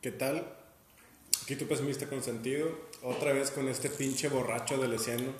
¿Qué 0.00 0.10
tal? 0.10 0.46
Aquí 1.42 1.56
tu 1.56 1.66
pesimista 1.66 2.08
consentido, 2.08 2.70
otra 3.02 3.34
vez 3.34 3.50
con 3.50 3.68
este 3.68 3.90
pinche 3.90 4.28
borracho 4.28 4.78
de 4.78 4.88
Leciano. 4.88 5.30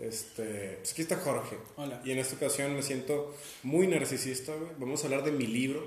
Este, 0.00 0.78
pues 0.78 0.92
aquí 0.92 1.02
está 1.02 1.18
Jorge. 1.18 1.56
Hola. 1.76 2.02
Y 2.04 2.10
en 2.10 2.18
esta 2.18 2.34
ocasión 2.34 2.74
me 2.74 2.82
siento 2.82 3.32
muy 3.62 3.86
narcisista, 3.86 4.52
güey. 4.56 4.72
Vamos 4.78 5.02
a 5.02 5.06
hablar 5.06 5.22
de 5.22 5.30
mi 5.30 5.46
libro, 5.46 5.86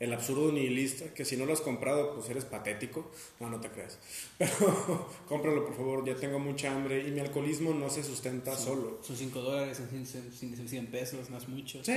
El 0.00 0.14
absurdo 0.14 0.52
nihilista, 0.52 1.12
que 1.12 1.26
si 1.26 1.36
no 1.36 1.44
lo 1.44 1.52
has 1.52 1.60
comprado, 1.60 2.14
pues 2.14 2.30
eres 2.30 2.46
patético. 2.46 3.10
No, 3.40 3.50
no 3.50 3.60
te 3.60 3.68
creas. 3.68 3.98
Pero 4.38 5.06
cómpralo, 5.28 5.66
por 5.66 5.76
favor, 5.76 6.06
ya 6.06 6.14
tengo 6.16 6.38
mucha 6.38 6.74
hambre 6.74 7.06
y 7.06 7.10
mi 7.10 7.20
alcoholismo 7.20 7.74
no 7.74 7.90
se 7.90 8.02
sustenta 8.02 8.56
solo. 8.56 9.00
Son 9.02 9.16
5 9.16 9.38
dólares, 9.38 9.76
son 9.76 10.06
100, 10.06 10.66
100 10.66 10.86
pesos, 10.86 11.28
no 11.28 11.36
es 11.36 11.46
mucho. 11.46 11.84
Sí, 11.84 11.92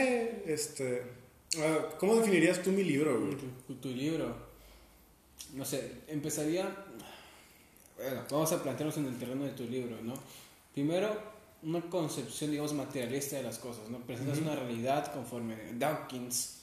este... 0.45 1.04
ah, 1.59 1.95
¿Cómo 2.00 2.18
definirías 2.18 2.61
tú 2.61 2.71
mi 2.71 2.84
libro, 2.84 3.18
güey? 3.18 3.38
Tu, 3.66 3.75
tu 3.75 3.89
libro, 3.89 4.36
no 5.54 5.65
sé, 5.65 5.91
empezaría. 6.07 6.75
Bueno, 7.98 8.23
vamos 8.30 8.52
a 8.52 8.62
plantearnos 8.62 8.98
en 8.98 9.05
el 9.05 9.17
terreno 9.17 9.45
de 9.45 9.52
tu 9.52 9.63
libro, 9.63 9.98
¿no? 10.02 10.13
Primero, 10.73 11.17
una 11.63 11.81
concepción, 11.89 12.52
digamos, 12.52 12.73
materialista 12.73 13.38
de 13.38 13.44
las 13.44 13.58
cosas, 13.58 13.89
¿no? 13.89 13.99
Presentas 13.99 14.39
una 14.39 14.55
realidad 14.55 15.13
conforme 15.13 15.55
Dawkins, 15.77 16.58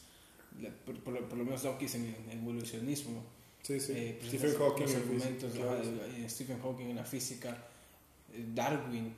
por, 0.85 0.95
por- 1.01 1.25
por 1.29 1.39
lo 1.39 1.45
menos 1.45 1.63
Dawkins 1.63 1.95
en 1.95 2.15
el 2.31 2.39
evolucionismo. 2.39 3.23
Sí, 3.63 3.81
sí. 3.81 3.93
eh, 3.95 4.21
Stephen 4.27 4.55
Hawking. 4.59 4.85
en 4.89 4.97
argumentos 4.97 5.53
física, 5.53 5.67
claro. 5.69 6.29
Stephen 6.29 6.61
Hawking 6.61 6.87
en 6.91 6.97
la 6.97 7.05
física, 7.05 7.51
eh, 8.35 8.45
Darwin, 8.55 9.15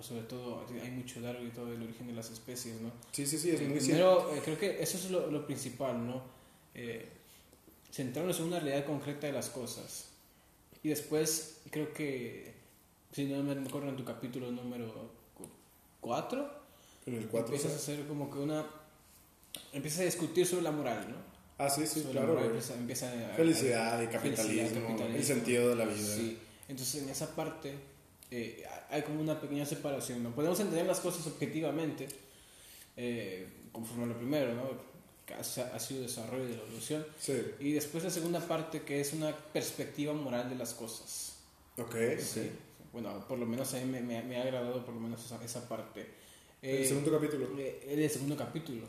sobre 0.00 0.22
todo, 0.24 0.64
hay 0.82 0.90
mucho 0.90 1.20
Darwin 1.22 1.48
y 1.48 1.50
todo 1.50 1.72
el 1.72 1.82
origen 1.82 2.06
de 2.06 2.12
las 2.12 2.30
especies, 2.30 2.80
¿no? 2.80 2.92
Sí, 3.10 3.26
sí, 3.26 3.38
sí, 3.38 3.50
es 3.50 3.60
Eh, 3.60 3.64
muy. 3.68 3.78
Primero, 3.78 4.32
eh, 4.34 4.40
creo 4.44 4.58
que 4.58 4.80
eso 4.82 4.98
es 4.98 5.10
lo, 5.10 5.30
lo 5.30 5.46
principal, 5.46 6.06
¿no? 6.06 6.22
Eh, 6.74 7.08
centrarnos 7.96 8.38
en 8.40 8.46
una 8.46 8.60
realidad 8.60 8.84
concreta 8.86 9.26
de 9.26 9.32
las 9.32 9.48
cosas. 9.48 10.08
Y 10.82 10.90
después, 10.90 11.62
creo 11.70 11.92
que, 11.94 12.54
si 13.12 13.24
no 13.24 13.42
me 13.42 13.52
acuerdo 13.66 13.88
en 13.88 13.96
tu 13.96 14.04
capítulo 14.04 14.50
número 14.52 15.10
4, 16.00 16.50
En 17.06 17.14
el 17.14 17.26
4. 17.28 17.46
empiezas 17.54 17.72
a 17.72 17.76
hacer 17.76 18.06
como 18.06 18.30
que 18.30 18.38
una... 18.38 18.66
Empiezas 19.72 20.00
a 20.00 20.04
discutir 20.04 20.46
sobre 20.46 20.62
la 20.62 20.70
moral, 20.72 21.06
¿no? 21.08 21.16
Ah, 21.58 21.70
sí, 21.70 21.86
sí, 21.86 22.00
Sobre 22.02 22.14
la 22.14 22.20
claro. 22.20 22.34
moral, 22.34 22.48
güey. 22.50 22.58
empieza, 22.58 22.74
empieza 22.74 23.32
a- 23.32 23.36
Felicidad 23.36 24.02
y 24.02 24.04
a- 24.04 24.10
capitalismo, 24.10 24.52
felicidad, 24.68 24.82
capitalismo. 24.86 25.16
el 25.16 25.24
sentido 25.24 25.68
de 25.70 25.76
la 25.76 25.84
vida. 25.86 25.96
Sí, 26.14 26.38
entonces 26.68 27.02
en 27.02 27.08
esa 27.08 27.34
parte 27.34 27.72
eh, 28.30 28.64
hay 28.90 29.02
como 29.02 29.22
una 29.22 29.40
pequeña 29.40 29.64
separación, 29.64 30.22
¿no? 30.22 30.34
Podemos 30.34 30.60
entender 30.60 30.84
las 30.84 31.00
cosas 31.00 31.26
objetivamente, 31.26 32.08
eh, 32.98 33.48
conforme 33.72 34.04
a 34.04 34.06
lo 34.08 34.16
primero, 34.18 34.54
¿no? 34.54 34.95
Ha, 35.34 35.78
sido 35.78 36.02
desarrollo 36.02 36.44
de 36.44 36.56
la 36.56 36.62
evolución. 36.62 37.04
Sí, 37.20 37.32
Y 37.58 37.72
después 37.72 38.04
la 38.04 38.10
segunda 38.10 38.40
parte 38.40 38.82
que 38.82 39.00
es 39.00 39.12
una 39.12 39.34
perspectiva 39.36 40.12
moral 40.12 40.48
de 40.48 40.54
las 40.56 40.72
cosas. 40.74 41.36
ok. 41.78 41.94
Sí. 42.18 42.50
Bueno, 42.92 43.24
por 43.28 43.38
lo 43.38 43.44
menos 43.46 43.74
a 43.74 43.78
mí 43.78 43.84
me, 43.86 44.00
me- 44.00 44.22
me 44.22 44.36
ha 44.38 44.42
agradado 44.42 44.84
por 44.84 44.94
lo 44.94 45.00
menos 45.00 45.22
esa, 45.24 45.42
esa 45.44 45.68
parte. 45.68 46.06
El 46.62 46.76
Eh, 46.82 46.86
segundo 46.86 47.10
capítulo. 47.12 47.48
eh, 47.58 47.84
el 47.88 48.08
segundo 48.10 48.36
capítulo. 48.36 48.86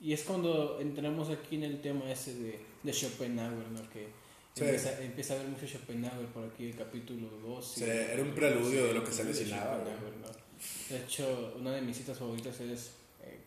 Y 0.00 0.12
es 0.12 0.22
cuando 0.22 0.78
entramos 0.80 1.28
aquí 1.30 1.56
en 1.56 1.64
el 1.64 1.80
tema 1.80 2.10
ese 2.10 2.34
de, 2.34 2.58
de 2.82 2.92
Schopenhauer, 2.92 3.68
¿no? 3.68 3.88
Que 3.90 4.08
Sí. 4.54 4.64
empieza, 4.64 5.00
empieza 5.02 5.34
a 5.34 5.36
ver 5.38 5.46
mucho 5.48 5.66
Schopenhauer 5.68 6.26
por 6.28 6.44
aquí, 6.48 6.66
el 6.70 6.76
capítulo 6.76 7.28
2. 7.46 7.72
Sí, 7.76 7.84
era 7.84 8.20
un 8.22 8.34
preludio 8.34 8.86
de 8.86 8.94
lo 8.94 9.04
que 9.04 9.12
se 9.12 9.22
avecinaba, 9.22 9.78
¿no? 9.84 9.90
De 10.88 11.04
hecho, 11.04 11.54
una 11.58 11.72
de 11.72 11.82
mis 11.82 11.96
citas 11.98 12.18
favoritas 12.18 12.58
es, 12.60 12.90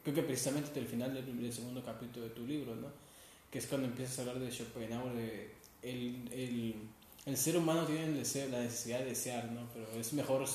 creo 0.04 0.16
que 0.16 0.24
precisamente 0.24 0.72
del 0.74 0.88
final 0.88 1.14
del, 1.14 1.42
del 1.42 1.54
segundo 1.54 1.84
capítulo 1.84 2.26
de 2.26 2.32
tu 2.32 2.46
libro, 2.46 2.76
¿no? 2.76 2.88
Que 3.52 3.60
es 3.60 3.68
cuando 3.68 3.88
empiezas 3.88 4.18
a 4.18 4.22
hablar 4.22 4.40
de 4.40 4.52
Schopenhauer, 4.52 5.14
de 5.14 5.52
el, 5.84 6.30
el, 6.32 6.76
el 7.26 7.38
ser 7.38 7.58
humano 7.58 7.86
tiene 7.86 8.06
el 8.06 8.18
deseo- 8.24 8.50
la 8.50 8.60
necesidad 8.62 9.00
de 9.00 9.06
desear, 9.06 9.52
¿no? 9.52 9.62
Pero 9.74 9.88
es 10.00 10.14
mejor 10.14 10.46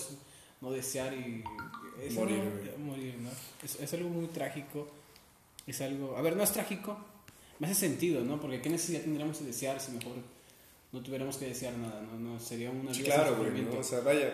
no 0.60 0.70
desear 0.70 1.12
y... 1.14 1.44
es 2.02 2.14
Morir, 2.14 2.40
algo- 2.40 2.78
morir, 2.78 3.14
¿no? 3.18 3.30
Es, 3.62 3.78
es 3.80 3.92
algo 3.94 4.08
muy 4.08 4.26
trágico. 4.28 4.88
Es 5.66 5.80
algo... 5.80 6.16
A 6.16 6.22
ver, 6.22 6.36
no 6.36 6.42
es 6.42 6.52
trágico. 6.52 6.96
Me 7.58 7.66
hace 7.66 7.74
sentido, 7.88 8.22
¿no? 8.24 8.40
Porque 8.40 8.60
¿qué 8.62 8.70
necesidad 8.70 9.00
tendríamos 9.02 9.38
de 9.40 9.46
desear 9.46 9.80
si 9.80 9.92
mejor 9.92 10.14
no 10.92 11.00
tuviéramos 11.02 11.36
que 11.36 11.46
desear 11.46 11.74
nada, 11.76 12.00
¿no? 12.02 12.18
no 12.18 12.40
sería 12.40 12.70
una 12.70 12.94
Sí, 12.94 13.02
vida 13.02 13.14
sin 13.16 13.22
claro, 13.22 13.36
güey. 13.36 13.62
¿no? 13.62 13.78
O 13.78 13.82
sea, 13.82 14.00
vaya, 14.00 14.32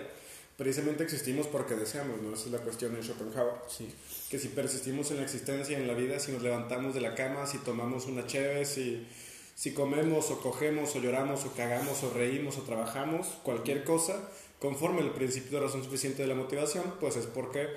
precisamente 0.57 1.03
existimos 1.05 1.47
porque 1.47 1.75
deseamos, 1.75 2.21
¿no? 2.21 2.35
Esa 2.35 2.47
es 2.47 2.53
la 2.53 2.59
cuestión 2.59 2.95
en 2.95 3.03
Schopenhauer. 3.03 3.55
Sí. 3.69 3.89
Que 4.31 4.39
si 4.39 4.49
persistimos 4.49 5.11
en 5.11 5.19
la 5.19 5.23
existencia, 5.25 5.77
en 5.77 5.87
la 5.87 5.95
vida, 5.95 6.19
si 6.19 6.33
nos 6.33 6.43
levantamos 6.43 6.95
de 6.95 7.01
la 7.01 7.15
cama, 7.15 7.47
si 7.47 7.59
tomamos 7.59 8.07
una 8.07 8.27
cheve, 8.27 8.65
si, 8.65 9.07
si 9.55 9.73
comemos 9.73 10.31
o 10.31 10.41
cogemos 10.41 10.95
o 10.97 11.01
lloramos 11.01 11.45
o 11.45 11.53
cagamos 11.53 12.03
o 12.03 12.12
reímos 12.12 12.59
o 12.59 12.62
trabajamos, 12.62 13.27
cualquier 13.43 13.85
cosa, 13.85 14.29
conforme 14.59 15.01
el 15.01 15.11
principio 15.11 15.59
de 15.59 15.67
razón 15.67 15.85
suficiente 15.85 16.23
de 16.23 16.29
la 16.29 16.35
motivación, 16.35 16.85
pues 17.01 17.17
es 17.17 17.27
porque 17.27 17.69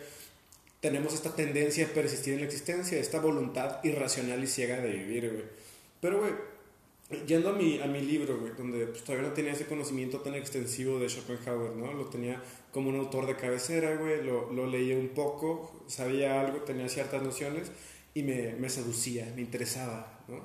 tenemos 0.81 1.13
esta 1.15 1.35
tendencia 1.35 1.85
a 1.85 1.89
persistir 1.89 2.33
en 2.35 2.41
la 2.41 2.45
existencia, 2.45 2.99
esta 2.99 3.19
voluntad 3.19 3.83
irracional 3.83 4.43
y 4.43 4.47
ciega 4.47 4.79
de 4.79 4.91
vivir, 4.91 5.31
güey. 5.31 5.43
Pero, 5.99 6.19
güey, 6.19 6.33
yendo 7.25 7.49
a 7.49 7.53
mi, 7.53 7.79
a 7.81 7.87
mi 7.87 8.01
libro, 8.01 8.37
güey, 8.37 8.53
donde 8.55 8.85
pues, 8.87 9.03
todavía 9.03 9.27
no 9.27 9.33
tenía 9.33 9.53
ese 9.53 9.65
conocimiento 9.65 10.19
tan 10.19 10.35
extensivo 10.35 10.99
de 10.99 11.09
Schopenhauer, 11.09 11.71
¿no? 11.75 11.93
Lo 11.93 12.05
tenía 12.05 12.41
como 12.75 12.89
un 12.89 12.97
autor 12.97 13.25
de 13.25 13.37
cabecera, 13.37 13.95
güey, 13.95 14.21
lo, 14.21 14.51
lo 14.51 14.67
leía 14.67 14.97
un 14.97 15.07
poco, 15.07 15.71
sabía 15.87 16.41
algo, 16.41 16.57
tenía 16.63 16.89
ciertas 16.89 17.23
nociones 17.23 17.71
y 18.13 18.21
me, 18.21 18.51
me 18.55 18.67
seducía, 18.67 19.31
me 19.33 19.43
interesaba, 19.43 20.19
¿no? 20.27 20.41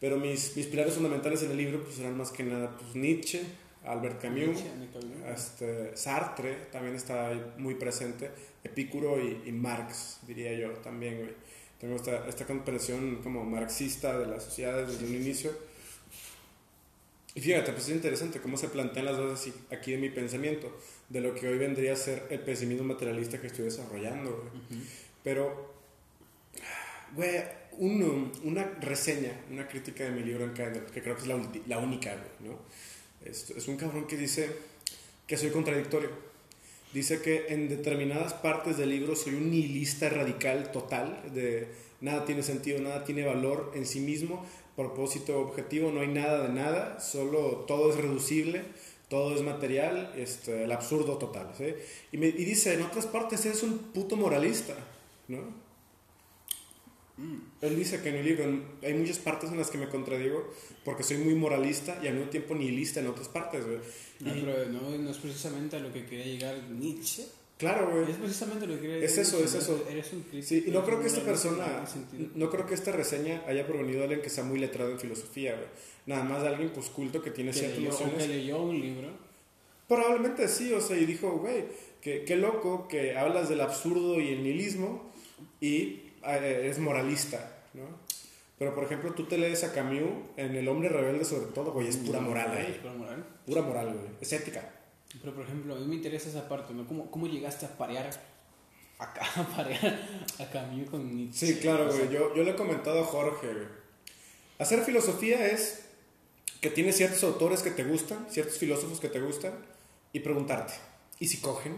Pero 0.00 0.16
mis, 0.16 0.56
mis 0.56 0.64
pilares 0.64 0.94
fundamentales 0.94 1.42
en 1.42 1.50
el 1.50 1.58
libro 1.58 1.84
pues 1.84 1.98
eran 1.98 2.16
más 2.16 2.30
que 2.30 2.42
nada 2.42 2.74
pues, 2.78 2.94
Nietzsche, 2.94 3.42
Albert 3.84 4.22
Camus, 4.22 4.38
Nietzsche, 4.38 4.70
este, 5.30 5.94
Sartre 5.94 6.54
también 6.72 6.94
está 6.94 7.28
ahí 7.28 7.44
muy 7.58 7.74
presente, 7.74 8.30
Epicuro 8.64 9.20
y, 9.22 9.42
y 9.44 9.52
Marx, 9.52 10.20
diría 10.26 10.54
yo 10.54 10.70
también, 10.78 11.18
güey. 11.18 11.34
Tengo 11.78 11.96
esta, 11.96 12.26
esta 12.28 12.46
comprensión 12.46 13.16
como 13.22 13.44
marxista 13.44 14.18
de 14.18 14.26
las 14.26 14.44
sociedades 14.44 14.88
desde 14.88 15.04
un 15.04 15.20
inicio. 15.20 15.50
Y 17.34 17.42
fíjate, 17.42 17.72
pues 17.72 17.88
es 17.88 17.94
interesante 17.94 18.40
cómo 18.40 18.56
se 18.56 18.68
plantean 18.68 19.04
las 19.04 19.18
dos 19.18 19.48
aquí 19.70 19.92
en 19.92 20.00
mi 20.00 20.08
pensamiento, 20.08 20.72
de 21.08 21.20
lo 21.20 21.34
que 21.34 21.48
hoy 21.48 21.58
vendría 21.58 21.92
a 21.92 21.96
ser 21.96 22.26
el 22.30 22.40
pesimismo 22.40 22.84
materialista 22.84 23.40
que 23.40 23.48
estoy 23.48 23.66
desarrollando, 23.66 24.30
güey. 24.30 24.82
Pero, 25.22 25.74
güey, 27.14 27.42
una 27.78 28.64
reseña, 28.80 29.32
una 29.50 29.68
crítica 29.68 30.04
de 30.04 30.10
mi 30.10 30.22
libro 30.22 30.44
en 30.44 30.54
Kindle, 30.54 30.84
que 30.92 31.02
creo 31.02 31.16
que 31.16 31.22
es 31.22 31.28
la, 31.28 31.78
única, 31.78 32.12
güey, 32.12 32.50
¿no? 32.52 32.58
Es, 33.24 33.50
es 33.50 33.68
un 33.68 33.76
cabrón 33.76 34.06
que 34.06 34.16
dice 34.16 34.48
que 35.26 35.36
soy 35.36 35.50
contradictorio. 35.50 36.10
Dice 36.92 37.22
que 37.22 37.46
en 37.48 37.68
determinadas 37.68 38.34
partes 38.34 38.76
del 38.76 38.90
libro 38.90 39.16
soy 39.16 39.34
un 39.34 39.50
nihilista 39.50 40.10
radical 40.10 40.72
total, 40.72 41.22
de 41.32 41.68
nada 42.02 42.26
tiene 42.26 42.42
sentido, 42.42 42.80
nada 42.80 43.04
tiene 43.04 43.24
valor 43.24 43.72
en 43.74 43.86
sí 43.86 44.00
mismo, 44.00 44.44
propósito 44.76 45.38
objetivo, 45.40 45.90
no 45.90 46.00
hay 46.00 46.08
nada 46.08 46.46
de 46.46 46.52
nada, 46.52 47.00
solo 47.00 47.64
todo 47.66 47.90
es 47.90 47.96
reducible, 47.96 48.62
todo 49.12 49.34
es 49.36 49.42
material, 49.42 50.10
este, 50.16 50.64
el 50.64 50.72
absurdo 50.72 51.18
total. 51.18 51.52
¿sí? 51.58 51.66
Y, 52.12 52.16
me, 52.16 52.28
y 52.28 52.44
dice, 52.46 52.72
en 52.72 52.80
otras 52.80 53.04
partes 53.04 53.44
eres 53.44 53.62
un 53.62 53.76
puto 53.92 54.16
moralista, 54.16 54.74
¿no? 55.28 55.60
Él 57.60 57.76
dice 57.76 58.00
que 58.00 58.08
en 58.08 58.16
el 58.16 58.24
libro 58.24 58.44
hay 58.82 58.94
muchas 58.94 59.18
partes 59.18 59.50
en 59.50 59.58
las 59.58 59.70
que 59.70 59.76
me 59.76 59.88
contradigo 59.90 60.50
porque 60.82 61.02
soy 61.02 61.18
muy 61.18 61.34
moralista 61.34 62.00
y 62.02 62.06
al 62.08 62.14
mismo 62.14 62.30
tiempo 62.30 62.54
nihilista 62.54 63.00
en 63.00 63.06
otras 63.08 63.28
partes, 63.28 63.66
güey. 63.66 63.78
No, 64.20 64.34
Y- 64.34 64.40
pero 64.40 64.68
no, 64.70 64.80
no 64.98 65.10
es 65.10 65.18
precisamente 65.18 65.76
a 65.76 65.80
lo 65.80 65.92
que 65.92 66.06
quería 66.06 66.24
llegar 66.24 66.56
Nietzsche. 66.70 67.26
Claro, 67.62 67.90
güey. 67.90 68.10
Es 68.10 68.16
precisamente 68.16 68.66
lo 68.66 68.74
que 68.74 68.80
quería 68.80 68.96
Es 68.96 69.12
llegar 69.12 69.26
eso, 69.26 69.44
es 69.44 69.54
¿no? 69.54 69.58
eso. 69.60 69.86
Eres 69.88 70.12
un 70.12 70.20
crítico. 70.22 70.46
Sí, 70.48 70.64
y 70.66 70.70
no 70.72 70.84
creo 70.84 71.00
que 71.00 71.06
esta 71.06 71.20
persona, 71.22 71.84
no 72.34 72.50
creo 72.50 72.66
que 72.66 72.74
esta 72.74 72.92
reseña 72.92 73.42
haya 73.46 73.66
provenido 73.66 73.98
de 73.98 74.04
alguien 74.04 74.20
que 74.22 74.30
sea 74.30 74.42
muy 74.44 74.58
letrado 74.58 74.90
en 74.90 74.98
filosofía, 74.98 75.54
güey. 75.54 75.66
Nada 76.06 76.24
más 76.24 76.42
de 76.42 76.48
alguien 76.48 76.70
pues 76.74 76.88
culto 76.90 77.22
que 77.22 77.30
tiene 77.30 77.52
ciertas 77.52 77.78
o 77.78 77.80
que 77.82 77.86
nociones. 77.88 78.28
leyó 78.28 78.60
un 78.62 78.80
libro. 78.80 79.08
Probablemente 79.86 80.48
sí, 80.48 80.72
o 80.72 80.80
sea, 80.80 80.96
y 80.98 81.04
dijo, 81.06 81.30
güey, 81.38 81.64
que, 82.00 82.24
qué 82.24 82.36
loco 82.36 82.88
que 82.88 83.16
hablas 83.16 83.48
del 83.48 83.60
absurdo 83.60 84.20
y 84.20 84.28
el 84.30 84.42
nihilismo 84.42 85.12
y 85.60 86.00
eh, 86.26 86.60
eres 86.64 86.78
moralista, 86.78 87.62
¿no? 87.74 87.84
Pero, 88.58 88.74
por 88.74 88.84
ejemplo, 88.84 89.12
tú 89.12 89.24
te 89.24 89.38
lees 89.38 89.64
a 89.64 89.72
Camus 89.72 90.02
en 90.36 90.54
El 90.54 90.68
hombre 90.68 90.88
rebelde 90.88 91.24
sobre 91.24 91.46
todo, 91.46 91.72
güey, 91.72 91.88
es 91.88 91.96
pura 91.96 92.20
moral 92.20 92.56
Es 92.58 92.66
ahí. 92.66 92.78
pura 92.80 92.94
moral. 92.94 93.24
Pura 93.46 93.62
moral, 93.62 93.86
güey. 93.86 94.06
Es 94.20 94.32
ética. 94.32 94.68
Pero, 95.20 95.34
por 95.34 95.44
ejemplo, 95.44 95.74
a 95.74 95.78
mí 95.78 95.86
me 95.86 95.96
interesa 95.96 96.28
esa 96.28 96.48
parte, 96.48 96.72
¿no? 96.72 96.86
¿Cómo, 96.86 97.10
cómo 97.10 97.26
llegaste 97.26 97.66
a 97.66 97.76
parear 97.76 98.10
acá, 98.98 99.26
a 99.36 99.56
parear 99.56 100.00
a 100.38 100.50
Camus 100.50 100.90
con 100.90 101.14
Nietzsche? 101.14 101.46
Sí, 101.46 101.56
claro, 101.56 101.88
O 101.88 101.92
sea, 101.92 102.06
güey. 102.06 102.14
Yo, 102.14 102.34
yo 102.34 102.42
le 102.44 102.52
he 102.52 102.56
comentado 102.56 103.00
a 103.00 103.04
Jorge, 103.04 103.46
güey. 103.52 103.66
Hacer 104.58 104.82
filosofía 104.84 105.46
es 105.46 105.86
que 106.60 106.70
tienes 106.70 106.96
ciertos 106.96 107.22
autores 107.24 107.62
que 107.62 107.72
te 107.72 107.84
gustan, 107.84 108.26
ciertos 108.30 108.56
filósofos 108.56 109.00
que 109.00 109.08
te 109.08 109.20
gustan, 109.20 109.52
y 110.12 110.20
preguntarte, 110.20 110.74
¿y 111.18 111.26
si 111.26 111.38
cogen? 111.38 111.76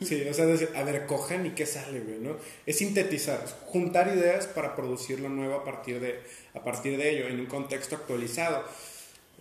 Sí, 0.00 0.26
o 0.28 0.32
sea, 0.32 0.46
decir, 0.46 0.70
a 0.74 0.84
ver, 0.84 1.06
cogen 1.06 1.44
y 1.44 1.50
qué 1.50 1.66
sale, 1.66 2.00
güey, 2.00 2.18
¿no? 2.20 2.36
Es 2.64 2.78
sintetizar, 2.78 3.42
es 3.44 3.54
juntar 3.66 4.08
ideas 4.08 4.46
para 4.46 4.74
producir 4.74 5.20
lo 5.20 5.28
nuevo 5.28 5.54
a 5.54 5.64
partir 5.64 6.00
de, 6.00 6.22
a 6.54 6.62
partir 6.62 6.96
de 6.96 7.10
ello, 7.10 7.26
en 7.26 7.40
un 7.40 7.46
contexto 7.46 7.96
actualizado. 7.96 8.64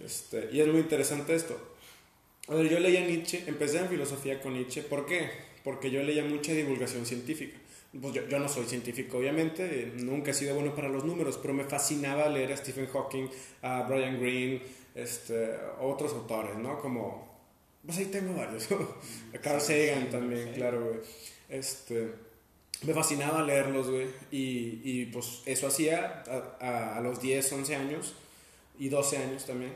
Este, 0.04 0.50
y 0.52 0.60
es 0.60 0.68
muy 0.68 0.80
interesante 0.80 1.36
esto. 1.36 1.75
A 2.48 2.54
ver, 2.54 2.70
yo 2.70 2.80
leía 2.80 3.02
Nietzsche, 3.02 3.44
empecé 3.48 3.80
en 3.80 3.90
filosofía 3.90 4.40
con 4.40 4.54
Nietzsche, 4.54 4.84
¿por 4.84 5.06
qué? 5.08 5.30
Porque 5.64 5.90
yo 5.90 6.04
leía 6.04 6.24
mucha 6.24 6.52
divulgación 6.54 7.06
científica. 7.06 7.58
Pues 8.00 8.14
yo, 8.14 8.28
yo 8.28 8.40
no 8.40 8.48
soy 8.50 8.66
científico, 8.66 9.18
obviamente, 9.18 9.94
nunca 9.96 10.32
he 10.32 10.34
sido 10.34 10.54
bueno 10.54 10.76
para 10.76 10.90
los 10.90 11.06
números, 11.06 11.40
pero 11.42 11.54
me 11.54 11.64
fascinaba 11.64 12.28
leer 12.30 12.52
a 12.52 12.58
Stephen 12.58 12.88
Hawking, 12.88 13.30
a 13.62 13.84
Brian 13.84 14.20
Greene, 14.20 14.62
este, 14.94 15.56
otros 15.80 16.14
autores, 16.14 16.58
¿no? 16.58 16.78
Como, 16.80 17.26
pues 17.86 17.98
ahí 17.98 18.06
tengo 18.06 18.36
varios, 18.36 18.68
a 19.34 19.38
Carl 19.40 19.62
Sagan 19.62 20.10
también, 20.10 20.52
claro, 20.54 20.86
güey. 20.86 21.00
Este, 21.50 22.12
me 22.84 22.94
fascinaba 22.94 23.42
leerlos, 23.42 23.90
güey, 23.90 24.08
y, 24.30 24.82
y 24.84 25.06
pues 25.06 25.42
eso 25.46 25.68
hacía 25.68 26.24
a, 26.28 26.58
a, 26.60 26.98
a 26.98 27.02
los 27.02 27.22
10, 27.22 27.54
11 27.54 27.76
años 27.76 28.14
y 28.78 28.90
12 28.90 29.18
años 29.18 29.46
también. 29.46 29.72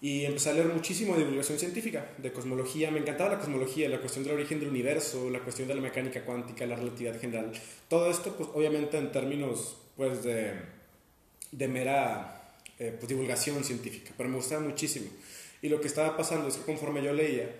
Y 0.00 0.24
empecé 0.24 0.50
a 0.50 0.52
leer 0.52 0.68
muchísimo 0.68 1.14
de 1.14 1.20
divulgación 1.20 1.58
científica, 1.58 2.12
de 2.18 2.32
cosmología. 2.32 2.90
Me 2.90 3.00
encantaba 3.00 3.30
la 3.30 3.38
cosmología, 3.38 3.88
la 3.88 4.00
cuestión 4.00 4.24
del 4.24 4.34
origen 4.34 4.60
del 4.60 4.68
universo, 4.68 5.28
la 5.28 5.40
cuestión 5.40 5.66
de 5.66 5.74
la 5.74 5.80
mecánica 5.80 6.24
cuántica, 6.24 6.66
la 6.66 6.76
relatividad 6.76 7.20
general. 7.20 7.52
Todo 7.88 8.08
esto, 8.08 8.34
pues 8.36 8.48
obviamente 8.54 8.96
en 8.96 9.10
términos 9.10 9.76
pues, 9.96 10.22
de, 10.22 10.52
de 11.50 11.68
mera 11.68 12.54
eh, 12.78 12.94
pues, 12.96 13.08
divulgación 13.08 13.64
científica, 13.64 14.12
pero 14.16 14.28
me 14.28 14.36
gustaba 14.36 14.60
muchísimo. 14.60 15.08
Y 15.62 15.68
lo 15.68 15.80
que 15.80 15.88
estaba 15.88 16.16
pasando 16.16 16.46
es 16.48 16.56
que 16.56 16.62
conforme 16.62 17.02
yo 17.02 17.12
leía, 17.12 17.50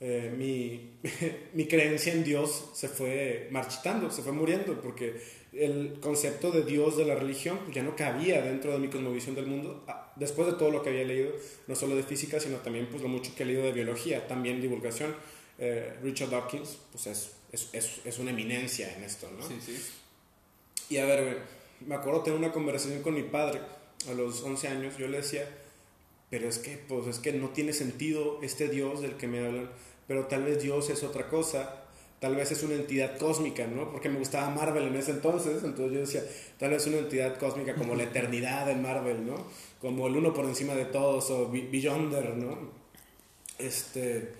eh, 0.00 0.32
mi, 0.36 0.98
mi 1.52 1.66
creencia 1.66 2.12
en 2.12 2.24
Dios 2.24 2.70
se 2.74 2.88
fue 2.88 3.48
marchitando, 3.50 4.10
se 4.10 4.22
fue 4.22 4.32
muriendo, 4.32 4.80
porque 4.80 5.20
el 5.52 5.98
concepto 6.00 6.50
de 6.50 6.62
Dios 6.62 6.96
de 6.96 7.04
la 7.04 7.14
religión 7.14 7.58
pues, 7.64 7.74
ya 7.74 7.82
no 7.82 7.96
cabía 7.96 8.40
dentro 8.40 8.72
de 8.72 8.78
mi 8.78 8.88
cosmovisión 8.88 9.34
del 9.34 9.46
mundo, 9.46 9.84
ah, 9.88 10.12
después 10.16 10.46
de 10.46 10.54
todo 10.54 10.70
lo 10.70 10.82
que 10.82 10.90
había 10.90 11.04
leído, 11.04 11.32
no 11.66 11.74
solo 11.74 11.96
de 11.96 12.02
física, 12.02 12.40
sino 12.40 12.56
también 12.58 12.86
pues, 12.90 13.02
lo 13.02 13.08
mucho 13.08 13.34
que 13.34 13.42
he 13.42 13.46
leído 13.46 13.62
de 13.62 13.72
biología, 13.72 14.26
también 14.26 14.60
divulgación. 14.60 15.14
Eh, 15.58 15.94
Richard 16.02 16.30
Dawkins 16.30 16.78
pues 16.90 17.06
es, 17.06 17.32
es, 17.52 17.68
es, 17.74 18.00
es, 18.06 18.18
una 18.18 18.30
eminencia 18.30 18.96
en 18.96 19.04
esto, 19.04 19.30
¿no? 19.30 19.46
Sí, 19.46 19.58
sí. 19.60 19.76
Y 20.88 20.96
a 20.96 21.04
ver, 21.04 21.42
me 21.86 21.94
acuerdo 21.94 22.22
tener 22.22 22.38
una 22.38 22.50
conversación 22.50 23.02
con 23.02 23.12
mi 23.12 23.24
padre 23.24 23.60
a 24.08 24.14
los 24.14 24.42
11 24.42 24.68
años, 24.68 24.96
yo 24.96 25.06
le 25.08 25.18
decía, 25.18 25.46
pero 26.30 26.48
es 26.48 26.58
que, 26.58 26.78
pues 26.78 27.06
es 27.08 27.18
que 27.18 27.32
no 27.32 27.50
tiene 27.50 27.72
sentido 27.72 28.38
este 28.40 28.68
Dios 28.68 29.02
del 29.02 29.16
que 29.16 29.28
me 29.28 29.44
hablan, 29.44 29.70
pero 30.10 30.26
tal 30.26 30.42
vez 30.42 30.60
Dios 30.60 30.90
es 30.90 31.04
otra 31.04 31.28
cosa, 31.28 31.84
tal 32.18 32.34
vez 32.34 32.50
es 32.50 32.64
una 32.64 32.74
entidad 32.74 33.16
cósmica, 33.16 33.64
¿no? 33.68 33.92
Porque 33.92 34.08
me 34.08 34.18
gustaba 34.18 34.50
Marvel 34.50 34.88
en 34.88 34.96
ese 34.96 35.12
entonces, 35.12 35.62
entonces 35.62 35.92
yo 35.92 36.00
decía, 36.00 36.24
tal 36.58 36.70
vez 36.70 36.82
es 36.82 36.88
una 36.88 36.98
entidad 36.98 37.38
cósmica 37.38 37.76
como 37.76 37.94
la 37.94 38.02
eternidad 38.10 38.68
en 38.68 38.82
Marvel, 38.82 39.24
¿no? 39.24 39.36
Como 39.80 40.08
el 40.08 40.16
uno 40.16 40.34
por 40.34 40.46
encima 40.46 40.74
de 40.74 40.86
todos 40.86 41.30
o 41.30 41.48
Beyonder, 41.48 42.36
¿no? 42.36 42.58
Este, 43.56 44.32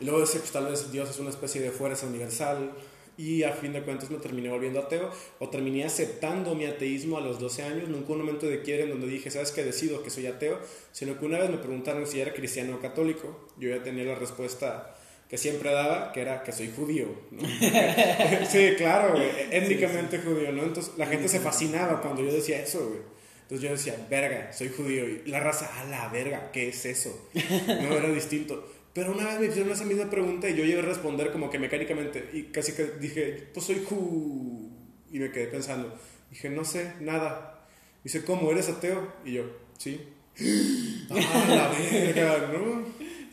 y 0.00 0.04
luego 0.04 0.18
decía, 0.18 0.40
pues 0.40 0.50
tal 0.50 0.66
vez 0.66 0.90
Dios 0.90 1.08
es 1.10 1.20
una 1.20 1.30
especie 1.30 1.60
de 1.60 1.70
fuerza 1.70 2.08
universal 2.08 2.72
y 3.16 3.42
a 3.42 3.52
fin 3.52 3.72
de 3.72 3.82
cuentas 3.82 4.10
me 4.10 4.18
terminé 4.18 4.48
volviendo 4.48 4.80
ateo 4.80 5.10
o 5.38 5.48
terminé 5.48 5.84
aceptando 5.84 6.54
mi 6.54 6.66
ateísmo 6.66 7.18
a 7.18 7.20
los 7.20 7.38
12 7.38 7.62
años, 7.62 7.88
nunca 7.88 8.12
un 8.12 8.18
momento 8.18 8.46
de 8.46 8.62
quieren 8.62 8.90
donde 8.90 9.06
dije, 9.06 9.30
¿sabes 9.30 9.52
qué? 9.52 9.64
Decido 9.64 10.02
que 10.02 10.10
soy 10.10 10.26
ateo, 10.26 10.58
sino 10.92 11.18
que 11.18 11.26
una 11.26 11.38
vez 11.38 11.50
me 11.50 11.58
preguntaron 11.58 12.06
si 12.06 12.20
era 12.20 12.32
cristiano 12.32 12.76
o 12.76 12.80
católico, 12.80 13.48
yo 13.58 13.68
ya 13.68 13.82
tenía 13.82 14.04
la 14.04 14.14
respuesta 14.14 14.96
que 15.28 15.38
siempre 15.38 15.72
daba, 15.72 16.12
que 16.12 16.20
era 16.20 16.42
que 16.42 16.52
soy 16.52 16.70
judío. 16.74 17.06
¿no? 17.30 17.42
sí, 18.50 18.74
claro, 18.76 19.12
güey, 19.12 19.30
étnicamente 19.50 20.18
sí, 20.18 20.22
sí. 20.22 20.28
judío, 20.28 20.52
¿no? 20.52 20.62
Entonces 20.64 20.92
la 20.98 21.06
gente 21.06 21.28
se 21.28 21.40
fascinaba 21.40 22.00
cuando 22.02 22.22
yo 22.22 22.32
decía 22.32 22.60
eso, 22.60 22.86
güey. 22.86 23.00
Entonces 23.42 23.68
yo 23.68 23.74
decía, 23.74 24.06
verga, 24.08 24.52
soy 24.52 24.68
judío. 24.68 25.06
Y 25.06 25.22
la 25.26 25.40
raza, 25.40 25.70
a 25.80 25.84
la 25.84 26.08
verga, 26.08 26.50
¿qué 26.52 26.68
es 26.68 26.84
eso? 26.86 27.28
No 27.34 27.96
era 27.96 28.08
distinto. 28.10 28.66
Pero 28.94 29.12
una 29.12 29.24
vez 29.24 29.40
me 29.40 29.46
hicieron 29.46 29.72
esa 29.72 29.84
misma 29.84 30.10
pregunta 30.10 30.48
y 30.48 30.54
yo 30.54 30.64
llegué 30.64 30.80
a 30.80 30.82
responder 30.82 31.32
como 31.32 31.48
que 31.48 31.58
mecánicamente. 31.58 32.28
Y 32.32 32.44
casi 32.44 32.72
que 32.72 32.84
dije, 33.00 33.48
pues 33.54 33.66
soy 33.66 33.84
ju. 33.84 34.70
Y 35.10 35.18
me 35.18 35.30
quedé 35.30 35.46
pensando. 35.46 35.94
Dije, 36.30 36.50
no 36.50 36.64
sé, 36.64 36.94
nada. 37.00 37.66
Dice, 38.04 38.24
¿cómo? 38.24 38.50
¿Eres 38.50 38.68
ateo? 38.68 39.12
Y 39.24 39.32
yo, 39.32 39.44
sí. 39.78 40.00
ah, 41.10 41.44
la 41.48 41.68
verga, 41.68 42.52
¿no? 42.52 42.84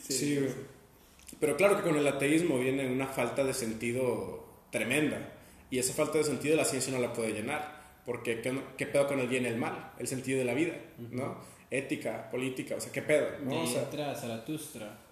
Sí, 0.01 0.13
sí 0.13 0.35
güey. 0.35 0.69
Pero 1.39 1.55
claro 1.55 1.77
que 1.77 1.83
con 1.83 1.95
el 1.95 2.07
ateísmo 2.07 2.59
viene 2.59 2.91
una 2.91 3.07
falta 3.07 3.43
de 3.43 3.53
sentido 3.53 4.45
tremenda. 4.71 5.33
Y 5.69 5.79
esa 5.79 5.93
falta 5.93 6.17
de 6.17 6.23
sentido 6.23 6.55
la 6.55 6.65
ciencia 6.65 6.91
no 6.91 6.99
la 6.99 7.13
puede 7.13 7.33
llenar. 7.33 7.79
Porque 8.05 8.41
¿qué, 8.41 8.57
qué 8.77 8.85
pedo 8.85 9.07
con 9.07 9.19
el 9.19 9.27
bien 9.27 9.43
y 9.43 9.47
el 9.47 9.57
mal? 9.57 9.93
El 9.99 10.07
sentido 10.07 10.39
de 10.39 10.45
la 10.45 10.53
vida, 10.53 10.73
¿no? 11.11 11.37
Ética, 11.69 12.29
política, 12.31 12.75
o 12.75 12.81
sea, 12.81 12.91
¿qué 12.91 13.01
pedo? 13.01 13.27
¿no? 13.43 13.61
O 13.61 13.67
sea, 13.67 13.87
Zaratustra. 14.15 15.08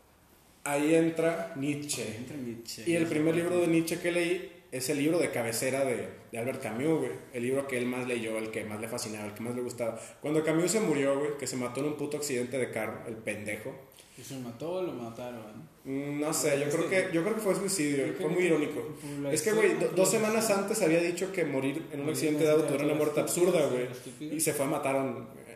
Ahí 0.67 0.95
entra 0.95 1.53
Nietzsche. 1.55 2.17
Entra 2.17 2.35
Nietzsche. 2.35 2.83
Y 2.85 2.95
el 2.95 3.05
primer 3.07 3.33
libro 3.35 3.61
de 3.61 3.67
Nietzsche 3.67 3.99
que 3.99 4.11
leí 4.11 4.51
es 4.69 4.89
el 4.89 4.97
libro 4.97 5.17
de 5.17 5.31
cabecera 5.31 5.85
de, 5.85 6.09
de 6.29 6.37
Albert 6.37 6.61
Camus, 6.61 6.99
güey. 6.99 7.11
El 7.31 7.43
libro 7.43 7.65
que 7.67 7.77
él 7.77 7.85
más 7.85 8.05
leyó, 8.05 8.37
el 8.37 8.51
que 8.51 8.65
más 8.65 8.81
le 8.81 8.89
fascinaba, 8.89 9.27
el 9.27 9.33
que 9.33 9.43
más 9.43 9.55
le 9.55 9.61
gustaba. 9.61 9.97
Cuando 10.21 10.43
Camus 10.43 10.71
se 10.71 10.81
murió, 10.81 11.17
güey, 11.19 11.37
que 11.37 11.47
se 11.47 11.55
mató 11.55 11.79
en 11.79 11.85
un 11.85 11.95
puto 11.95 12.17
accidente 12.17 12.57
de 12.57 12.69
carro, 12.69 12.99
el 13.07 13.15
pendejo. 13.15 13.73
¿Y 14.17 14.21
se 14.21 14.37
mató 14.39 14.73
o 14.73 14.81
lo 14.81 14.91
mataron? 14.91 15.69
No 15.85 16.33
sé, 16.33 16.59
yo 16.59 16.69
creo 16.69 16.89
que, 16.89 17.13
yo 17.13 17.23
creo 17.23 17.35
que 17.35 17.41
fue 17.41 17.55
suicidio, 17.55 18.13
fue 18.19 18.27
muy 18.29 18.43
irónico. 18.43 18.97
Es 19.31 19.43
que, 19.43 19.53
güey, 19.53 19.75
dos 19.95 20.11
semanas 20.11 20.49
antes 20.49 20.81
había 20.81 21.01
dicho 21.01 21.31
que 21.31 21.45
morir 21.45 21.85
en 21.93 22.01
un 22.01 22.09
accidente 22.09 22.43
de 22.43 22.51
auto 22.51 22.75
era 22.75 22.83
una 22.83 22.95
muerte 22.95 23.21
absurda, 23.21 23.67
güey. 23.67 23.87
Y 24.35 24.41
se 24.41 24.51
fue 24.51 24.65
a 24.65 24.69
matar 24.69 24.97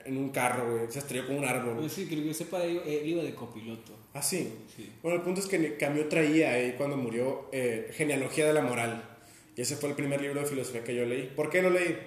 en 0.05 0.15
un 0.15 0.29
carro, 0.29 0.71
güey. 0.71 0.89
Se 0.89 0.99
estrelló 0.99 1.27
con 1.27 1.35
un 1.35 1.45
árbol. 1.45 1.79
Pues 1.79 1.91
sí, 1.91 2.05
creo 2.05 2.23
que 2.23 2.33
sepa, 2.33 2.63
él 2.63 3.01
iba 3.03 3.21
de 3.21 3.35
copiloto. 3.35 4.00
Ah, 4.13 4.21
sí. 4.21 4.53
Sí. 4.75 4.91
Bueno, 5.01 5.17
el 5.17 5.23
punto 5.23 5.39
es 5.39 5.47
que 5.47 5.77
Camus 5.77 6.09
traía 6.09 6.51
ahí 6.53 6.73
cuando 6.77 6.97
murió 6.97 7.47
eh, 7.51 7.89
Genealogía 7.93 8.45
de 8.45 8.53
la 8.53 8.61
Moral. 8.61 9.03
Y 9.55 9.61
ese 9.61 9.75
fue 9.75 9.89
el 9.89 9.95
primer 9.95 10.21
libro 10.21 10.41
de 10.41 10.45
filosofía 10.45 10.83
que 10.83 10.95
yo 10.95 11.05
leí. 11.05 11.31
¿Por 11.35 11.49
qué 11.49 11.61
lo 11.61 11.69
leí? 11.69 11.97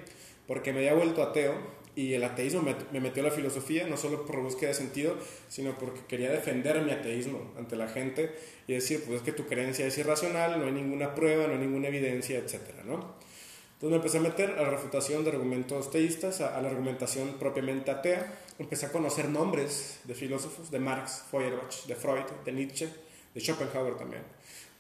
Porque 0.47 0.73
me 0.73 0.81
había 0.81 0.95
vuelto 0.95 1.23
ateo 1.23 1.55
y 1.97 2.15
el 2.15 2.25
ateísmo 2.25 2.63
me, 2.63 2.75
me, 2.93 3.01
metió 3.01 3.23
a 3.23 3.27
la 3.27 3.33
filosofía, 3.33 3.87
no 3.87 3.97
solo 3.97 4.27
por 4.27 4.41
búsqueda 4.41 4.71
de 4.71 4.75
sentido, 4.75 5.17
sino 5.49 5.79
porque 5.79 6.01
quería 6.09 6.31
defender 6.31 6.83
mi 6.83 6.91
ateísmo 6.91 7.53
ante 7.57 7.77
la 7.77 7.89
gente 7.89 8.35
y 8.67 8.75
decir, 8.75 9.03
pues 9.07 9.19
es 9.19 9.23
que 9.23 9.33
tu 9.33 9.47
creencia 9.47 9.87
es 9.87 9.97
irracional, 9.97 10.59
no 10.59 10.67
hay 10.67 10.73
ninguna 10.73 11.15
prueba, 11.15 11.47
no 11.47 11.53
hay 11.53 11.61
ninguna 11.61 11.89
evidencia, 11.89 12.39
etcétera, 12.39 12.83
¿no? 12.85 13.15
Entonces 13.75 13.91
me 13.91 13.97
empecé 13.97 14.19
a 14.19 14.21
meter 14.21 14.51
a 14.59 14.63
la 14.63 14.71
refutación 14.71 15.25
de 15.25 15.31
argumentos 15.31 15.91
teístas, 15.91 16.41
a, 16.41 16.57
a 16.57 16.63
la 16.63 16.69
argumentación 16.69 17.35
propiamente 17.39 17.91
atea. 17.91 18.33
Empecé 18.59 18.87
a 18.87 18.93
conocer 18.93 19.29
nombres 19.29 20.01
de 20.05 20.15
filósofos, 20.15 20.71
de 20.71 20.79
Marx, 20.79 21.25
Feuerbach, 21.31 21.85
de 21.87 21.95
Freud, 21.95 22.25
de 22.45 22.53
Nietzsche, 22.53 22.89
de 23.35 23.41
Schopenhauer 23.41 23.97
también, 23.97 24.23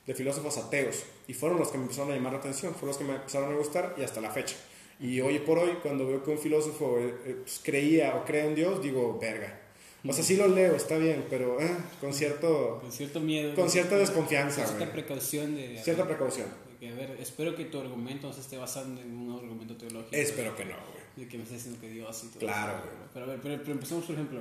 de 0.07 0.15
filósofos 0.15 0.57
ateos. 0.59 1.03
Y 1.27 1.35
fueron 1.35 1.59
los 1.59 1.69
que 1.69 1.79
me 1.79 1.85
empezaron 1.85 2.13
a 2.13 2.15
llamar 2.15 2.33
la 2.33 2.39
atención, 2.39 2.73
fueron 2.73 2.89
los 2.89 2.99
que 2.99 3.05
me 3.05 3.15
empezaron 3.17 3.53
a 3.53 3.57
gustar 3.57 3.95
y 3.99 4.05
hasta 4.05 4.21
la 4.21 4.31
fecha. 4.31 4.57
Y 5.01 5.21
hoy 5.21 5.41
por 5.41 5.59
hoy, 5.59 5.79
cuando 5.83 6.07
veo 6.07 6.23
que 6.23 6.31
un 6.31 6.39
filósofo 6.39 6.99
eh, 6.99 7.39
pues, 7.43 7.61
creía 7.63 8.15
o 8.15 8.25
cree 8.25 8.47
en 8.47 8.55
Dios, 8.55 8.81
digo, 8.81 9.19
verga. 9.21 9.61
O 10.07 10.13
sea, 10.13 10.23
sí 10.23 10.37
lo 10.37 10.47
leo, 10.49 10.75
está 10.77 10.99
bien, 10.99 11.25
pero 11.31 11.59
eh, 11.61 11.71
con 12.01 12.13
cierto... 12.13 12.79
Con 12.81 12.93
cierto 12.93 13.21
miedo. 13.21 13.55
Con 13.55 13.71
cierta 13.71 13.97
desconfianza. 13.97 14.63
Con 14.65 14.77
cierta 14.77 14.93
precaución. 14.93 15.57
De, 15.57 15.83
cierta 15.83 16.07
precaución. 16.07 16.47
A 16.89 16.95
ver, 16.95 17.17
espero 17.21 17.55
que 17.55 17.65
tu 17.65 17.81
argumento 17.81 18.29
no 18.29 18.33
se 18.33 18.41
esté 18.41 18.57
basando 18.57 19.01
en 19.01 19.17
un 19.17 19.39
argumento 19.39 19.77
teológico. 19.77 20.15
Espero 20.15 20.57
que 20.57 20.65
no, 20.65 20.75
güey. 20.75 21.05
De 21.17 21.29
que 21.29 21.37
me 21.37 21.45
estés 21.45 21.59
diciendo 21.59 21.81
que 21.81 21.91
Dios 21.91 22.25
y 22.25 22.27
todo 22.29 22.41
Claro, 22.41 22.81
güey. 22.81 22.95
Pero 23.13 23.25
a 23.25 23.29
ver, 23.29 23.41
pero, 23.43 23.59
pero 23.59 23.73
empecemos, 23.73 24.05
por 24.05 24.15
ejemplo, 24.15 24.41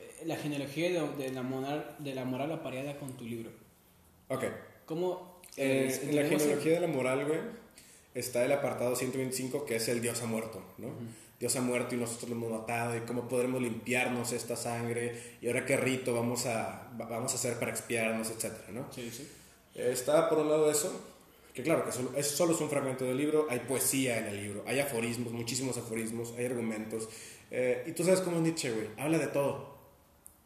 eh, 0.00 0.24
la 0.26 0.36
genealogía 0.36 0.90
de, 0.90 1.24
de, 1.24 1.32
la 1.32 1.42
moral, 1.42 1.96
de 1.98 2.14
la 2.14 2.24
moral 2.24 2.52
apareada 2.52 2.98
con 2.98 3.16
tu 3.16 3.24
libro. 3.24 3.50
Ok. 4.28 4.44
¿Cómo...? 4.86 5.34
Eh, 5.56 6.00
en 6.02 6.16
la 6.16 6.24
genealogía 6.24 6.72
de 6.72 6.80
la 6.80 6.88
moral, 6.88 7.26
güey, 7.26 7.38
está 8.14 8.44
el 8.44 8.50
apartado 8.50 8.96
125 8.96 9.64
que 9.64 9.76
es 9.76 9.86
el 9.88 10.00
Dios 10.02 10.20
ha 10.22 10.26
muerto, 10.26 10.60
¿no? 10.78 10.88
Uh 10.88 10.90
-huh. 10.90 11.24
Dios 11.38 11.56
ha 11.56 11.60
muerto 11.60 11.94
y 11.94 11.98
nosotros 11.98 12.30
lo 12.30 12.36
hemos 12.36 12.50
matado 12.60 12.96
y 12.96 13.00
cómo 13.00 13.28
podremos 13.28 13.60
limpiarnos 13.60 14.32
esta 14.32 14.56
sangre 14.56 15.36
y 15.40 15.48
ahora 15.48 15.66
qué 15.66 15.76
rito 15.76 16.14
vamos 16.14 16.46
a, 16.46 16.88
vamos 16.96 17.32
a 17.32 17.34
hacer 17.34 17.58
para 17.58 17.70
expiarnos, 17.70 18.30
etcétera, 18.30 18.68
¿no? 18.72 18.86
Sí, 18.92 19.10
sí. 19.10 19.28
Está 19.74 20.28
por 20.28 20.38
un 20.38 20.48
lado 20.48 20.70
eso, 20.70 21.04
que 21.54 21.62
claro, 21.62 21.84
que 21.84 21.92
solo, 21.92 22.10
es, 22.16 22.26
solo 22.26 22.52
es 22.52 22.60
un 22.60 22.68
fragmento 22.68 23.04
del 23.04 23.16
libro, 23.16 23.46
hay 23.48 23.60
poesía 23.60 24.18
en 24.18 24.26
el 24.26 24.42
libro, 24.42 24.64
hay 24.66 24.80
aforismos, 24.80 25.32
muchísimos 25.32 25.78
aforismos, 25.78 26.34
hay 26.36 26.46
argumentos. 26.46 27.08
Eh, 27.52 27.84
y 27.86 27.92
tú 27.92 28.02
sabes 28.02 28.20
cómo 28.20 28.38
es 28.38 28.42
Nietzsche, 28.42 28.72
güey, 28.72 28.88
habla 28.98 29.18
de 29.18 29.28
todo. 29.28 29.72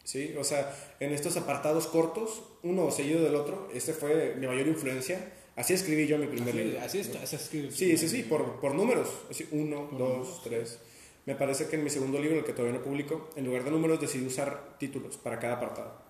¿Sí? 0.05 0.35
O 0.39 0.45
sea, 0.45 0.75
en 1.01 1.13
estos 1.13 1.37
apartados 1.37 1.87
cortos, 1.87 2.43
uno 2.63 2.91
seguido 2.91 3.23
del 3.23 3.35
otro, 3.35 3.69
este 3.75 3.95
fue 3.95 4.35
mi 4.37 4.47
mayor 4.47 4.67
influencia. 4.67 5.33
Así 5.57 5.73
escribí 5.75 6.07
yo 6.07 6.19
mi 6.19 6.27
primer 6.27 6.51
así, 6.51 6.59
libro. 6.59 6.81
Así, 6.81 6.99
está, 7.01 7.23
así 7.23 7.37
escribí. 7.37 7.71
Sí, 7.71 7.97
sí, 7.97 8.09
sí, 8.09 8.23
por, 8.23 8.61
por 8.61 8.75
números. 8.75 9.09
Así, 9.31 9.49
uno, 9.51 9.89
por 9.89 9.99
dos, 9.99 10.09
números. 10.11 10.41
tres. 10.45 10.79
Me 11.27 11.35
parece 11.35 11.67
que 11.67 11.77
en 11.77 11.85
mi 11.85 11.91
segundo 11.91 12.19
libro, 12.21 12.39
el 12.39 12.45
que 12.45 12.53
todavía 12.53 12.79
no 12.79 12.85
publico, 12.85 13.29
en 13.35 13.45
lugar 13.45 13.65
de 13.65 13.71
números 13.71 14.01
decidí 14.01 14.27
usar 14.27 14.77
títulos 14.79 15.17
para 15.19 15.39
cada 15.39 15.57
apartado, 15.57 16.01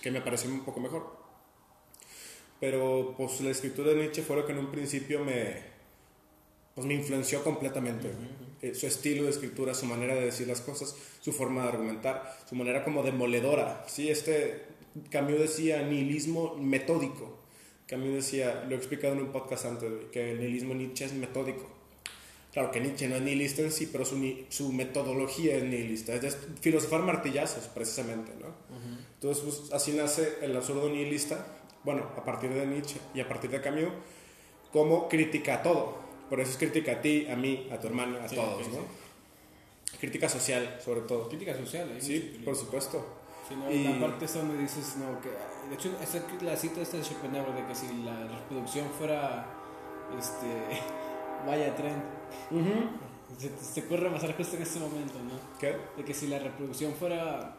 que 0.00 0.10
me 0.10 0.22
pareció 0.22 0.50
un 0.50 0.64
poco 0.64 0.80
mejor. 0.80 1.21
Pero 2.62 3.16
pues 3.16 3.40
la 3.40 3.50
escritura 3.50 3.90
de 3.90 3.96
Nietzsche 3.96 4.22
fue 4.22 4.36
lo 4.36 4.46
que 4.46 4.52
en 4.52 4.58
un 4.58 4.70
principio 4.70 5.24
me, 5.24 5.56
pues 6.76 6.86
me 6.86 6.94
influenció 6.94 7.42
completamente. 7.42 8.08
Eh, 8.62 8.72
su 8.76 8.86
estilo 8.86 9.24
de 9.24 9.30
escritura, 9.30 9.74
su 9.74 9.84
manera 9.84 10.14
de 10.14 10.26
decir 10.26 10.46
las 10.46 10.60
cosas, 10.60 10.94
su 11.20 11.32
forma 11.32 11.62
de 11.62 11.70
argumentar, 11.70 12.38
su 12.48 12.54
manera 12.54 12.84
como 12.84 13.02
demoledora. 13.02 13.84
Sí, 13.88 14.10
este 14.10 14.62
Camus 15.10 15.40
decía 15.40 15.82
nihilismo 15.82 16.54
metódico. 16.54 17.36
Camus 17.88 18.14
decía, 18.14 18.64
lo 18.68 18.76
he 18.76 18.78
explicado 18.78 19.14
en 19.14 19.22
un 19.22 19.32
podcast 19.32 19.64
antes, 19.66 19.90
que 20.12 20.30
el 20.30 20.38
nihilismo 20.38 20.74
Nietzsche 20.74 21.06
es 21.06 21.14
metódico. 21.14 21.68
Claro 22.52 22.70
que 22.70 22.80
Nietzsche 22.80 23.08
no 23.08 23.16
es 23.16 23.22
nihilista 23.22 23.62
en 23.62 23.72
sí, 23.72 23.88
pero 23.90 24.04
su, 24.04 24.44
su 24.50 24.72
metodología 24.72 25.56
es 25.56 25.64
nihilista, 25.64 26.14
es 26.14 26.22
de 26.22 26.30
filosofar 26.60 27.02
martillazos, 27.02 27.64
precisamente, 27.68 28.30
¿no? 28.38 28.54
Entonces, 29.14 29.42
pues, 29.42 29.72
así 29.72 29.92
nace 29.92 30.34
el 30.42 30.54
absurdo 30.54 30.90
nihilista, 30.90 31.46
bueno, 31.84 32.04
a 32.16 32.24
partir 32.24 32.50
de 32.50 32.66
Nietzsche 32.66 33.00
y 33.14 33.20
a 33.20 33.28
partir 33.28 33.50
de 33.50 33.60
Camus, 33.60 33.92
como 34.72 35.08
crítica 35.08 35.62
todo. 35.62 36.00
Por 36.28 36.40
eso 36.40 36.52
es 36.52 36.56
crítica 36.56 36.92
a 36.92 37.00
ti, 37.00 37.26
a 37.30 37.36
mí, 37.36 37.68
a 37.70 37.78
tu 37.78 37.88
hermano, 37.88 38.18
a 38.18 38.26
todos, 38.26 38.68
¿no? 38.68 39.02
Crítica 40.00 40.28
social, 40.28 40.78
sobre 40.82 41.02
todo. 41.02 41.28
Crítica 41.28 41.54
social, 41.54 41.90
¿eh? 41.90 42.00
Sí, 42.00 42.40
por 42.44 42.56
supuesto. 42.56 43.04
y... 43.70 43.84
La 43.84 44.00
parte 44.00 44.24
esta 44.24 44.38
donde 44.38 44.58
dices, 44.58 44.96
no, 44.96 45.20
que. 45.20 45.28
De 45.28 45.74
hecho, 45.74 45.90
la 46.40 46.56
cita 46.56 46.80
esta 46.80 46.96
de 46.96 47.04
Schopenhauer 47.04 47.54
de 47.54 47.66
que 47.66 47.74
si 47.74 47.86
la 48.02 48.26
reproducción 48.28 48.88
fuera. 48.98 49.46
Este. 50.18 50.80
vaya 51.46 51.74
tren. 51.74 52.02
se, 53.38 53.48
te 53.48 53.86
ocurre 53.86 54.10
pasar 54.10 54.36
justo 54.36 54.56
en 54.56 54.62
este 54.62 54.80
momento, 54.80 55.14
¿no? 55.18 55.58
¿Qué? 55.58 55.76
De 55.96 56.04
que 56.04 56.14
si 56.14 56.28
la 56.28 56.38
reproducción 56.38 56.94
fuera. 56.94 57.56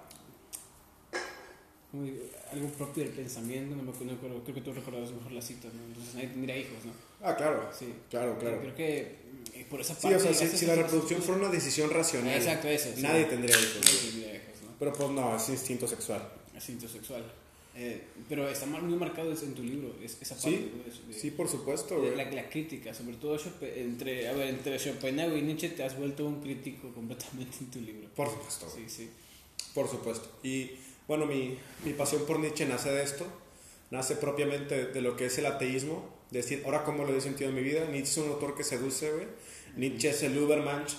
Algo 2.51 2.67
propio 2.69 3.03
del 3.03 3.13
pensamiento, 3.13 3.75
no 3.75 3.83
me 3.83 3.91
acuerdo, 3.91 4.41
creo 4.43 4.55
que 4.55 4.61
tú 4.61 4.73
recordarás 4.73 5.11
mejor 5.11 5.31
la 5.31 5.41
cita, 5.41 5.67
¿no? 5.73 5.83
Entonces 5.85 6.15
nadie 6.15 6.27
tendría 6.29 6.57
hijos, 6.57 6.85
¿no? 6.85 6.91
Ah, 7.21 7.35
claro. 7.35 7.69
Sí. 7.77 7.93
Claro, 8.09 8.37
claro. 8.39 8.59
Creo 8.61 8.75
que 8.75 9.15
eh, 9.53 9.65
por 9.69 9.79
esa 9.79 9.93
parte. 9.93 10.19
Sí, 10.19 10.27
o 10.27 10.33
sea, 10.33 10.47
si, 10.47 10.65
la 10.65 10.75
reproducción 10.75 11.21
fuera 11.21 11.41
una 11.41 11.51
decisión 11.51 11.89
racional. 11.91 12.35
Exacto, 12.35 12.67
eso. 12.67 12.89
Nadie 12.97 13.25
tendría 13.25 13.55
hijos. 13.55 13.81
Nadie 13.83 13.99
tendría 14.09 14.35
hijos, 14.35 14.61
¿no? 14.63 14.71
Pero 14.79 14.93
pues 14.93 15.09
no, 15.11 15.35
es 15.35 15.49
instinto 15.49 15.87
sexual. 15.87 16.27
Es 16.55 16.69
instinto 16.69 16.87
sexual. 16.87 17.23
Eh, 17.75 18.03
pero 18.29 18.47
está 18.47 18.67
muy 18.67 18.95
marcado 18.95 19.31
en 19.31 19.53
tu 19.55 19.63
libro, 19.63 19.95
esa 20.03 20.35
parte. 20.35 20.51
Sí, 20.51 20.71
sí 21.19 21.31
por 21.31 21.49
supuesto. 21.49 21.99
la, 22.15 22.23
la, 22.29 22.47
crítica, 22.47 22.93
sobre 22.93 23.15
todo 23.15 23.35
entre, 23.61 24.27
a 24.27 24.33
ver, 24.33 24.49
entre 24.49 24.77
Schopenhauer 24.77 25.37
y 25.37 25.41
Nietzsche 25.41 25.69
te 25.69 25.83
has 25.83 25.97
vuelto 25.97 26.27
un 26.27 26.39
crítico 26.39 26.93
completamente 26.93 27.57
en 27.61 27.71
tu 27.71 27.81
libro. 27.81 28.09
Por 28.15 28.29
supuesto. 28.29 28.67
Sí, 28.69 28.85
sí. 28.87 29.09
Por 29.73 29.89
supuesto. 29.89 30.29
Y 30.43 30.69
bueno, 31.07 31.25
mi, 31.25 31.57
mi 31.85 31.93
pasión 31.93 32.25
por 32.25 32.39
Nietzsche 32.39 32.65
nace 32.65 32.91
de 32.91 33.03
esto, 33.03 33.25
nace 33.91 34.15
propiamente 34.15 34.87
de 34.87 35.01
lo 35.01 35.15
que 35.15 35.25
es 35.25 35.37
el 35.37 35.45
ateísmo 35.45 36.13
decir, 36.33 36.63
ahora 36.65 36.83
cómo 36.83 37.05
le 37.05 37.11
doy 37.11 37.21
sentido 37.21 37.49
a 37.49 37.53
mi 37.53 37.61
vida. 37.61 37.85
Nietzsche 37.85 38.19
es 38.19 38.25
un 38.25 38.29
autor 38.29 38.55
que 38.55 38.63
seduce, 38.63 39.11
güey. 39.11 39.27
Nietzsche 39.77 40.09
es 40.09 40.23
el 40.23 40.37
Ubermensch. 40.37 40.95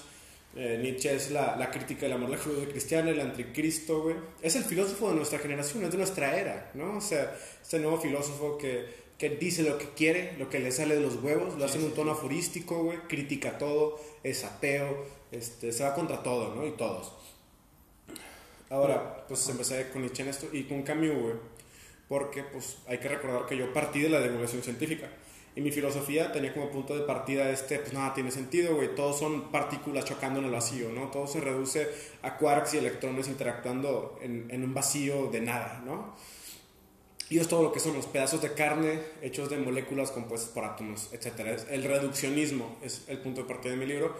Eh, 0.56 0.78
Nietzsche 0.80 1.12
es 1.12 1.32
la, 1.32 1.56
la, 1.56 1.70
crítica 1.70 2.02
del 2.02 2.12
amor, 2.12 2.30
la 2.30 2.38
judía 2.38 2.68
cristiana, 2.68 3.10
el 3.10 3.20
anticristo, 3.20 4.02
güey. 4.02 4.16
Es 4.40 4.54
el 4.54 4.62
filósofo 4.62 5.08
de 5.08 5.16
nuestra 5.16 5.40
generación, 5.40 5.84
es 5.84 5.90
de 5.90 5.98
nuestra 5.98 6.38
era, 6.38 6.70
¿no? 6.74 6.98
O 6.98 7.00
sea, 7.00 7.36
este 7.60 7.80
nuevo 7.80 8.00
filósofo 8.00 8.56
que, 8.56 8.86
que 9.18 9.30
dice 9.30 9.64
lo 9.64 9.78
que 9.78 9.88
quiere, 9.96 10.36
lo 10.38 10.48
que 10.48 10.60
le 10.60 10.70
sale 10.70 10.94
de 10.94 11.00
los 11.00 11.16
huevos, 11.16 11.58
lo 11.58 11.64
hace 11.64 11.78
en 11.78 11.86
un 11.86 11.94
tono 11.94 12.12
aforístico, 12.12 12.84
güey, 12.84 12.98
critica 13.08 13.58
todo, 13.58 14.00
es 14.22 14.44
ateo, 14.44 15.04
este, 15.32 15.72
se 15.72 15.82
va 15.82 15.92
contra 15.92 16.22
todo, 16.22 16.54
¿no? 16.54 16.64
Y 16.64 16.70
todos. 16.72 17.12
Ahora, 18.70 19.24
pues 19.28 19.48
empecé 19.48 19.90
con 19.90 20.02
Nietzsche 20.02 20.22
en 20.22 20.28
esto 20.30 20.48
y 20.52 20.64
con 20.64 20.82
Camus, 20.82 21.14
güey, 21.14 21.34
porque 22.08 22.42
pues 22.42 22.78
hay 22.86 22.98
que 22.98 23.08
recordar 23.08 23.46
que 23.46 23.56
yo 23.56 23.72
partí 23.72 24.00
de 24.00 24.08
la 24.08 24.20
divulgación 24.20 24.62
científica. 24.62 25.08
Y 25.56 25.60
mi 25.60 25.70
filosofía 25.70 26.32
tenía 26.32 26.52
como 26.52 26.68
punto 26.68 26.96
de 26.96 27.02
partida 27.02 27.48
este, 27.50 27.78
pues 27.78 27.92
nada 27.92 28.12
tiene 28.12 28.32
sentido, 28.32 28.74
güey, 28.74 28.94
todos 28.96 29.18
son 29.18 29.52
partículas 29.52 30.04
chocando 30.04 30.40
en 30.40 30.46
el 30.46 30.50
vacío, 30.50 30.90
¿no? 30.90 31.10
Todo 31.12 31.28
se 31.28 31.40
reduce 31.40 31.88
a 32.22 32.36
quarks 32.36 32.74
y 32.74 32.78
electrones 32.78 33.28
interactuando 33.28 34.18
en, 34.20 34.48
en 34.50 34.64
un 34.64 34.74
vacío 34.74 35.30
de 35.30 35.40
nada, 35.40 35.80
¿no? 35.86 36.16
Y 37.30 37.38
es 37.38 37.48
todo 37.48 37.62
lo 37.62 37.72
que 37.72 37.80
son 37.80 37.94
los 37.94 38.06
pedazos 38.06 38.42
de 38.42 38.52
carne 38.52 39.00
hechos 39.22 39.48
de 39.48 39.56
moléculas 39.56 40.10
compuestas 40.10 40.50
por 40.50 40.64
átomos, 40.64 41.10
etc. 41.12 41.64
El 41.70 41.84
reduccionismo 41.84 42.76
es 42.82 43.04
el 43.08 43.18
punto 43.18 43.42
de 43.42 43.48
partida 43.48 43.72
de 43.72 43.78
mi 43.78 43.86
libro 43.86 44.14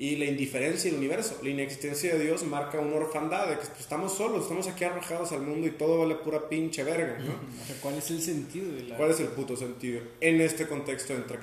y 0.00 0.14
la 0.14 0.26
indiferencia 0.26 0.88
del 0.88 1.00
universo, 1.00 1.40
la 1.42 1.48
inexistencia 1.48 2.14
de 2.14 2.24
Dios 2.24 2.44
marca 2.44 2.78
una 2.78 2.94
orfandad, 2.94 3.48
de 3.48 3.54
que 3.58 3.66
pues, 3.66 3.80
estamos 3.80 4.14
solos, 4.14 4.42
estamos 4.42 4.68
aquí 4.68 4.84
arrojados 4.84 5.32
al 5.32 5.42
mundo 5.42 5.66
y 5.66 5.72
todo 5.72 5.98
vale 5.98 6.14
pura 6.14 6.48
pinche 6.48 6.84
verga, 6.84 7.18
¿no? 7.18 7.34
¿Cuál 7.82 7.96
es 7.96 8.08
el 8.12 8.22
sentido 8.22 8.72
de 8.72 8.84
la... 8.84 8.96
¿Cuál 8.96 9.10
es 9.10 9.18
el 9.18 9.26
puto 9.26 9.56
sentido 9.56 10.00
en 10.20 10.40
este 10.40 10.68
contexto 10.68 11.14
de 11.14 11.18
entre 11.18 11.38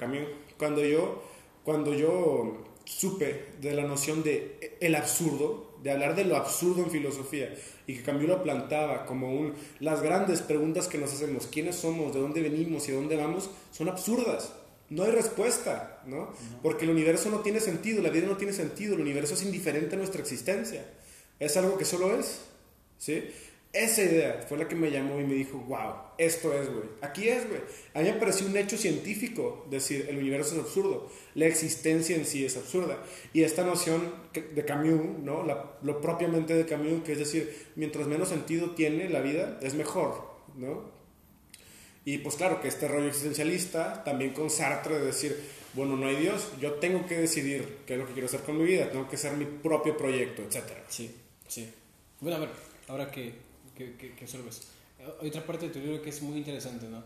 Cuando 0.57 0.85
yo, 0.85 1.21
cuando 1.65 1.93
yo 1.93 2.63
supe 2.85 3.47
de 3.59 3.73
la 3.73 3.83
noción 3.83 4.23
de 4.23 4.77
el 4.79 4.95
absurdo, 4.95 5.75
de 5.83 5.91
hablar 5.91 6.15
de 6.15 6.23
lo 6.23 6.37
absurdo 6.37 6.81
en 6.81 6.91
filosofía, 6.91 7.53
y 7.87 7.95
que 7.95 8.03
Camus 8.03 8.23
lo 8.23 8.41
plantaba 8.41 9.05
como 9.05 9.33
un, 9.33 9.53
las 9.81 10.01
grandes 10.01 10.41
preguntas 10.41 10.87
que 10.87 10.97
nos 10.97 11.11
hacemos, 11.11 11.47
quiénes 11.47 11.75
somos, 11.75 12.13
de 12.13 12.21
dónde 12.21 12.41
venimos 12.41 12.87
y 12.87 12.93
a 12.93 12.95
dónde 12.95 13.17
vamos, 13.17 13.49
son 13.71 13.89
absurdas 13.89 14.53
no 14.89 15.03
hay 15.03 15.11
respuesta, 15.11 16.01
¿no? 16.05 16.33
Porque 16.61 16.85
el 16.85 16.91
universo 16.91 17.29
no 17.29 17.39
tiene 17.39 17.59
sentido, 17.59 18.01
la 18.01 18.09
vida 18.09 18.27
no 18.27 18.37
tiene 18.37 18.53
sentido, 18.53 18.95
el 18.95 19.01
universo 19.01 19.33
es 19.33 19.43
indiferente 19.43 19.95
a 19.95 19.97
nuestra 19.97 20.21
existencia. 20.21 20.85
Es 21.39 21.57
algo 21.57 21.77
que 21.77 21.85
solo 21.85 22.17
es, 22.17 22.41
¿sí? 22.97 23.23
Esa 23.73 24.03
idea 24.03 24.45
fue 24.47 24.57
la 24.57 24.69
que 24.69 24.75
me 24.75 24.89
llamó 24.89 25.19
y 25.19 25.25
me 25.25 25.33
dijo, 25.33 25.57
wow, 25.67 25.95
esto 26.17 26.53
es, 26.53 26.71
güey. 26.71 26.85
Aquí 27.01 27.27
es, 27.27 27.45
güey. 27.45 27.59
A 27.93 27.99
mí 27.99 28.05
me 28.05 28.19
pareció 28.19 28.47
un 28.47 28.55
hecho 28.55 28.77
científico 28.77 29.67
decir, 29.69 30.05
el 30.07 30.17
universo 30.17 30.55
es 30.55 30.61
absurdo, 30.61 31.11
la 31.33 31.47
existencia 31.47 32.15
en 32.15 32.25
sí 32.25 32.45
es 32.45 32.55
absurda. 32.55 33.03
Y 33.33 33.43
esta 33.43 33.65
noción 33.65 34.13
de 34.33 34.63
Camus, 34.63 35.19
¿no? 35.21 35.43
lo 35.81 35.99
propiamente 35.99 36.53
de 36.53 36.65
Camus, 36.65 37.03
que 37.03 37.11
es 37.13 37.19
decir, 37.19 37.67
mientras 37.75 38.07
menos 38.07 38.29
sentido 38.29 38.71
tiene 38.75 39.09
la 39.09 39.19
vida, 39.19 39.59
es 39.61 39.73
mejor, 39.73 40.23
¿no? 40.55 40.94
Y 42.05 42.19
pues 42.19 42.35
claro 42.35 42.61
que 42.61 42.67
este 42.67 42.87
rollo 42.87 43.07
existencialista, 43.07 44.03
también 44.03 44.31
con 44.31 44.51
Sartre 44.51 44.99
de 44.99 45.05
decir, 45.07 45.35
bueno, 45.73 45.97
no 45.97 46.07
hay 46.07 46.15
Dios, 46.17 46.49
yo 46.61 46.73
tengo 46.73 47.05
que 47.07 47.17
decidir 47.17 47.79
qué 47.87 47.93
es 47.93 47.99
lo 47.99 48.05
que 48.05 48.13
quiero 48.13 48.27
hacer 48.27 48.41
con 48.41 48.57
mi 48.57 48.63
vida, 48.63 48.91
tengo 48.91 49.09
que 49.09 49.17
ser 49.17 49.35
mi 49.35 49.45
propio 49.45 49.97
proyecto, 49.97 50.43
etc. 50.43 50.63
Sí, 50.87 51.13
sí. 51.47 51.67
Bueno, 52.21 52.37
a 52.37 52.39
ver, 52.41 52.49
ahora 52.87 53.09
que, 53.09 53.33
que, 53.75 53.95
que, 53.95 54.13
que 54.13 54.25
Hay 55.19 55.27
otra 55.27 55.45
parte 55.45 55.67
de 55.67 55.73
tu 55.73 55.79
libro 55.79 56.01
que 56.01 56.11
es 56.11 56.21
muy 56.21 56.37
interesante, 56.37 56.87
¿no? 56.87 57.03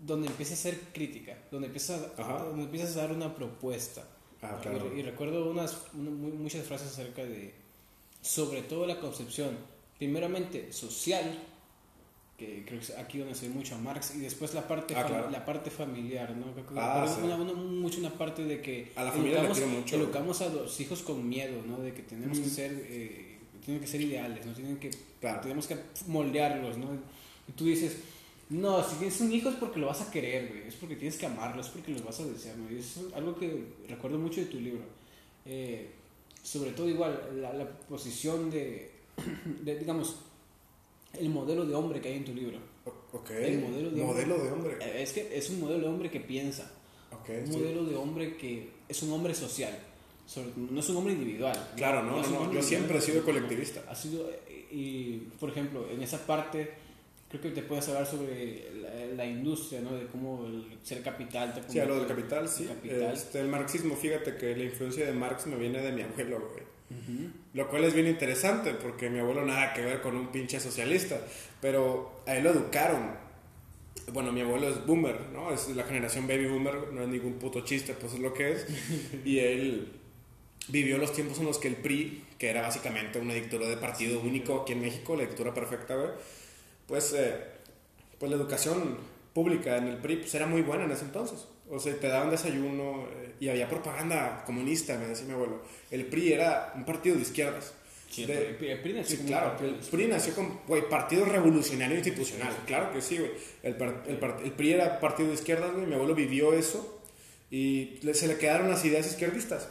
Donde 0.00 0.28
empiezas 0.28 0.58
a 0.58 0.62
ser 0.62 0.80
crítica, 0.94 1.36
donde 1.50 1.66
empiezas, 1.66 2.00
a, 2.16 2.44
donde 2.44 2.64
empiezas 2.64 2.96
a 2.96 3.02
dar 3.02 3.12
una 3.12 3.34
propuesta. 3.34 4.02
Ah, 4.40 4.58
claro. 4.62 4.96
y, 4.96 5.02
recuerdo 5.02 5.50
unas, 5.50 5.92
muchas 5.92 6.64
frases 6.64 6.88
acerca 6.88 7.24
de, 7.24 7.52
sobre 8.22 8.62
todo 8.62 8.86
la 8.86 8.98
concepción, 8.98 9.58
primeramente 9.98 10.72
social, 10.72 11.38
que 12.38 12.64
creo 12.64 12.80
que 12.80 12.92
aquí 12.94 13.18
donde 13.18 13.34
se 13.34 13.48
ve 13.48 13.54
mucho 13.54 13.74
a 13.74 13.78
Marx 13.78 14.14
y 14.14 14.20
después 14.20 14.54
la 14.54 14.66
parte 14.68 14.94
ah, 14.94 15.28
la 15.30 15.44
parte 15.44 15.70
familiar 15.70 16.36
no 16.36 16.46
ah, 16.76 17.18
una, 17.20 17.36
mucho 17.36 17.98
una 17.98 18.10
parte 18.10 18.44
de 18.44 18.62
que 18.62 18.92
a 18.94 19.02
la 19.02 19.10
familia 19.10 19.40
educamos, 19.40 19.66
mucho. 19.66 19.96
educamos 19.96 20.40
a 20.42 20.48
los 20.48 20.80
hijos 20.80 21.02
con 21.02 21.28
miedo 21.28 21.60
no 21.66 21.78
de 21.78 21.92
que 21.92 22.02
tenemos 22.02 22.38
que 22.38 22.48
ser 22.48 22.70
eh, 22.88 23.38
tienen 23.64 23.80
que 23.80 23.88
ser 23.88 24.00
ideales 24.00 24.46
no 24.46 24.52
tienen 24.52 24.76
que 24.76 24.90
tenemos 25.42 25.66
que 25.66 25.78
moldearlos 26.06 26.78
no 26.78 26.94
y 27.48 27.52
tú 27.52 27.64
dices 27.64 27.96
no 28.50 28.84
si 28.88 28.94
tienes 28.96 29.20
un 29.20 29.32
hijo 29.32 29.48
es 29.48 29.56
porque 29.56 29.80
lo 29.80 29.88
vas 29.88 30.00
a 30.00 30.10
querer 30.12 30.46
güey 30.48 30.68
es 30.68 30.76
porque 30.76 30.94
tienes 30.94 31.18
que 31.18 31.26
amarlo 31.26 31.60
es 31.60 31.68
porque 31.68 31.90
los 31.90 32.04
vas 32.04 32.20
a 32.20 32.26
desear 32.26 32.56
¿no? 32.56 32.70
y 32.70 32.78
es 32.78 33.00
algo 33.16 33.36
que 33.36 33.64
recuerdo 33.88 34.16
mucho 34.16 34.40
de 34.40 34.46
tu 34.46 34.60
libro 34.60 34.84
eh, 35.44 35.90
sobre 36.40 36.70
todo 36.70 36.88
igual 36.88 37.20
la, 37.42 37.52
la 37.52 37.68
posición 37.68 38.48
de, 38.48 38.92
de 39.64 39.76
digamos 39.76 40.14
el 41.14 41.30
modelo 41.30 41.64
de 41.64 41.74
hombre 41.74 42.00
que 42.00 42.08
hay 42.08 42.16
en 42.16 42.24
tu 42.24 42.34
libro. 42.34 42.58
Ok. 43.12 43.30
El 43.30 43.60
modelo 43.60 43.90
de, 43.90 44.50
hombre. 44.50 44.76
Eh, 44.80 45.02
es 45.02 45.12
que 45.12 45.36
es 45.36 45.48
un 45.50 45.60
modelo 45.60 45.80
de 45.80 45.86
hombre 45.88 46.10
que 46.10 46.20
piensa. 46.20 46.70
Okay, 47.22 47.44
un 47.44 47.50
modelo 47.50 47.84
de 47.84 47.96
hombre 47.96 48.36
que 48.36 48.70
es 48.88 49.02
un 49.02 49.12
hombre 49.12 49.34
social. 49.34 49.72
no 50.56 50.80
es 50.80 50.88
un 50.88 50.96
hombre 50.96 51.14
individual. 51.14 51.70
Claro, 51.76 52.02
no, 52.02 52.22
no, 52.22 52.52
yo 52.52 52.62
siempre 52.62 52.98
he 52.98 53.00
sido 53.00 53.24
colectivista. 53.24 53.82
Ha 53.88 53.94
sido, 53.94 54.30
y 54.70 55.16
por 55.40 55.50
ejemplo, 55.50 55.88
en 55.90 56.02
esa 56.02 56.26
parte, 56.26 56.70
creo 57.28 57.42
que 57.42 57.50
te 57.50 57.62
puedes 57.62 57.88
hablar 57.88 58.06
sobre 58.06 59.14
la, 59.16 59.24
industria, 59.24 59.80
¿no? 59.80 59.94
De 59.94 60.06
cómo 60.06 60.46
el 60.46 60.78
ser 60.82 61.02
capital 61.02 61.54
te 61.54 61.72
Sí, 61.72 61.78
lo 61.78 61.96
del 61.96 62.06
capital, 62.06 62.48
sí. 62.48 62.68
Este, 62.84 63.40
el 63.40 63.48
marxismo, 63.48 63.96
fíjate 63.96 64.36
que 64.36 64.54
la 64.54 64.64
influencia 64.64 65.06
de 65.06 65.12
Marx 65.12 65.46
me 65.46 65.56
viene 65.56 65.80
de 65.80 65.92
mi 65.92 66.02
abuelo, 66.02 66.50
güey. 66.52 66.64
Lo 67.54 67.68
cual 67.68 67.84
es 67.84 67.94
bien 67.94 68.06
interesante 68.06 68.74
porque 68.74 69.08
mi 69.08 69.18
abuelo 69.18 69.44
nada 69.44 69.72
que 69.72 69.82
ver 69.82 70.00
con 70.00 70.16
un 70.16 70.28
pinche 70.28 70.60
socialista, 70.60 71.20
pero 71.60 72.22
a 72.26 72.36
él 72.36 72.44
lo 72.44 72.50
educaron. 72.50 73.10
Bueno, 74.12 74.32
mi 74.32 74.40
abuelo 74.40 74.68
es 74.68 74.86
boomer, 74.86 75.20
¿no? 75.32 75.52
Es 75.52 75.68
la 75.68 75.84
generación 75.84 76.26
baby 76.26 76.46
boomer, 76.46 76.92
no 76.92 77.02
es 77.02 77.08
ningún 77.08 77.34
puto 77.34 77.60
chiste, 77.60 77.94
pues 77.94 78.14
es 78.14 78.20
lo 78.20 78.32
que 78.32 78.52
es. 78.52 78.66
Y 79.24 79.38
él 79.38 79.92
vivió 80.68 80.98
los 80.98 81.12
tiempos 81.12 81.38
en 81.38 81.46
los 81.46 81.58
que 81.58 81.68
el 81.68 81.76
PRI, 81.76 82.24
que 82.38 82.50
era 82.50 82.62
básicamente 82.62 83.18
una 83.18 83.34
dictadura 83.34 83.68
de 83.68 83.76
partido 83.76 84.20
único 84.20 84.62
aquí 84.62 84.72
en 84.72 84.82
México, 84.82 85.16
la 85.16 85.22
dictadura 85.22 85.54
perfecta, 85.54 85.96
pues, 86.86 87.12
eh, 87.14 87.34
pues 88.18 88.30
la 88.30 88.36
educación 88.36 88.98
pública 89.32 89.76
en 89.76 89.88
el 89.88 89.98
PRI 89.98 90.16
pues 90.16 90.34
era 90.34 90.46
muy 90.46 90.62
buena 90.62 90.84
en 90.84 90.90
ese 90.90 91.04
entonces. 91.04 91.46
O 91.70 91.78
sea, 91.78 91.94
te 91.94 92.08
daban 92.08 92.30
desayuno 92.30 93.06
eh, 93.12 93.34
y 93.40 93.48
había 93.48 93.68
propaganda 93.68 94.42
comunista, 94.46 94.96
me 94.98 95.06
decía 95.08 95.26
mi 95.26 95.32
abuelo. 95.34 95.62
El 95.90 96.06
PRI 96.06 96.32
era 96.32 96.72
un 96.74 96.84
partido 96.84 97.16
de 97.16 97.22
izquierdas. 97.22 97.74
Sí, 98.10 98.24
De- 98.24 98.48
el 98.48 98.56
PRI- 98.80 98.94
nació 98.94 99.18
Sí, 99.18 99.24
claro, 99.26 99.54
el 99.62 99.74
PRI 99.74 100.06
nació 100.06 100.34
como 100.34 100.62
güey, 100.66 100.88
Partido 100.88 101.26
Revolucionario 101.26 101.94
Institucional, 101.96 102.54
claro 102.66 102.90
que 102.92 103.02
sí, 103.02 103.18
güey. 103.18 103.32
El, 103.62 103.74
el, 104.06 104.18
el 104.44 104.52
PRI 104.52 104.72
era 104.72 104.98
partido 104.98 105.28
de 105.28 105.34
izquierdas, 105.34 105.72
güey, 105.74 105.84
mi 105.86 105.94
abuelo 105.94 106.14
vivió 106.14 106.54
eso 106.54 107.02
y 107.50 107.98
se 108.14 108.26
le 108.28 108.38
quedaron 108.38 108.70
las 108.70 108.82
ideas 108.86 109.06
izquierdistas. 109.06 109.68